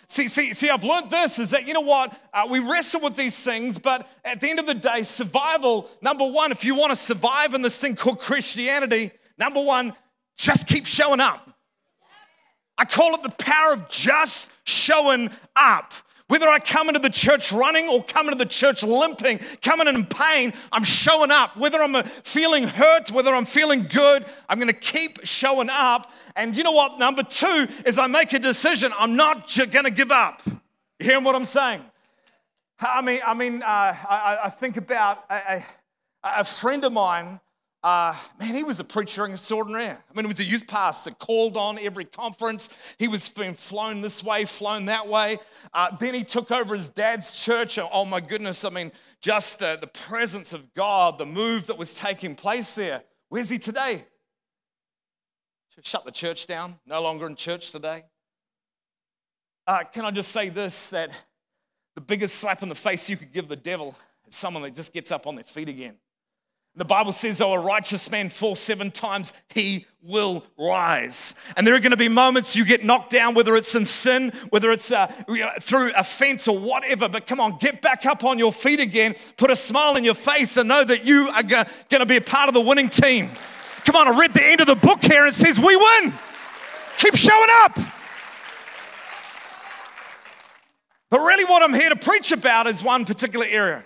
See, 0.08 0.28
see, 0.28 0.54
see, 0.54 0.70
I've 0.70 0.84
learned 0.84 1.10
this 1.10 1.40
is 1.40 1.52
that, 1.52 1.70
you 1.70 1.74
know 1.74 1.80
what, 1.80 2.14
uh, 2.34 2.46
we 2.50 2.60
wrestle 2.60 3.00
with 3.00 3.16
these 3.16 3.42
things, 3.42 3.80
but 3.80 4.10
at 4.26 4.42
the 4.42 4.50
end 4.50 4.60
of 4.60 4.66
the 4.66 4.74
day, 4.74 5.04
survival, 5.04 5.90
number 6.02 6.26
one, 6.28 6.52
if 6.52 6.66
you 6.66 6.76
want 6.76 6.90
to 6.90 6.98
survive 6.98 7.54
in 7.54 7.62
this 7.62 7.80
thing 7.80 7.96
called 7.96 8.20
Christianity, 8.20 9.12
number 9.38 9.62
one, 9.62 9.96
just 10.36 10.68
keep 10.68 10.86
showing 10.86 11.22
up. 11.22 11.51
I 12.78 12.86
call 12.86 13.16
it 13.16 13.24
the 13.24 13.30
power 13.30 13.74
of 13.74 13.88
just 13.90 14.50
showing 14.64 15.30
up. 15.56 15.94
Whether 16.28 16.48
I 16.48 16.60
come 16.60 16.88
into 16.88 17.02
the 17.02 17.10
church 17.10 17.52
running 17.52 17.90
or 17.90 18.02
come 18.02 18.28
into 18.28 18.38
the 18.38 18.50
church 18.50 18.84
limping, 18.84 19.42
coming 19.62 19.88
in 19.88 20.06
pain, 20.06 20.54
I'm 20.72 20.86
showing 20.86 21.30
up. 21.30 21.58
Whether 21.58 21.82
I'm 21.82 21.94
uh, 21.94 22.04
feeling 22.04 22.64
hurt, 22.64 23.12
whether 23.12 23.34
I'm 23.34 23.44
feeling 23.44 23.84
good, 23.84 24.26
I'm 24.48 24.58
going 24.58 24.70
to 24.70 24.74
keep 24.74 25.26
showing 25.26 25.70
up. 25.70 26.10
And 26.38 26.56
you 26.56 26.64
know 26.64 26.72
what? 26.72 27.00
Number 27.00 27.24
two 27.24 27.68
is 27.86 28.00
I 28.00 28.08
make 28.08 28.32
a 28.32 28.40
decision. 28.40 28.94
I'm 28.98 29.18
not 29.18 29.54
going 29.72 29.84
to 29.84 29.92
give 29.92 30.10
up. 30.10 30.42
You 30.46 30.56
hearing 31.00 31.26
what 31.26 31.36
I'm 31.36 31.46
saying? 31.46 31.82
I 32.80 33.02
mean, 33.02 33.20
I 33.26 33.34
mean, 33.34 33.62
uh, 33.62 33.66
I, 33.66 34.40
I, 34.46 34.50
think 34.50 34.78
about 34.78 35.26
a, 35.30 35.58
a, 35.58 35.64
a 36.24 36.44
friend 36.46 36.86
of 36.86 36.94
mine 36.94 37.42
uh, 37.84 38.16
man, 38.40 38.54
he 38.54 38.64
was 38.64 38.80
a 38.80 38.84
preacher 38.84 39.24
and 39.24 39.32
a 39.32 39.36
extraordinaire. 39.36 40.04
I 40.10 40.14
mean, 40.14 40.26
he 40.26 40.30
was 40.30 40.40
a 40.40 40.44
youth 40.44 40.68
pastor, 40.68 41.12
called 41.12 41.58
on 41.58 41.80
every 41.80 42.06
conference. 42.06 42.70
He 43.00 43.08
was 43.08 43.28
being 43.30 43.56
flown 43.56 44.02
this 44.02 44.24
way, 44.24 44.46
flown 44.46 44.86
that 44.86 45.08
way. 45.08 45.40
Uh, 45.74 45.96
then 45.98 46.14
he 46.14 46.24
took 46.24 46.52
over 46.52 46.76
his 46.76 46.90
dad's 46.90 47.32
church. 47.32 47.80
Oh, 47.80 48.06
my 48.06 48.20
goodness. 48.20 48.64
I 48.64 48.70
mean, 48.70 48.92
just 49.20 49.64
uh, 49.64 49.78
the 49.78 49.88
presence 49.88 50.54
of 50.54 50.74
God, 50.74 51.18
the 51.18 51.26
move 51.26 51.68
that 51.68 51.78
was 51.78 51.94
taking 51.96 52.36
place 52.36 52.76
there. 52.76 53.04
Where's 53.30 53.50
he 53.50 53.58
today? 53.58 54.06
Shut 55.84 56.06
the 56.06 56.12
church 56.12 56.46
down, 56.46 56.76
no 56.86 57.02
longer 57.02 57.26
in 57.26 57.36
church 57.36 57.72
today. 57.72 58.04
Uh, 59.66 59.84
can 59.84 60.06
I 60.06 60.12
just 60.12 60.32
say 60.32 60.50
this 60.50 60.90
that 60.92 61.10
the 61.96 62.02
biggest 62.02 62.36
slap 62.36 62.62
in 62.62 62.70
the 62.70 62.76
face 62.76 63.10
you 63.10 63.18
could 63.18 63.32
give 63.32 63.48
the 63.48 63.56
devil 63.56 63.96
is 64.28 64.36
someone 64.36 64.64
that 64.64 64.76
just 64.76 64.94
gets 64.94 65.12
up 65.12 65.28
on 65.28 65.36
their 65.36 65.44
feet 65.44 65.70
again. 65.70 65.96
The 66.78 66.86
Bible 66.86 67.12
says, 67.12 67.40
though 67.40 67.52
a 67.52 67.60
righteous 67.60 68.10
man 68.10 68.30
falls 68.30 68.60
seven 68.60 68.92
times, 68.92 69.34
he 69.50 69.86
will 70.02 70.46
rise. 70.58 71.36
And 71.58 71.68
there 71.68 71.76
are 71.76 71.80
going 71.80 71.92
to 71.92 71.98
be 71.98 72.08
moments 72.08 72.56
you 72.56 72.64
get 72.64 72.86
knocked 72.86 73.12
down, 73.12 73.34
whether 73.34 73.58
it's 73.58 73.76
in 73.76 73.86
sin, 73.86 74.32
whether 74.52 74.72
it's 74.72 74.90
uh, 74.90 75.08
through 75.62 75.92
offense 75.94 76.48
or 76.48 76.58
whatever. 76.58 77.10
But 77.10 77.28
come 77.28 77.42
on, 77.42 77.58
get 77.58 77.82
back 77.82 78.06
up 78.06 78.24
on 78.24 78.40
your 78.40 78.54
feet 78.54 78.80
again, 78.80 79.16
put 79.36 79.52
a 79.52 79.56
smile 79.56 79.98
in 79.98 80.06
your 80.06 80.16
face, 80.16 80.56
and 80.56 80.70
know 80.70 80.84
that 80.86 81.06
you 81.06 81.28
are 81.30 81.44
going 81.44 81.66
to 81.90 82.06
be 82.06 82.16
a 82.16 82.22
part 82.22 82.48
of 82.48 82.54
the 82.54 82.62
winning 82.62 82.90
team. 82.90 83.30
Come 83.84 83.98
on, 83.98 84.08
I 84.08 84.18
read 84.18 84.34
the 84.34 84.44
end 84.44 84.62
of 84.62 84.68
the 84.68 84.76
book 84.76 85.04
here 85.04 85.26
and 85.26 85.34
it 85.34 85.36
says, 85.36 85.60
We 85.60 85.76
win. 85.76 86.14
Keep 86.98 87.16
showing 87.16 87.50
up. 87.64 87.78
But 91.10 91.20
really, 91.20 91.44
what 91.44 91.62
I'm 91.62 91.74
here 91.74 91.90
to 91.90 91.96
preach 91.98 92.32
about 92.32 92.68
is 92.68 92.82
one 92.82 93.04
particular 93.04 93.46
area. 93.46 93.84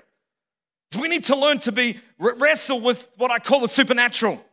We 1.00 1.08
need 1.08 1.24
to 1.26 1.36
learn 1.36 1.60
to 1.62 1.72
be 1.72 2.00
wrestle 2.18 2.82
with 2.82 3.10
what 3.18 3.32
I 3.32 3.40
call 3.40 3.62
the 3.62 3.68
supernatural. 3.68 4.44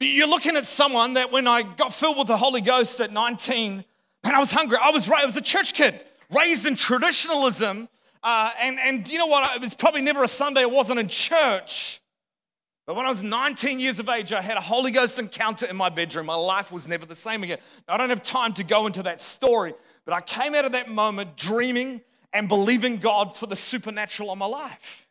You're 0.00 0.28
looking 0.28 0.56
at 0.56 0.66
someone 0.66 1.14
that 1.14 1.30
when 1.30 1.46
I 1.46 1.62
got 1.62 1.94
filled 1.94 2.18
with 2.18 2.26
the 2.26 2.36
Holy 2.36 2.60
Ghost 2.60 3.00
at 3.00 3.12
19, 3.12 3.84
and 4.24 4.36
I 4.36 4.40
was 4.40 4.50
hungry. 4.50 4.78
I 4.80 4.90
was 4.90 5.08
right, 5.08 5.22
I 5.22 5.26
was 5.26 5.36
a 5.36 5.42
church 5.42 5.74
kid, 5.74 6.00
raised 6.30 6.66
in 6.66 6.76
traditionalism, 6.76 7.88
uh, 8.22 8.50
and 8.60 8.78
and 8.78 9.08
you 9.08 9.18
know 9.18 9.26
what? 9.26 9.56
It 9.56 9.62
was 9.62 9.74
probably 9.74 10.00
never 10.02 10.22
a 10.22 10.28
Sunday 10.28 10.62
I 10.62 10.66
wasn't 10.66 11.00
in 11.00 11.08
church. 11.08 12.00
But 12.86 12.96
when 12.96 13.06
I 13.06 13.10
was 13.10 13.22
19 13.22 13.78
years 13.78 14.00
of 14.00 14.08
age, 14.08 14.32
I 14.32 14.42
had 14.42 14.56
a 14.56 14.60
Holy 14.60 14.90
Ghost 14.90 15.18
encounter 15.18 15.66
in 15.66 15.76
my 15.76 15.88
bedroom. 15.88 16.26
My 16.26 16.34
life 16.34 16.72
was 16.72 16.88
never 16.88 17.06
the 17.06 17.14
same 17.14 17.44
again. 17.44 17.58
I 17.88 17.96
don't 17.96 18.10
have 18.10 18.24
time 18.24 18.52
to 18.54 18.64
go 18.64 18.86
into 18.86 19.04
that 19.04 19.20
story, 19.20 19.74
but 20.04 20.14
I 20.14 20.20
came 20.20 20.54
out 20.54 20.64
of 20.64 20.72
that 20.72 20.88
moment 20.88 21.36
dreaming 21.36 22.00
and 22.32 22.48
believing 22.48 22.96
God 22.96 23.36
for 23.36 23.46
the 23.46 23.54
supernatural 23.54 24.30
on 24.30 24.38
my 24.38 24.46
life. 24.46 25.01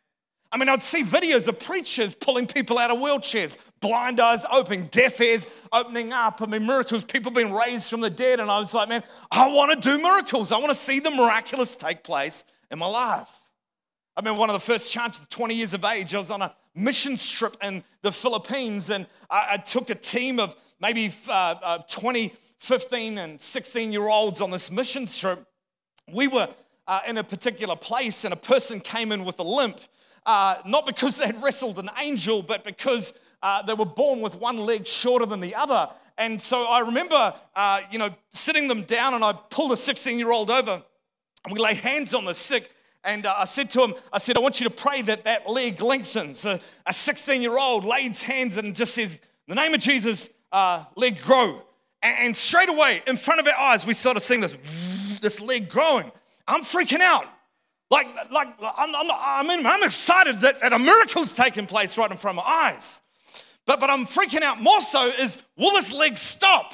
I 0.52 0.58
mean, 0.58 0.68
I'd 0.68 0.82
see 0.82 1.02
videos 1.02 1.48
of 1.48 1.58
preachers 1.58 2.14
pulling 2.14 2.46
people 2.46 2.78
out 2.78 2.90
of 2.90 2.98
wheelchairs, 2.98 3.56
blind 3.80 4.20
eyes 4.20 4.44
opening, 4.52 4.84
deaf 4.90 5.18
ears 5.18 5.46
opening 5.72 6.12
up. 6.12 6.42
I 6.42 6.46
mean, 6.46 6.66
miracles, 6.66 7.04
people 7.04 7.32
being 7.32 7.54
raised 7.54 7.88
from 7.88 8.02
the 8.02 8.10
dead. 8.10 8.38
And 8.38 8.50
I 8.50 8.58
was 8.58 8.74
like, 8.74 8.90
man, 8.90 9.02
I 9.30 9.50
want 9.50 9.82
to 9.82 9.88
do 9.88 10.02
miracles. 10.02 10.52
I 10.52 10.58
want 10.58 10.68
to 10.68 10.74
see 10.74 11.00
the 11.00 11.10
miraculous 11.10 11.74
take 11.74 12.04
place 12.04 12.44
in 12.70 12.78
my 12.78 12.86
life. 12.86 13.30
I 14.14 14.20
mean, 14.20 14.36
one 14.36 14.50
of 14.50 14.54
the 14.54 14.60
first 14.60 14.90
chances, 14.90 15.26
20 15.30 15.54
years 15.54 15.72
of 15.72 15.84
age, 15.84 16.14
I 16.14 16.18
was 16.18 16.30
on 16.30 16.42
a 16.42 16.54
mission 16.74 17.16
trip 17.16 17.56
in 17.62 17.82
the 18.02 18.12
Philippines, 18.12 18.90
and 18.90 19.06
I, 19.30 19.52
I 19.52 19.56
took 19.56 19.88
a 19.88 19.94
team 19.94 20.38
of 20.38 20.54
maybe 20.80 21.14
uh, 21.28 21.32
uh, 21.32 21.78
20, 21.88 22.34
15, 22.58 23.16
and 23.16 23.40
16 23.40 23.90
year 23.90 24.06
olds 24.06 24.42
on 24.42 24.50
this 24.50 24.70
mission 24.70 25.06
trip. 25.06 25.46
We 26.12 26.28
were 26.28 26.48
uh, 26.86 27.00
in 27.06 27.16
a 27.16 27.24
particular 27.24 27.76
place 27.76 28.24
and 28.24 28.34
a 28.34 28.36
person 28.36 28.80
came 28.80 29.12
in 29.12 29.24
with 29.24 29.38
a 29.38 29.44
limp, 29.44 29.80
uh, 30.26 30.56
not 30.66 30.86
because 30.86 31.18
they 31.18 31.26
had 31.26 31.42
wrestled 31.42 31.78
an 31.78 31.90
angel, 32.00 32.42
but 32.42 32.64
because 32.64 33.12
uh, 33.42 33.62
they 33.62 33.74
were 33.74 33.84
born 33.84 34.20
with 34.20 34.36
one 34.36 34.58
leg 34.58 34.86
shorter 34.86 35.26
than 35.26 35.40
the 35.40 35.54
other. 35.54 35.88
And 36.18 36.40
so 36.40 36.64
I 36.64 36.80
remember, 36.80 37.34
uh, 37.56 37.80
you 37.90 37.98
know, 37.98 38.14
sitting 38.32 38.68
them 38.68 38.82
down 38.82 39.14
and 39.14 39.24
I 39.24 39.32
pulled 39.32 39.72
a 39.72 39.76
16 39.76 40.18
year 40.18 40.30
old 40.30 40.50
over 40.50 40.82
and 41.44 41.52
we 41.52 41.58
laid 41.58 41.78
hands 41.78 42.14
on 42.14 42.24
the 42.24 42.34
sick. 42.34 42.70
And 43.04 43.26
uh, 43.26 43.34
I 43.36 43.46
said 43.46 43.70
to 43.70 43.82
him, 43.82 43.94
I 44.12 44.18
said, 44.18 44.36
I 44.36 44.40
want 44.40 44.60
you 44.60 44.68
to 44.68 44.74
pray 44.74 45.02
that 45.02 45.24
that 45.24 45.48
leg 45.48 45.80
lengthens. 45.80 46.44
A 46.44 46.60
16 46.92 47.42
year 47.42 47.58
old 47.58 47.84
lays 47.84 48.22
hands 48.22 48.56
and 48.56 48.76
just 48.76 48.94
says, 48.94 49.18
the 49.48 49.56
name 49.56 49.74
of 49.74 49.80
Jesus, 49.80 50.30
uh, 50.52 50.84
leg 50.94 51.20
grow. 51.22 51.62
And, 52.02 52.26
and 52.26 52.36
straight 52.36 52.68
away, 52.68 53.02
in 53.06 53.16
front 53.16 53.40
of 53.40 53.46
our 53.48 53.58
eyes, 53.58 53.84
we 53.84 53.94
started 53.94 54.20
seeing 54.20 54.40
this, 54.40 54.54
this 55.20 55.40
leg 55.40 55.68
growing. 55.68 56.12
I'm 56.46 56.62
freaking 56.62 57.00
out. 57.00 57.26
Like, 57.92 58.06
like 58.32 58.48
I'm, 58.78 58.94
I'm, 58.94 59.10
I 59.10 59.44
mean, 59.46 59.66
I'm 59.66 59.82
excited 59.82 60.40
that, 60.40 60.62
that 60.62 60.72
a 60.72 60.78
miracle's 60.78 61.36
taking 61.36 61.66
place 61.66 61.98
right 61.98 62.10
in 62.10 62.16
front 62.16 62.38
of 62.38 62.44
my 62.46 62.50
eyes. 62.50 63.02
But, 63.66 63.80
but 63.80 63.90
I'm 63.90 64.06
freaking 64.06 64.40
out 64.40 64.62
more 64.62 64.80
so 64.80 65.08
is, 65.08 65.38
will 65.58 65.72
this 65.72 65.92
leg 65.92 66.16
stop? 66.16 66.72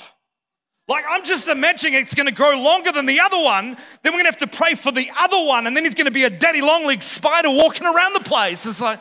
Like, 0.87 1.05
I'm 1.11 1.25
just 1.25 1.49
imagining 1.49 2.01
it's 2.01 2.15
going 2.15 2.29
to 2.29 2.33
grow 2.33 2.63
longer 2.63 2.93
than 2.93 3.05
the 3.05 3.19
other 3.19 3.37
one. 3.37 3.77
Then 4.05 4.13
we're 4.13 4.23
going 4.23 4.27
to 4.27 4.31
have 4.31 4.37
to 4.37 4.47
pray 4.47 4.75
for 4.75 4.93
the 4.93 5.11
other 5.19 5.45
one. 5.45 5.67
And 5.67 5.77
then 5.77 5.85
he's 5.85 5.95
going 5.95 6.05
to 6.05 6.13
be 6.13 6.23
a 6.23 6.31
daddy 6.31 6.61
long 6.61 6.87
leg 6.87 7.03
spider 7.03 7.51
walking 7.51 7.85
around 7.85 8.13
the 8.13 8.21
place. 8.21 8.65
It's 8.65 8.81
like, 8.81 9.01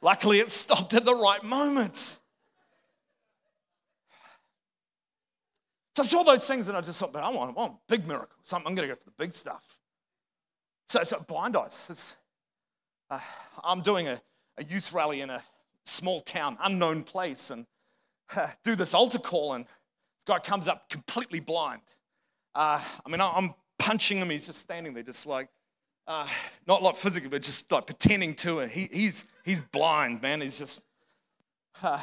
luckily 0.00 0.38
it 0.38 0.52
stopped 0.52 0.94
at 0.94 1.04
the 1.04 1.16
right 1.16 1.42
moment. 1.42 2.20
So 5.96 6.04
I 6.04 6.06
saw 6.06 6.22
those 6.22 6.46
things 6.46 6.68
and 6.68 6.76
I 6.76 6.80
just 6.80 7.00
thought, 7.00 7.12
but 7.12 7.24
I 7.24 7.30
want, 7.30 7.50
I 7.50 7.60
want 7.60 7.74
big 7.88 8.06
miracle. 8.06 8.36
Something, 8.44 8.68
I'm 8.68 8.76
going 8.76 8.88
to 8.88 8.94
go 8.94 8.98
for 9.00 9.06
the 9.06 9.16
big 9.18 9.32
stuff. 9.32 9.75
So, 10.88 11.02
so 11.02 11.20
blind 11.20 11.56
eyes. 11.56 12.16
Uh, 13.10 13.20
I'm 13.64 13.80
doing 13.80 14.08
a, 14.08 14.20
a 14.58 14.64
youth 14.64 14.92
rally 14.92 15.20
in 15.20 15.30
a 15.30 15.42
small 15.84 16.20
town, 16.20 16.56
unknown 16.60 17.02
place, 17.02 17.50
and 17.50 17.66
uh, 18.34 18.48
do 18.64 18.74
this 18.74 18.94
altar 18.94 19.18
call, 19.18 19.54
and 19.54 19.64
this 19.64 19.72
guy 20.26 20.38
comes 20.38 20.68
up 20.68 20.88
completely 20.88 21.40
blind. 21.40 21.82
Uh, 22.54 22.80
I 23.04 23.08
mean, 23.08 23.20
I'm 23.20 23.54
punching 23.78 24.18
him. 24.18 24.30
He's 24.30 24.46
just 24.46 24.60
standing 24.60 24.94
there, 24.94 25.02
just 25.02 25.26
like, 25.26 25.48
uh, 26.06 26.28
not 26.66 26.82
like 26.82 26.96
physically, 26.96 27.28
but 27.28 27.42
just 27.42 27.70
like 27.70 27.86
pretending 27.86 28.34
to. 28.36 28.60
And 28.60 28.70
he, 28.70 28.88
he's 28.92 29.24
he's 29.44 29.60
blind, 29.60 30.22
man. 30.22 30.40
He's 30.40 30.58
just. 30.58 30.80
Uh, 31.82 32.00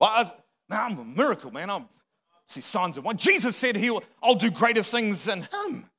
well, 0.00 0.10
I 0.10 0.22
was, 0.22 0.32
man, 0.68 0.80
I'm 0.80 0.98
a 0.98 1.04
miracle, 1.04 1.50
man. 1.50 1.70
I'm 1.70 1.88
see 2.48 2.60
signs 2.60 2.96
of 2.96 3.04
one. 3.04 3.16
Jesus 3.16 3.56
said 3.56 3.76
he'll, 3.76 4.02
I'll 4.22 4.34
do 4.34 4.50
greater 4.50 4.82
things 4.82 5.24
than 5.24 5.42
him. 5.42 5.89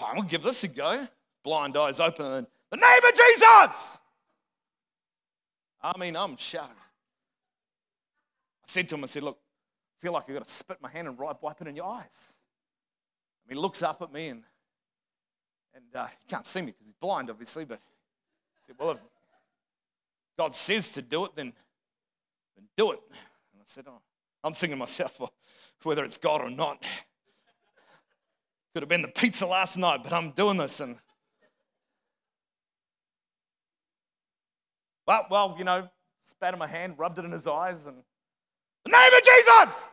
I'm 0.00 0.16
gonna 0.16 0.28
give 0.28 0.42
this 0.42 0.64
a 0.64 0.68
go. 0.68 1.06
Blind 1.44 1.76
eyes 1.76 2.00
open, 2.00 2.26
and 2.26 2.46
the 2.70 2.76
name 2.76 3.04
of 3.04 3.14
Jesus. 3.14 3.98
I 5.80 5.96
mean, 5.98 6.16
I'm 6.16 6.36
shattered. 6.36 6.70
I 6.70 8.66
said 8.66 8.88
to 8.88 8.96
him, 8.96 9.04
I 9.04 9.06
said, 9.06 9.22
look, 9.22 9.38
I 9.38 10.02
feel 10.02 10.12
like 10.12 10.24
I've 10.28 10.34
got 10.34 10.46
to 10.46 10.52
spit 10.52 10.78
my 10.82 10.90
hand 10.90 11.08
and 11.08 11.18
wipe 11.18 11.60
it 11.60 11.66
in 11.66 11.76
your 11.76 11.86
eyes. 11.86 12.34
And 13.44 13.56
he 13.56 13.58
looks 13.58 13.82
up 13.82 14.02
at 14.02 14.12
me 14.12 14.28
and 14.28 14.42
and 15.74 15.84
uh, 15.94 16.06
he 16.06 16.28
can't 16.28 16.46
see 16.46 16.60
me 16.60 16.66
because 16.66 16.86
he's 16.86 16.96
blind, 17.00 17.30
obviously, 17.30 17.64
but 17.64 17.78
he 18.56 18.66
said, 18.66 18.76
well, 18.78 18.90
if 18.92 18.98
God 20.36 20.54
says 20.54 20.90
to 20.90 21.02
do 21.02 21.24
it, 21.24 21.36
then, 21.36 21.52
then 22.56 22.66
do 22.76 22.92
it. 22.92 23.00
And 23.52 23.60
I 23.60 23.64
said, 23.64 23.84
oh, 23.86 24.00
I'm 24.42 24.54
thinking 24.54 24.76
to 24.76 24.80
myself, 24.80 25.20
well, 25.20 25.32
whether 25.84 26.04
it's 26.04 26.16
God 26.16 26.40
or 26.40 26.50
not, 26.50 26.84
could 28.72 28.82
have 28.82 28.88
been 28.88 29.02
the 29.02 29.08
pizza 29.08 29.46
last 29.46 29.76
night, 29.76 30.00
but 30.02 30.12
I'm 30.12 30.30
doing 30.30 30.56
this. 30.56 30.80
And 30.80 30.96
well, 35.06 35.26
well, 35.30 35.54
you 35.58 35.64
know, 35.64 35.88
spat 36.24 36.52
in 36.52 36.58
my 36.58 36.66
hand, 36.66 36.98
rubbed 36.98 37.18
it 37.18 37.24
in 37.24 37.32
his 37.32 37.46
eyes, 37.46 37.86
and 37.86 37.96
the 38.84 38.90
name 38.90 39.12
of 39.12 39.22
Jesus, 39.22 39.88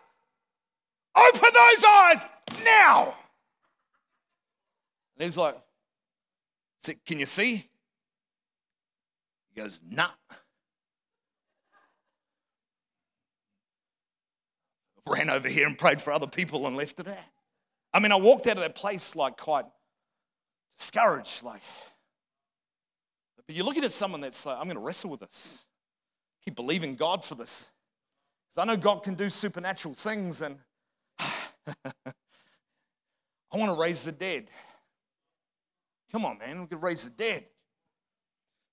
open 1.15 1.49
those 1.53 1.83
eyes 1.83 2.25
now. 2.63 3.15
And 5.17 5.25
he's 5.25 5.37
like, 5.37 5.57
Can 7.05 7.19
you 7.19 7.25
see? 7.25 7.69
He 9.53 9.61
goes, 9.61 9.79
Nah. 9.89 10.09
Ran 15.07 15.29
over 15.29 15.47
here 15.47 15.67
and 15.67 15.77
prayed 15.77 16.01
for 16.01 16.11
other 16.11 16.27
people 16.27 16.65
and 16.65 16.75
left 16.75 16.99
it 16.99 17.07
at. 17.07 17.34
I 17.95 17.99
mean, 17.99 18.11
I 18.11 18.17
walked 18.17 18.45
out 18.47 18.57
of 18.57 18.61
that 18.63 18.75
place 18.75 19.15
like 19.15 19.37
quite 19.37 19.63
discouraged, 20.77 21.43
like. 21.43 21.61
But 23.47 23.55
you're 23.55 23.63
looking 23.63 23.85
at 23.85 23.93
someone 23.93 24.19
that's 24.19 24.45
like, 24.45 24.57
I'm 24.57 24.65
going 24.65 24.75
to 24.75 24.81
wrestle 24.81 25.11
with 25.11 25.21
this. 25.21 25.59
Keep 26.43 26.57
believing 26.57 26.97
God 26.97 27.23
for 27.23 27.35
this. 27.35 27.63
Because 28.49 28.63
I 28.63 28.65
know 28.65 28.75
God 28.75 29.01
can 29.01 29.13
do 29.13 29.29
supernatural 29.29 29.93
things, 29.93 30.41
and 30.41 30.57
I 31.19 31.93
want 33.53 33.71
to 33.71 33.79
raise 33.79 34.03
the 34.03 34.11
dead. 34.11 34.49
Come 36.11 36.25
on, 36.25 36.37
man, 36.37 36.59
we 36.59 36.67
can 36.67 36.81
raise 36.81 37.05
the 37.05 37.11
dead. 37.11 37.45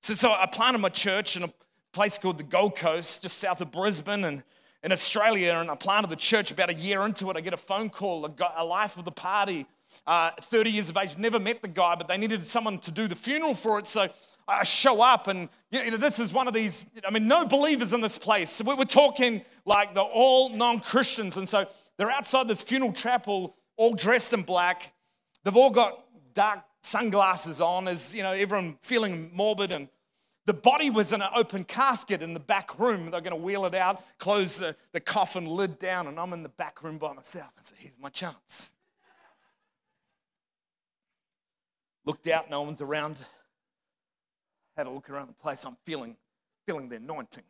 So, 0.00 0.14
so 0.14 0.32
I 0.32 0.46
planted 0.46 0.78
my 0.78 0.88
church 0.88 1.36
in 1.36 1.44
a 1.44 1.50
place 1.92 2.18
called 2.18 2.38
the 2.38 2.44
Gold 2.44 2.74
Coast, 2.74 3.22
just 3.22 3.38
south 3.38 3.60
of 3.60 3.70
Brisbane, 3.70 4.24
and 4.24 4.42
in 4.82 4.92
Australia, 4.92 5.54
and 5.54 5.70
I 5.70 5.74
planted 5.74 6.10
the 6.10 6.16
church 6.16 6.50
about 6.50 6.70
a 6.70 6.74
year 6.74 7.02
into 7.02 7.30
it. 7.30 7.36
I 7.36 7.40
get 7.40 7.52
a 7.52 7.58
phone 7.58 7.88
call, 7.88 8.26
a, 8.56 8.64
life 8.64 8.96
of 8.96 9.04
the 9.04 9.12
party, 9.12 9.66
uh, 10.06 10.32
30 10.40 10.70
years 10.70 10.88
of 10.88 10.96
age, 10.96 11.16
never 11.16 11.38
met 11.38 11.62
the 11.62 11.68
guy, 11.68 11.94
but 11.94 12.08
they 12.08 12.16
needed 12.16 12.46
someone 12.46 12.78
to 12.80 12.90
do 12.90 13.06
the 13.06 13.14
funeral 13.14 13.54
for 13.54 13.78
it. 13.78 13.86
So 13.86 14.08
I 14.48 14.64
show 14.64 15.00
up, 15.00 15.28
and 15.28 15.48
you 15.70 15.90
know, 15.90 15.96
this 15.96 16.18
is 16.18 16.32
one 16.32 16.48
of 16.48 16.54
these. 16.54 16.84
I 17.06 17.10
mean, 17.10 17.28
no 17.28 17.46
believers 17.46 17.92
in 17.92 18.00
this 18.00 18.18
place. 18.18 18.60
We 18.60 18.74
were 18.74 18.84
talking 18.84 19.42
like 19.64 19.94
they're 19.94 20.02
all 20.02 20.48
non 20.48 20.80
Christians. 20.80 21.36
And 21.36 21.48
so 21.48 21.66
they're 21.96 22.10
outside 22.10 22.48
this 22.48 22.62
funeral 22.62 22.92
chapel, 22.92 23.54
all 23.76 23.94
dressed 23.94 24.32
in 24.32 24.42
black. 24.42 24.92
They've 25.44 25.56
all 25.56 25.70
got 25.70 26.04
dark 26.34 26.60
sunglasses 26.82 27.60
on, 27.60 27.86
as 27.86 28.12
you 28.12 28.22
know, 28.22 28.32
everyone 28.32 28.78
feeling 28.80 29.30
morbid 29.32 29.70
and 29.70 29.88
the 30.46 30.52
body 30.52 30.90
was 30.90 31.12
in 31.12 31.22
an 31.22 31.30
open 31.34 31.64
casket 31.64 32.22
in 32.22 32.34
the 32.34 32.40
back 32.40 32.78
room. 32.78 33.10
They're 33.10 33.20
going 33.20 33.36
to 33.36 33.42
wheel 33.42 33.64
it 33.64 33.74
out, 33.74 34.02
close 34.18 34.56
the, 34.56 34.74
the 34.92 35.00
coffin 35.00 35.46
lid 35.46 35.78
down, 35.78 36.08
and 36.08 36.18
I'm 36.18 36.32
in 36.32 36.42
the 36.42 36.48
back 36.48 36.82
room 36.82 36.98
by 36.98 37.12
myself. 37.12 37.50
I 37.58 37.62
said, 37.62 37.76
Here's 37.78 37.98
my 37.98 38.08
chance. 38.08 38.70
Looked 42.04 42.26
out, 42.26 42.50
no 42.50 42.62
one's 42.62 42.80
around. 42.80 43.16
Had 44.76 44.86
a 44.86 44.90
look 44.90 45.08
around 45.08 45.28
the 45.28 45.34
place. 45.34 45.64
I'm 45.64 45.76
feeling, 45.84 46.16
feeling 46.66 46.88
the 46.88 46.96
anointing. 46.96 47.44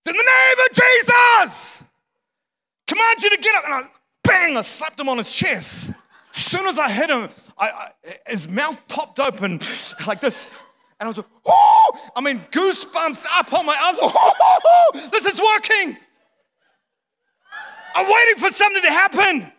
It's 0.00 0.10
in 0.10 0.16
the 0.16 0.22
name 0.22 0.66
of 0.68 0.74
Jesus! 0.74 1.84
Command 2.86 3.22
you 3.22 3.30
to 3.30 3.36
get 3.36 3.54
up. 3.54 3.64
And 3.64 3.74
I 3.74 3.88
bang, 4.24 4.56
I 4.56 4.62
slapped 4.62 4.98
him 4.98 5.08
on 5.08 5.18
his 5.18 5.32
chest. 5.32 5.90
As 6.34 6.44
soon 6.44 6.66
as 6.66 6.78
I 6.78 6.90
hit 6.90 7.08
him, 7.08 7.28
I, 7.58 7.68
I, 7.68 7.90
his 8.26 8.48
mouth 8.48 8.80
popped 8.88 9.20
open 9.20 9.60
like 10.06 10.20
this. 10.20 10.48
And 10.98 11.06
I 11.06 11.08
was 11.08 11.16
like, 11.16 11.26
oh, 11.46 12.10
I 12.14 12.20
mean, 12.20 12.40
goosebumps 12.50 13.26
up 13.34 13.52
on 13.52 13.66
my 13.66 13.76
arms. 13.76 13.98
Oh, 14.66 15.08
this 15.12 15.26
is 15.26 15.40
working. 15.40 15.96
I'm 17.94 18.06
waiting 18.06 18.36
for 18.36 18.50
something 18.50 18.82
to 18.82 18.90
happen. 18.90 19.52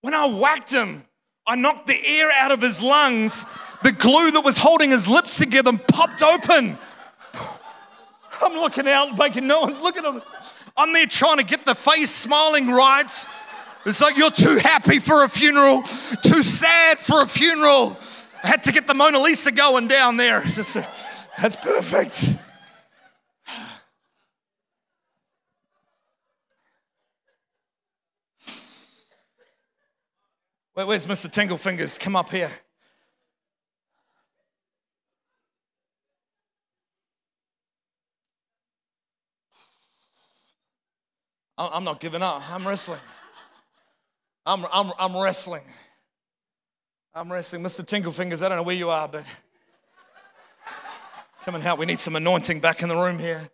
When 0.00 0.14
I 0.14 0.26
whacked 0.26 0.70
him, 0.70 1.04
I 1.46 1.56
knocked 1.56 1.86
the 1.86 2.06
air 2.06 2.30
out 2.30 2.52
of 2.52 2.60
his 2.60 2.82
lungs. 2.82 3.44
The 3.82 3.92
glue 3.92 4.30
that 4.32 4.40
was 4.42 4.56
holding 4.56 4.90
his 4.90 5.08
lips 5.08 5.38
together 5.38 5.76
popped 5.76 6.22
open. 6.22 6.78
I'm 8.42 8.54
looking 8.54 8.88
out, 8.88 9.16
making 9.18 9.46
no 9.46 9.62
one's 9.62 9.80
looking 9.80 10.04
at 10.04 10.14
me. 10.14 10.20
I'm 10.76 10.92
there 10.92 11.06
trying 11.06 11.36
to 11.36 11.44
get 11.44 11.64
the 11.64 11.74
face 11.74 12.10
smiling 12.10 12.68
right. 12.68 13.10
It's 13.86 14.00
like 14.00 14.16
you're 14.16 14.30
too 14.30 14.56
happy 14.56 14.98
for 14.98 15.24
a 15.24 15.28
funeral, 15.28 15.82
too 16.22 16.42
sad 16.42 16.98
for 16.98 17.20
a 17.22 17.26
funeral. 17.26 17.98
I 18.42 18.48
had 18.48 18.62
to 18.62 18.72
get 18.72 18.86
the 18.86 18.94
Mona 18.94 19.18
Lisa 19.18 19.52
going 19.52 19.88
down 19.88 20.16
there. 20.16 20.40
That's 21.38 21.56
perfect. 21.56 22.34
Wait, 30.76 30.86
where's 30.86 31.06
Mr. 31.06 31.30
Tingle 31.30 31.58
Fingers? 31.58 31.98
Come 31.98 32.16
up 32.16 32.30
here. 32.30 32.50
I'm 41.56 41.84
not 41.84 42.00
giving 42.00 42.22
up. 42.22 42.42
I'm 42.50 42.66
wrestling. 42.66 42.98
I'm, 44.46 44.66
I'm, 44.72 44.92
I'm 44.98 45.16
wrestling. 45.16 45.64
I'm 47.14 47.32
wrestling. 47.32 47.62
Mr. 47.62 47.84
Tinglefingers, 47.84 48.42
I 48.42 48.48
don't 48.48 48.58
know 48.58 48.62
where 48.62 48.74
you 48.76 48.90
are, 48.90 49.08
but 49.08 49.24
come 51.44 51.54
and 51.54 51.64
help. 51.64 51.78
We 51.78 51.86
need 51.86 51.98
some 51.98 52.16
anointing 52.16 52.60
back 52.60 52.82
in 52.82 52.88
the 52.88 52.96
room 52.96 53.18
here. 53.18 53.48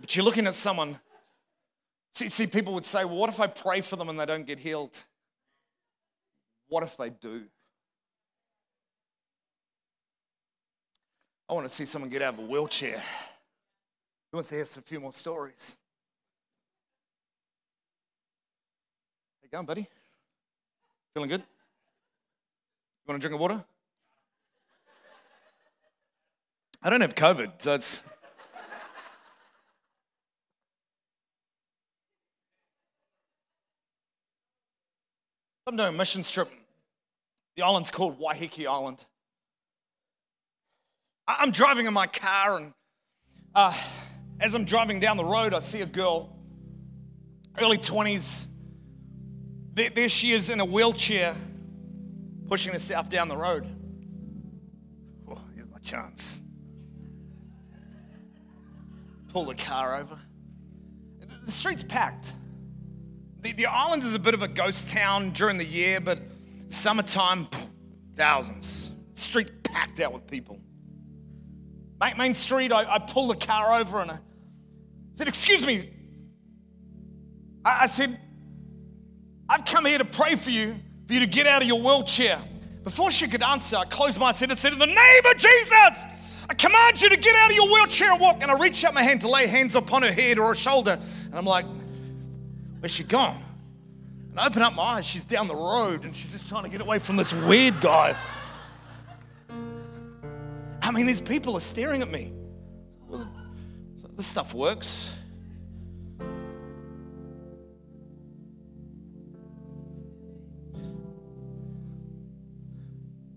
But 0.00 0.14
you're 0.14 0.24
looking 0.24 0.46
at 0.46 0.54
someone. 0.54 1.00
See, 2.14 2.28
see, 2.28 2.46
people 2.46 2.74
would 2.74 2.84
say, 2.84 3.04
well, 3.04 3.16
what 3.16 3.30
if 3.30 3.40
I 3.40 3.46
pray 3.46 3.80
for 3.80 3.96
them 3.96 4.08
and 4.08 4.20
they 4.20 4.26
don't 4.26 4.46
get 4.46 4.58
healed? 4.58 4.96
What 6.68 6.82
if 6.82 6.96
they 6.96 7.10
do? 7.10 7.44
I 11.48 11.54
want 11.54 11.68
to 11.68 11.74
see 11.74 11.86
someone 11.86 12.10
get 12.10 12.22
out 12.22 12.34
of 12.34 12.40
a 12.40 12.42
wheelchair. 12.42 13.00
Who 14.30 14.38
wants 14.38 14.48
to 14.48 14.56
hear 14.56 14.64
a 14.64 14.66
few 14.66 15.00
more 15.00 15.12
stories? 15.12 15.76
How 19.40 19.44
you 19.44 19.50
going, 19.50 19.66
buddy? 19.66 19.88
Feeling 21.14 21.30
good? 21.30 21.40
You 21.40 21.46
want 23.08 23.18
a 23.18 23.20
drink 23.20 23.34
of 23.34 23.40
water? 23.40 23.64
I 26.82 26.90
don't 26.90 27.00
have 27.00 27.14
COVID, 27.14 27.52
so 27.58 27.74
it's. 27.74 28.02
I'm 35.66 35.76
doing 35.76 35.88
a 35.88 35.92
mission 35.92 36.22
trip. 36.22 36.50
The 37.56 37.62
island's 37.62 37.90
called 37.90 38.20
Waiheke 38.20 38.66
Island. 38.66 39.04
I'm 41.26 41.50
driving 41.50 41.86
in 41.86 41.94
my 41.94 42.06
car, 42.06 42.58
and 42.58 42.72
uh, 43.54 43.76
as 44.40 44.54
I'm 44.54 44.64
driving 44.64 45.00
down 45.00 45.16
the 45.16 45.24
road, 45.24 45.54
I 45.54 45.60
see 45.60 45.80
a 45.80 45.86
girl, 45.86 46.36
early 47.60 47.78
20s. 47.78 48.46
There, 49.72 50.08
she 50.08 50.32
is 50.32 50.48
in 50.48 50.60
a 50.60 50.64
wheelchair, 50.64 51.34
pushing 52.48 52.72
herself 52.72 53.10
down 53.10 53.28
the 53.28 53.36
road. 53.36 53.66
Oh, 55.28 55.38
here's 55.54 55.68
my 55.68 55.78
chance. 55.78 56.42
Pull 59.32 59.46
the 59.46 59.54
car 59.54 59.96
over. 59.96 60.18
The 61.44 61.52
street's 61.52 61.84
packed. 61.84 62.32
The, 63.42 63.52
the 63.52 63.66
island 63.66 64.02
is 64.02 64.14
a 64.14 64.18
bit 64.18 64.34
of 64.34 64.42
a 64.42 64.48
ghost 64.48 64.88
town 64.88 65.30
during 65.30 65.58
the 65.58 65.64
year, 65.64 66.00
but 66.00 66.18
summertime, 66.68 67.48
thousands. 68.16 68.90
Street 69.14 69.62
packed 69.62 70.00
out 70.00 70.12
with 70.12 70.26
people. 70.26 70.58
Main 72.18 72.34
Street, 72.34 72.72
I, 72.72 72.94
I 72.94 72.98
pulled 72.98 73.30
the 73.30 73.46
car 73.46 73.78
over 73.78 74.00
and 74.00 74.10
I 74.10 74.18
said, 75.16 75.26
Excuse 75.26 75.66
me. 75.66 75.90
I, 77.64 77.84
I 77.84 77.86
said, 77.86 78.20
I've 79.48 79.64
come 79.64 79.84
here 79.84 79.98
to 79.98 80.04
pray 80.04 80.36
for 80.36 80.50
you, 80.50 80.76
for 81.06 81.14
you 81.14 81.20
to 81.20 81.26
get 81.26 81.46
out 81.46 81.62
of 81.62 81.68
your 81.68 81.80
wheelchair. 81.80 82.40
Before 82.84 83.10
she 83.10 83.26
could 83.26 83.42
answer, 83.42 83.76
I 83.76 83.84
closed 83.84 84.18
my 84.20 84.26
eyes 84.26 84.40
and 84.42 84.56
said, 84.56 84.72
In 84.72 84.78
the 84.78 84.86
name 84.86 85.26
of 85.28 85.36
Jesus, 85.36 86.06
I 86.48 86.54
command 86.56 87.02
you 87.02 87.08
to 87.08 87.16
get 87.16 87.34
out 87.34 87.50
of 87.50 87.56
your 87.56 87.66
wheelchair 87.66 88.12
and 88.12 88.20
walk. 88.20 88.42
And 88.42 88.50
I 88.50 88.58
reached 88.58 88.84
out 88.84 88.94
my 88.94 89.02
hand 89.02 89.22
to 89.22 89.28
lay 89.28 89.48
hands 89.48 89.74
upon 89.74 90.02
her 90.02 90.12
head 90.12 90.38
or 90.38 90.48
her 90.48 90.54
shoulder. 90.54 91.00
And 91.24 91.34
I'm 91.34 91.46
like, 91.46 91.66
Where's 92.80 92.92
she 92.92 93.02
gone? 93.02 93.42
And 94.30 94.38
I 94.38 94.46
open 94.46 94.62
up 94.62 94.74
my 94.74 94.82
eyes, 94.82 95.06
she's 95.06 95.24
down 95.24 95.48
the 95.48 95.56
road 95.56 96.04
and 96.04 96.14
she's 96.14 96.30
just 96.30 96.48
trying 96.48 96.64
to 96.64 96.68
get 96.68 96.82
away 96.82 96.98
from 96.98 97.16
this 97.16 97.32
weird 97.32 97.80
guy. 97.80 98.14
I 100.82 100.90
mean, 100.92 101.06
these 101.06 101.22
people 101.22 101.56
are 101.56 101.60
staring 101.60 102.02
at 102.02 102.10
me. 102.10 102.35
This 104.16 104.26
stuff 104.26 104.54
works. 104.54 105.12
A 106.20 106.24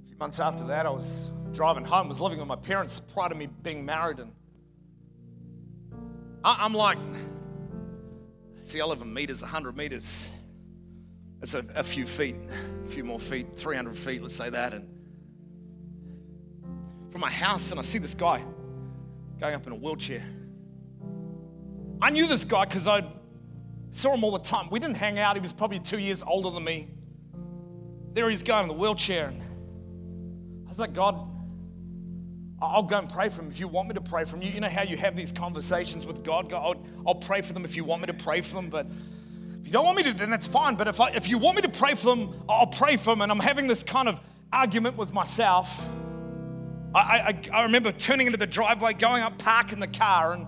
few 0.08 0.18
months 0.18 0.40
after 0.40 0.66
that, 0.68 0.86
I 0.86 0.90
was 0.90 1.32
driving 1.52 1.84
home, 1.84 2.10
was 2.10 2.22
living 2.22 2.40
with 2.40 2.48
my 2.48 2.56
parents 2.56 3.00
prior 3.00 3.30
to 3.30 3.36
me 3.36 3.48
being 3.48 3.86
married, 3.86 4.20
and 4.20 4.32
I'm 6.44 6.74
like, 6.74 6.98
See, 8.70 8.80
I 8.82 8.86
live 8.86 9.02
in 9.02 9.12
meters, 9.12 9.42
100 9.42 9.76
meters. 9.76 10.30
It's 11.42 11.56
a, 11.56 11.66
a 11.74 11.84
few 11.84 12.06
feet, 12.06 12.36
a 12.86 12.88
few 12.88 13.04
more 13.04 13.20
feet, 13.20 13.58
300 13.58 13.98
feet, 13.98 14.22
let's 14.22 14.36
say 14.36 14.52
that. 14.52 14.76
And 14.76 14.88
from 17.10 17.22
my 17.22 17.32
house, 17.32 17.72
and 17.72 17.80
I 17.80 17.84
see 17.84 17.98
this 17.98 18.14
guy 18.14 18.46
going 19.40 19.56
up 19.56 19.66
in 19.66 19.74
a 19.74 19.76
wheelchair. 19.76 20.24
I 22.02 22.10
knew 22.10 22.28
this 22.28 22.46
guy 22.46 22.66
because 22.66 22.88
I 22.88 23.06
saw 23.92 24.14
him 24.14 24.24
all 24.24 24.32
the 24.32 24.40
time. 24.40 24.70
We 24.70 24.80
didn't 24.80 24.98
hang 24.98 25.20
out, 25.20 25.36
he 25.36 25.42
was 25.42 25.54
probably 25.54 25.80
two 25.80 26.00
years 26.00 26.24
older 26.26 26.50
than 26.52 26.64
me. 26.64 26.88
There 28.14 28.30
he's 28.30 28.44
going 28.44 28.64
in 28.64 28.68
the 28.68 28.74
wheelchair. 28.74 29.28
And 29.28 29.42
I 30.66 30.70
was 30.70 30.80
like, 30.80 30.94
God, 30.94 31.30
I'll 32.62 32.84
go 32.84 32.98
and 32.98 33.10
pray 33.10 33.30
for 33.30 33.42
him 33.42 33.50
if 33.50 33.60
you 33.60 33.68
want 33.68 33.88
me 33.88 33.94
to 33.94 34.02
pray 34.02 34.26
for 34.26 34.32
them. 34.32 34.42
You, 34.42 34.52
you 34.52 34.60
know 34.60 34.70
how 34.70 34.84
you 34.84 34.98
have 34.98 35.16
these 35.16 35.32
conversations 35.32 36.06
with 36.06 36.24
God? 36.24 36.50
God 36.50 36.78
I'll, 36.78 37.08
I'll, 37.08 37.16
pray 37.16 37.42
for 37.42 37.54
them 37.54 37.64
if 37.64 37.76
you 37.76 37.84
want 37.84 38.02
me 38.02 38.08
to 38.08 38.14
pray 38.14 38.42
for 38.42 38.56
them. 38.56 38.70
But 38.70 38.88
if 39.62 39.68
you 39.68 39.72
don't 39.72 39.86
want 39.86 39.98
me 39.98 40.04
to, 40.04 40.14
then 40.14 40.30
that's 40.30 40.48
fine. 40.48 40.76
But 40.76 40.88
if, 40.88 41.00
I, 41.00 41.10
if 41.12 41.28
you 41.28 41.38
want 41.38 41.58
me 41.58 41.62
to 41.64 41.70
pray 41.70 41.96
for 41.96 42.16
them, 42.16 42.34
I'll 42.50 42.68
pray 42.68 42.98
for 42.98 43.12
them. 43.12 43.22
And 43.22 43.32
I'm 43.32 43.40
having 43.40 43.68
this 43.68 43.84
kind 43.84 44.10
of 44.10 44.20
argument 44.52 44.98
with 44.98 45.14
myself. 45.14 45.70
I, 46.94 47.00
I, 47.00 47.60
I 47.60 47.64
remember 47.64 47.92
turning 47.92 48.28
into 48.28 48.40
the 48.40 48.48
driveway, 48.48 48.94
going 48.94 49.22
up, 49.22 49.38
parking 49.38 49.80
the 49.80 49.88
car, 49.88 50.34
and 50.34 50.48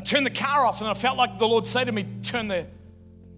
I 0.00 0.02
turned 0.02 0.24
the 0.24 0.30
car 0.30 0.64
off, 0.64 0.80
and 0.80 0.88
I 0.88 0.94
felt 0.94 1.18
like 1.18 1.38
the 1.38 1.46
Lord 1.46 1.66
said 1.66 1.84
to 1.84 1.92
me, 1.92 2.06
Turn 2.22 2.48
the 2.48 2.66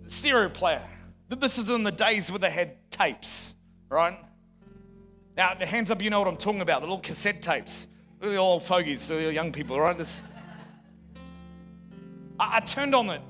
stereo 0.06 0.48
player. 0.48 0.80
This 1.28 1.58
is 1.58 1.68
in 1.68 1.82
the 1.82 1.90
days 1.90 2.30
where 2.30 2.38
they 2.38 2.52
had 2.52 2.88
tapes, 2.88 3.56
right? 3.88 4.16
Now, 5.36 5.56
hands 5.56 5.90
up, 5.90 6.00
you 6.00 6.08
know 6.08 6.20
what 6.20 6.28
I'm 6.28 6.36
talking 6.36 6.60
about 6.60 6.82
the 6.82 6.86
little 6.86 7.00
cassette 7.00 7.42
tapes. 7.42 7.88
The 8.20 8.36
old 8.36 8.62
fogies, 8.62 9.08
the 9.08 9.32
young 9.32 9.50
people, 9.50 9.80
right? 9.80 9.98
This. 9.98 10.22
I, 12.38 12.58
I 12.58 12.60
turned 12.60 12.94
on 12.94 13.10
it, 13.10 13.22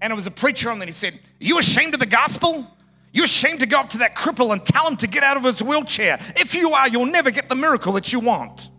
and 0.00 0.10
it 0.10 0.16
was 0.16 0.26
a 0.26 0.30
preacher 0.30 0.70
on 0.70 0.80
it. 0.80 0.86
He 0.86 0.92
said, 0.92 1.12
Are 1.12 1.18
you 1.40 1.58
ashamed 1.58 1.92
of 1.92 2.00
the 2.00 2.06
gospel? 2.06 2.66
You're 3.12 3.26
ashamed 3.26 3.60
to 3.60 3.66
go 3.66 3.80
up 3.80 3.90
to 3.90 3.98
that 3.98 4.16
cripple 4.16 4.54
and 4.54 4.64
tell 4.64 4.88
him 4.88 4.96
to 4.96 5.06
get 5.06 5.22
out 5.22 5.36
of 5.36 5.44
his 5.44 5.62
wheelchair. 5.62 6.18
If 6.38 6.54
you 6.54 6.72
are, 6.72 6.88
you'll 6.88 7.04
never 7.04 7.30
get 7.30 7.50
the 7.50 7.56
miracle 7.56 7.92
that 7.92 8.10
you 8.10 8.20
want. 8.20 8.70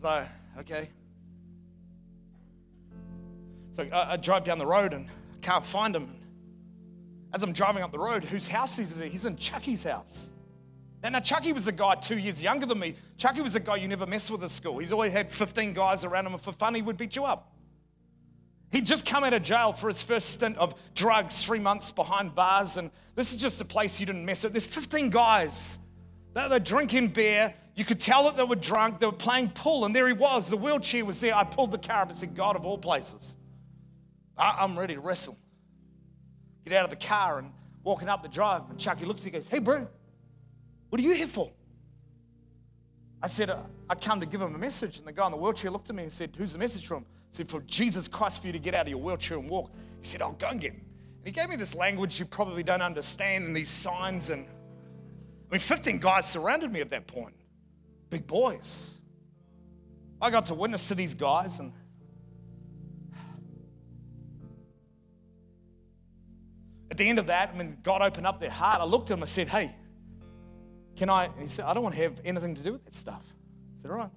So, 0.00 0.26
okay. 0.58 0.88
So 3.76 3.86
I, 3.92 4.12
I 4.12 4.16
drive 4.16 4.44
down 4.44 4.58
the 4.58 4.66
road 4.66 4.92
and 4.92 5.08
can't 5.42 5.64
find 5.64 5.94
him. 5.94 6.16
As 7.32 7.42
I'm 7.42 7.52
driving 7.52 7.82
up 7.82 7.92
the 7.92 7.98
road, 7.98 8.24
whose 8.24 8.48
house 8.48 8.78
is 8.78 8.98
he? 8.98 9.08
He's 9.08 9.24
in 9.24 9.36
Chucky's 9.36 9.84
house. 9.84 10.32
Now, 11.02 11.10
now, 11.10 11.20
Chucky 11.20 11.52
was 11.52 11.66
a 11.66 11.72
guy 11.72 11.94
two 11.94 12.18
years 12.18 12.42
younger 12.42 12.66
than 12.66 12.78
me. 12.78 12.94
Chucky 13.16 13.40
was 13.40 13.54
a 13.54 13.60
guy 13.60 13.76
you 13.76 13.88
never 13.88 14.06
mess 14.06 14.30
with 14.30 14.42
at 14.44 14.50
school. 14.50 14.78
He's 14.78 14.92
always 14.92 15.12
had 15.12 15.30
15 15.30 15.72
guys 15.72 16.04
around 16.04 16.26
him, 16.26 16.34
and 16.34 16.42
for 16.42 16.52
fun, 16.52 16.74
he 16.74 16.82
would 16.82 16.98
beat 16.98 17.16
you 17.16 17.24
up. 17.24 17.54
He'd 18.70 18.84
just 18.84 19.06
come 19.06 19.24
out 19.24 19.32
of 19.32 19.42
jail 19.42 19.72
for 19.72 19.88
his 19.88 20.02
first 20.02 20.28
stint 20.30 20.58
of 20.58 20.74
drugs, 20.94 21.42
three 21.42 21.58
months 21.58 21.90
behind 21.90 22.34
bars, 22.34 22.76
and 22.76 22.90
this 23.14 23.32
is 23.32 23.40
just 23.40 23.60
a 23.60 23.64
place 23.64 23.98
you 23.98 24.06
didn't 24.06 24.24
mess 24.26 24.44
with. 24.44 24.52
There's 24.52 24.66
15 24.66 25.08
guys. 25.08 25.78
They're 26.34 26.58
drinking 26.58 27.08
beer. 27.08 27.54
You 27.80 27.86
could 27.86 27.98
tell 27.98 28.24
that 28.24 28.36
they 28.36 28.44
were 28.44 28.56
drunk. 28.56 29.00
They 29.00 29.06
were 29.06 29.12
playing 29.12 29.52
pool, 29.52 29.86
and 29.86 29.96
there 29.96 30.06
he 30.06 30.12
was. 30.12 30.50
The 30.50 30.56
wheelchair 30.58 31.02
was 31.02 31.18
there. 31.18 31.34
I 31.34 31.44
pulled 31.44 31.70
the 31.70 31.78
car 31.78 32.02
up 32.02 32.10
and 32.10 32.18
said, 32.18 32.34
God 32.34 32.54
of 32.54 32.66
all 32.66 32.76
places. 32.76 33.36
I'm 34.36 34.78
ready 34.78 34.92
to 34.96 35.00
wrestle. 35.00 35.38
Get 36.66 36.74
out 36.74 36.84
of 36.84 36.90
the 36.90 36.96
car 36.96 37.38
and 37.38 37.52
walking 37.82 38.10
up 38.10 38.22
the 38.22 38.28
drive. 38.28 38.68
And 38.68 38.78
Chucky 38.78 39.06
looks 39.06 39.22
at 39.22 39.32
me 39.32 39.38
and 39.38 39.44
goes, 39.44 39.50
Hey, 39.50 39.60
bro, 39.60 39.88
what 40.90 41.00
are 41.00 41.02
you 41.02 41.14
here 41.14 41.26
for? 41.26 41.52
I 43.22 43.28
said, 43.28 43.48
uh, 43.48 43.62
I 43.88 43.94
come 43.94 44.20
to 44.20 44.26
give 44.26 44.42
him 44.42 44.54
a 44.54 44.58
message. 44.58 44.98
And 44.98 45.06
the 45.06 45.12
guy 45.12 45.24
in 45.24 45.32
the 45.32 45.38
wheelchair 45.38 45.70
looked 45.70 45.88
at 45.88 45.96
me 45.96 46.02
and 46.02 46.12
said, 46.12 46.34
Who's 46.36 46.52
the 46.52 46.58
message 46.58 46.86
from? 46.86 47.06
I 47.06 47.28
said, 47.30 47.48
For 47.48 47.62
Jesus 47.62 48.08
Christ, 48.08 48.42
for 48.42 48.48
you 48.48 48.52
to 48.52 48.58
get 48.58 48.74
out 48.74 48.82
of 48.82 48.88
your 48.88 48.98
wheelchair 48.98 49.38
and 49.38 49.48
walk. 49.48 49.70
He 50.02 50.06
said, 50.06 50.20
I'll 50.20 50.32
go 50.32 50.48
and 50.48 50.60
get 50.60 50.72
him. 50.72 50.82
And 51.16 51.24
he 51.24 51.32
gave 51.32 51.48
me 51.48 51.56
this 51.56 51.74
language 51.74 52.20
you 52.20 52.26
probably 52.26 52.62
don't 52.62 52.82
understand 52.82 53.46
and 53.46 53.56
these 53.56 53.70
signs. 53.70 54.28
And 54.28 54.44
I 54.44 55.54
mean, 55.54 55.60
15 55.60 55.98
guys 55.98 56.28
surrounded 56.28 56.70
me 56.70 56.82
at 56.82 56.90
that 56.90 57.06
point, 57.06 57.32
big 58.10 58.26
boys. 58.26 58.94
I 60.20 60.30
got 60.30 60.46
to 60.46 60.54
witness 60.54 60.88
to 60.88 60.94
these 60.94 61.14
guys 61.14 61.58
and 61.58 61.72
At 66.90 66.96
the 66.96 67.08
end 67.08 67.20
of 67.20 67.28
that, 67.28 67.56
when 67.56 67.78
God 67.82 68.02
opened 68.02 68.26
up 68.26 68.40
their 68.40 68.50
heart, 68.50 68.80
I 68.80 68.84
looked 68.84 69.10
at 69.10 69.14
him 69.16 69.22
and 69.22 69.30
said, 69.30 69.48
Hey, 69.48 69.74
can 70.96 71.08
I? 71.08 71.26
And 71.26 71.42
he 71.42 71.48
said, 71.48 71.64
I 71.64 71.72
don't 71.72 71.84
want 71.84 71.94
to 71.94 72.02
have 72.02 72.20
anything 72.24 72.56
to 72.56 72.62
do 72.62 72.72
with 72.72 72.84
that 72.84 72.94
stuff. 72.94 73.22
I 73.22 73.82
said, 73.82 73.90
All 73.92 73.96
right. 73.96 74.10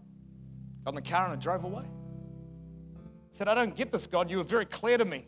Got 0.84 0.90
in 0.90 0.96
the 0.96 1.02
car 1.10 1.26
and 1.26 1.34
I 1.34 1.36
drove 1.36 1.64
away. 1.64 1.84
I 1.86 3.38
said, 3.38 3.48
I 3.48 3.54
don't 3.54 3.76
get 3.76 3.92
this, 3.92 4.08
God. 4.08 4.30
You 4.30 4.38
were 4.38 4.44
very 4.44 4.66
clear 4.66 4.98
to 4.98 5.06
me. 5.06 5.28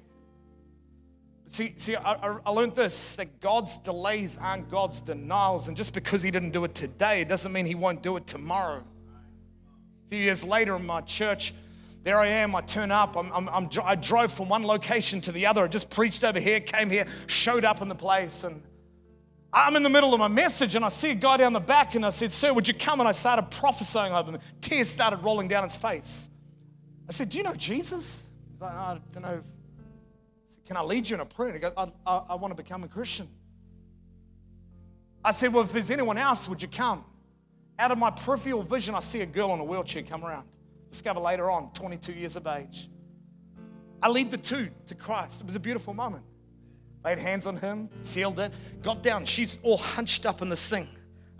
See, 1.48 1.74
see 1.78 1.96
I, 1.96 2.38
I 2.46 2.50
learned 2.50 2.76
this 2.76 3.16
that 3.16 3.40
God's 3.40 3.78
delays 3.78 4.38
aren't 4.42 4.70
God's 4.70 5.02
denials. 5.02 5.68
And 5.68 5.78
just 5.78 5.94
because 5.94 6.24
He 6.24 6.32
didn't 6.32 6.52
do 6.52 6.64
it 6.66 6.76
today, 6.76 7.22
it 7.22 7.28
doesn't 7.28 7.52
mean 7.52 7.66
He 7.66 7.76
won't 7.76 8.02
do 8.02 8.18
it 8.18 8.28
tomorrow. 8.28 8.84
A 10.06 10.10
few 10.10 10.20
years 10.20 10.44
later 10.44 10.76
in 10.76 10.86
my 10.86 11.02
church, 11.02 11.54
there 12.04 12.20
I 12.20 12.28
am, 12.28 12.56
I 12.56 12.62
turn 12.62 12.92
up. 12.92 13.18
I'm, 13.18 13.32
I'm, 13.32 13.50
I'm, 13.50 13.70
i 13.84 13.96
drove 13.96 14.32
from 14.32 14.48
one 14.48 14.64
location 14.64 15.22
to 15.22 15.32
the 15.32 15.48
other. 15.48 15.64
I 15.64 15.68
just 15.68 15.90
preached 15.90 16.24
over 16.24 16.40
here, 16.40 16.60
came 16.60 16.92
here, 16.92 17.08
showed 17.26 17.66
up 17.66 17.82
in 17.82 17.88
the 17.88 17.96
place. 17.96 18.44
And 18.44 18.62
I'm 19.52 19.76
in 19.76 19.82
the 19.84 19.90
middle 19.90 20.14
of 20.14 20.20
my 20.20 20.28
message 20.28 20.76
and 20.76 20.86
I 20.86 20.90
see 20.90 21.12
a 21.12 21.16
guy 21.16 21.38
down 21.38 21.54
the 21.54 21.60
back 21.60 21.96
and 21.96 22.06
I 22.06 22.12
said, 22.12 22.32
Sir, 22.32 22.54
would 22.54 22.68
you 22.68 22.74
come? 22.74 23.00
And 23.00 23.10
I 23.10 23.14
started 23.14 23.50
prophesying 23.50 24.14
over 24.14 24.32
him. 24.32 24.40
Tears 24.62 24.90
started 24.90 25.24
rolling 25.24 25.48
down 25.48 25.64
his 25.64 25.76
face. 25.76 26.30
I 27.10 27.14
said, 27.14 27.30
Do 27.30 27.38
you 27.38 27.44
know 27.44 27.56
Jesus? 27.56 28.22
He's 28.52 28.62
like, 28.62 28.74
I 28.74 29.00
don't 29.14 29.24
know. 29.24 29.44
Can 30.66 30.78
I 30.78 30.82
lead 30.82 31.08
you 31.08 31.16
in 31.16 31.20
a 31.22 31.26
prayer? 31.26 31.50
And 31.50 31.56
he 31.56 31.62
goes, 31.62 31.74
I, 31.78 31.92
I, 32.06 32.22
I 32.30 32.36
want 32.36 32.56
to 32.56 32.62
become 32.62 32.84
a 32.84 32.88
Christian. 32.88 33.28
I 35.24 35.32
said, 35.32 35.54
Well, 35.54 35.64
if 35.64 35.72
there's 35.72 35.92
anyone 35.92 36.18
else, 36.18 36.48
would 36.48 36.62
you 36.62 36.68
come? 36.68 37.04
Out 37.78 37.92
of 37.92 37.98
my 37.98 38.10
peripheral 38.10 38.64
vision, 38.64 38.96
I 38.96 39.00
see 39.00 39.22
a 39.22 39.26
girl 39.26 39.54
in 39.54 39.60
a 39.60 39.64
wheelchair 39.64 40.04
come 40.04 40.24
around. 40.24 40.48
Discover 40.92 41.20
later 41.20 41.52
on, 41.52 41.72
22 41.74 42.14
years 42.14 42.36
of 42.36 42.48
age. 42.48 42.90
I 44.02 44.10
lead 44.10 44.32
the 44.32 44.38
two 44.38 44.70
to 44.88 44.96
Christ. 44.96 45.42
It 45.42 45.46
was 45.46 45.56
a 45.56 45.60
beautiful 45.60 45.94
moment. 45.94 46.24
Laid 47.04 47.20
hands 47.20 47.48
on 47.48 47.58
him, 47.58 47.90
sealed 48.02 48.40
it, 48.40 48.52
got 48.82 49.04
down. 49.04 49.26
She's 49.26 49.60
all 49.62 49.78
hunched 49.78 50.26
up 50.26 50.42
in 50.42 50.50
this 50.50 50.68
thing. 50.68 50.88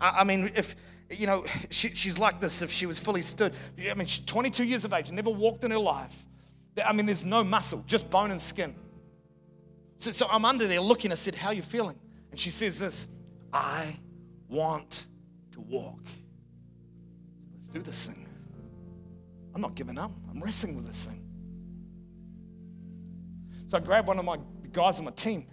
I, 0.00 0.20
I 0.20 0.24
mean, 0.24 0.50
if, 0.54 0.76
you 1.10 1.26
know, 1.26 1.44
she, 1.70 1.88
she's 1.90 2.18
like 2.18 2.38
this 2.38 2.62
if 2.62 2.70
she 2.70 2.86
was 2.86 2.98
fully 2.98 3.22
stood. 3.22 3.54
I 3.78 3.94
mean, 3.94 4.06
she's 4.06 4.24
22 4.24 4.64
years 4.64 4.84
of 4.84 4.92
age, 4.92 5.10
never 5.10 5.30
walked 5.30 5.64
in 5.64 5.70
her 5.70 5.78
life. 5.78 6.14
I 6.84 6.92
mean, 6.92 7.06
there's 7.06 7.24
no 7.24 7.42
muscle, 7.42 7.82
just 7.86 8.10
bone 8.10 8.30
and 8.30 8.40
skin. 8.40 8.74
So, 9.98 10.10
so 10.10 10.26
I'm 10.30 10.44
under 10.44 10.66
there 10.66 10.80
looking. 10.80 11.12
I 11.12 11.14
said, 11.16 11.34
How 11.34 11.50
you 11.50 11.62
feeling? 11.62 11.98
And 12.30 12.38
she 12.38 12.50
says 12.50 12.78
this 12.78 13.06
I 13.52 13.98
want 14.48 15.06
to 15.52 15.60
walk. 15.60 16.06
Let's 17.54 17.66
do 17.68 17.82
this 17.82 18.06
thing. 18.06 18.26
I'm 19.54 19.62
not 19.62 19.74
giving 19.74 19.98
up, 19.98 20.12
I'm 20.30 20.42
wrestling 20.42 20.76
with 20.76 20.86
this 20.86 21.06
thing. 21.06 21.22
So 23.68 23.78
I 23.78 23.80
grabbed 23.80 24.06
one 24.06 24.18
of 24.18 24.24
my 24.24 24.38
guys 24.72 24.98
on 24.98 25.06
my 25.06 25.10
team. 25.12 25.46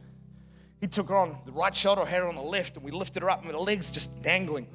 He 0.81 0.87
took 0.87 1.07
her 1.07 1.15
on 1.15 1.37
the 1.45 1.53
right 1.53 1.73
shoulder, 1.73 2.03
had 2.03 2.19
her 2.19 2.27
on 2.27 2.35
the 2.35 2.41
left, 2.41 2.75
and 2.75 2.83
we 2.83 2.91
lifted 2.91 3.23
her 3.23 3.29
up, 3.29 3.41
and 3.41 3.51
her 3.51 3.57
legs 3.57 3.89
just 3.89 4.09
dangling. 4.21 4.67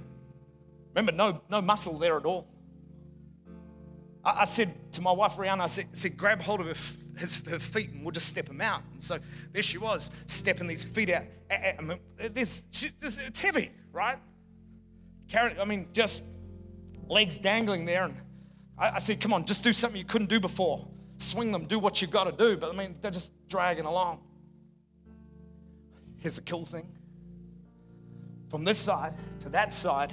Remember, 0.94 1.12
no, 1.12 1.42
no 1.50 1.60
muscle 1.60 1.98
there 1.98 2.16
at 2.16 2.24
all. 2.24 2.48
I, 4.24 4.40
I 4.40 4.44
said 4.46 4.74
to 4.92 5.02
my 5.02 5.12
wife, 5.12 5.36
Rihanna, 5.36 5.60
I 5.60 5.66
said, 5.66 5.88
said 5.92 6.16
grab 6.16 6.40
hold 6.40 6.62
of 6.62 6.66
her, 6.66 6.96
his, 7.18 7.36
her 7.46 7.58
feet 7.58 7.90
and 7.90 8.02
we'll 8.02 8.12
just 8.12 8.28
step 8.28 8.48
him 8.48 8.60
out. 8.60 8.82
And 8.92 9.02
so 9.02 9.18
there 9.52 9.62
she 9.62 9.78
was, 9.78 10.10
stepping 10.26 10.66
these 10.66 10.84
feet 10.84 11.10
out. 11.10 11.24
I 11.50 11.80
mean, 11.80 11.98
this, 12.32 12.62
it's 12.72 13.40
heavy, 13.40 13.70
right? 13.92 14.18
Carry, 15.28 15.58
I 15.58 15.64
mean, 15.64 15.88
just 15.92 16.22
legs 17.06 17.38
dangling 17.38 17.84
there. 17.84 18.04
And 18.04 18.16
I, 18.76 18.90
I 18.92 18.98
said, 18.98 19.20
come 19.20 19.32
on, 19.32 19.44
just 19.44 19.62
do 19.62 19.72
something 19.72 19.98
you 19.98 20.06
couldn't 20.06 20.30
do 20.30 20.40
before. 20.40 20.86
Swing 21.18 21.52
them, 21.52 21.64
do 21.66 21.78
what 21.78 22.00
you've 22.00 22.10
got 22.10 22.24
to 22.24 22.32
do. 22.32 22.56
But 22.56 22.72
I 22.72 22.76
mean, 22.76 22.96
they're 23.00 23.10
just 23.10 23.30
dragging 23.48 23.84
along. 23.84 24.20
Here's 26.18 26.36
the 26.36 26.42
cool 26.42 26.64
thing 26.64 26.88
from 28.48 28.64
this 28.64 28.78
side 28.78 29.14
to 29.40 29.48
that 29.50 29.74
side, 29.74 30.12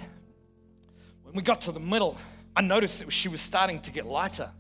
when 1.24 1.36
we 1.36 1.42
got 1.42 1.62
to 1.62 1.72
the 1.72 1.80
middle, 1.80 2.18
I 2.56 2.62
noticed 2.62 3.00
that 3.00 3.12
she 3.12 3.30
was 3.30 3.42
starting 3.42 3.80
to 3.82 3.92
get 3.92 4.06
lighter. 4.06 4.52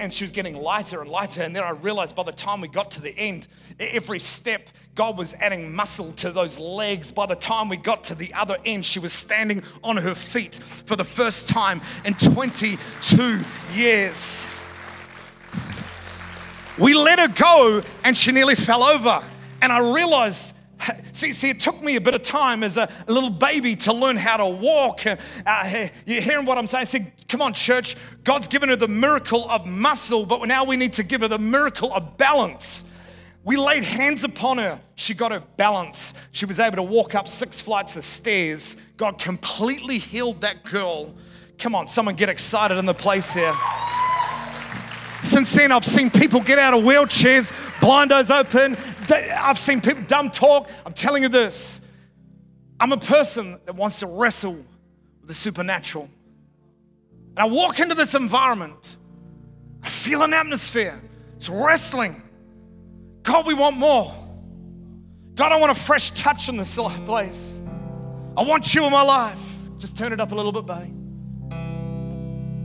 And 0.00 0.12
she 0.12 0.24
was 0.24 0.30
getting 0.30 0.56
lighter 0.56 1.00
and 1.00 1.10
lighter. 1.10 1.42
And 1.42 1.54
then 1.54 1.62
I 1.62 1.70
realized 1.70 2.14
by 2.14 2.22
the 2.22 2.32
time 2.32 2.60
we 2.60 2.68
got 2.68 2.90
to 2.92 3.02
the 3.02 3.16
end, 3.16 3.46
every 3.78 4.18
step, 4.18 4.68
God 4.94 5.16
was 5.18 5.34
adding 5.34 5.74
muscle 5.74 6.12
to 6.14 6.30
those 6.30 6.58
legs. 6.58 7.10
By 7.10 7.26
the 7.26 7.34
time 7.34 7.68
we 7.68 7.76
got 7.76 8.04
to 8.04 8.14
the 8.14 8.32
other 8.34 8.56
end, 8.64 8.84
she 8.84 8.98
was 8.98 9.12
standing 9.12 9.62
on 9.84 9.96
her 9.98 10.14
feet 10.14 10.54
for 10.86 10.96
the 10.96 11.04
first 11.04 11.48
time 11.48 11.80
in 12.04 12.14
22 12.14 13.40
years. 13.74 14.44
We 16.78 16.94
let 16.94 17.18
her 17.18 17.28
go, 17.28 17.82
and 18.02 18.16
she 18.16 18.32
nearly 18.32 18.54
fell 18.54 18.82
over. 18.82 19.22
And 19.60 19.70
I 19.70 19.78
realized 19.78 20.52
See, 21.22 21.32
see, 21.32 21.50
it 21.50 21.60
took 21.60 21.80
me 21.84 21.94
a 21.94 22.00
bit 22.00 22.16
of 22.16 22.22
time 22.22 22.64
as 22.64 22.76
a, 22.76 22.88
little 23.06 23.30
baby 23.30 23.76
to 23.76 23.92
learn 23.92 24.16
how 24.16 24.38
to 24.38 24.48
walk. 24.48 25.06
Uh, 25.06 25.88
you're 26.04 26.20
hearing 26.20 26.44
what 26.46 26.58
I'm 26.58 26.66
saying? 26.66 26.86
Said, 26.86 27.12
come 27.28 27.40
on, 27.40 27.54
church. 27.54 27.94
God's 28.24 28.48
given 28.48 28.70
her 28.70 28.74
the 28.74 28.88
miracle 28.88 29.48
of 29.48 29.64
muscle, 29.64 30.26
but 30.26 30.44
now 30.48 30.64
we 30.64 30.76
need 30.76 30.94
to 30.94 31.04
give 31.04 31.20
her 31.20 31.28
the 31.28 31.38
miracle 31.38 31.94
of 31.94 32.16
balance. 32.16 32.84
We 33.44 33.56
laid 33.56 33.84
hands 33.84 34.24
upon 34.24 34.58
her. 34.58 34.80
She 34.96 35.14
got 35.14 35.30
her 35.30 35.44
balance. 35.56 36.12
She 36.32 36.44
was 36.44 36.58
able 36.58 36.74
to 36.74 36.82
walk 36.82 37.14
up 37.14 37.28
six 37.28 37.60
flights 37.60 37.96
of 37.96 38.02
stairs. 38.02 38.74
God 38.96 39.20
completely 39.20 39.98
healed 39.98 40.40
that 40.40 40.64
girl. 40.64 41.14
Come 41.56 41.76
on, 41.76 41.86
someone 41.86 42.16
get 42.16 42.30
excited 42.30 42.78
in 42.78 42.86
the 42.86 42.94
place 42.94 43.32
here. 43.32 43.54
Since 45.22 45.54
then, 45.54 45.70
I've 45.70 45.84
seen 45.84 46.10
people 46.10 46.40
get 46.40 46.58
out 46.58 46.74
of 46.74 46.82
wheelchairs, 46.82 47.52
blind 47.80 48.12
eyes 48.12 48.30
open. 48.30 48.76
I've 49.08 49.58
seen 49.58 49.80
people 49.80 50.02
dumb 50.02 50.30
talk. 50.30 50.68
I'm 50.84 50.92
telling 50.92 51.22
you 51.22 51.28
this 51.28 51.80
I'm 52.80 52.92
a 52.92 52.98
person 52.98 53.60
that 53.64 53.76
wants 53.76 54.00
to 54.00 54.08
wrestle 54.08 54.54
with 54.54 55.28
the 55.28 55.34
supernatural. 55.34 56.10
And 57.30 57.38
I 57.38 57.44
walk 57.46 57.78
into 57.78 57.94
this 57.94 58.14
environment, 58.14 58.96
I 59.82 59.88
feel 59.88 60.22
an 60.22 60.34
atmosphere. 60.34 61.00
It's 61.36 61.48
wrestling. 61.48 62.20
God, 63.22 63.46
we 63.46 63.54
want 63.54 63.76
more. 63.76 64.14
God, 65.34 65.52
I 65.52 65.56
want 65.60 65.70
a 65.70 65.80
fresh 65.80 66.10
touch 66.10 66.48
in 66.48 66.56
this 66.56 66.74
place. 66.74 67.62
I 68.36 68.42
want 68.42 68.74
you 68.74 68.84
in 68.84 68.90
my 68.90 69.02
life. 69.02 69.38
Just 69.78 69.96
turn 69.96 70.12
it 70.12 70.20
up 70.20 70.32
a 70.32 70.34
little 70.34 70.52
bit, 70.52 70.66
buddy. 70.66 70.92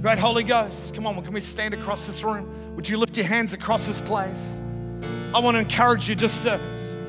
Great 0.02 0.20
Holy 0.20 0.44
Ghost, 0.44 0.94
come 0.94 1.08
on, 1.08 1.20
can 1.24 1.34
we 1.34 1.42
stand 1.42 1.74
across 1.74 2.06
this 2.06 2.24
room? 2.24 2.76
Would 2.76 2.88
you 2.88 2.98
lift 2.98 3.18
your 3.18 3.26
hands 3.26 3.54
across 3.54 3.88
this 3.88 4.00
place? 4.00 4.62
I 5.34 5.40
want 5.40 5.56
to 5.56 5.60
encourage 5.60 6.08
you 6.08 6.14
just 6.14 6.44
to, 6.44 6.60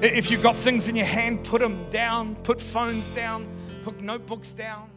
if 0.01 0.31
you've 0.31 0.43
got 0.43 0.57
things 0.57 0.89
in 0.89 0.97
your 0.97 1.05
hand, 1.05 1.45
put 1.45 1.61
them 1.61 1.85
down, 1.91 2.35
put 2.37 2.59
phones 2.59 3.11
down, 3.11 3.47
put 3.85 4.01
notebooks 4.01 4.55
down. 4.55 4.89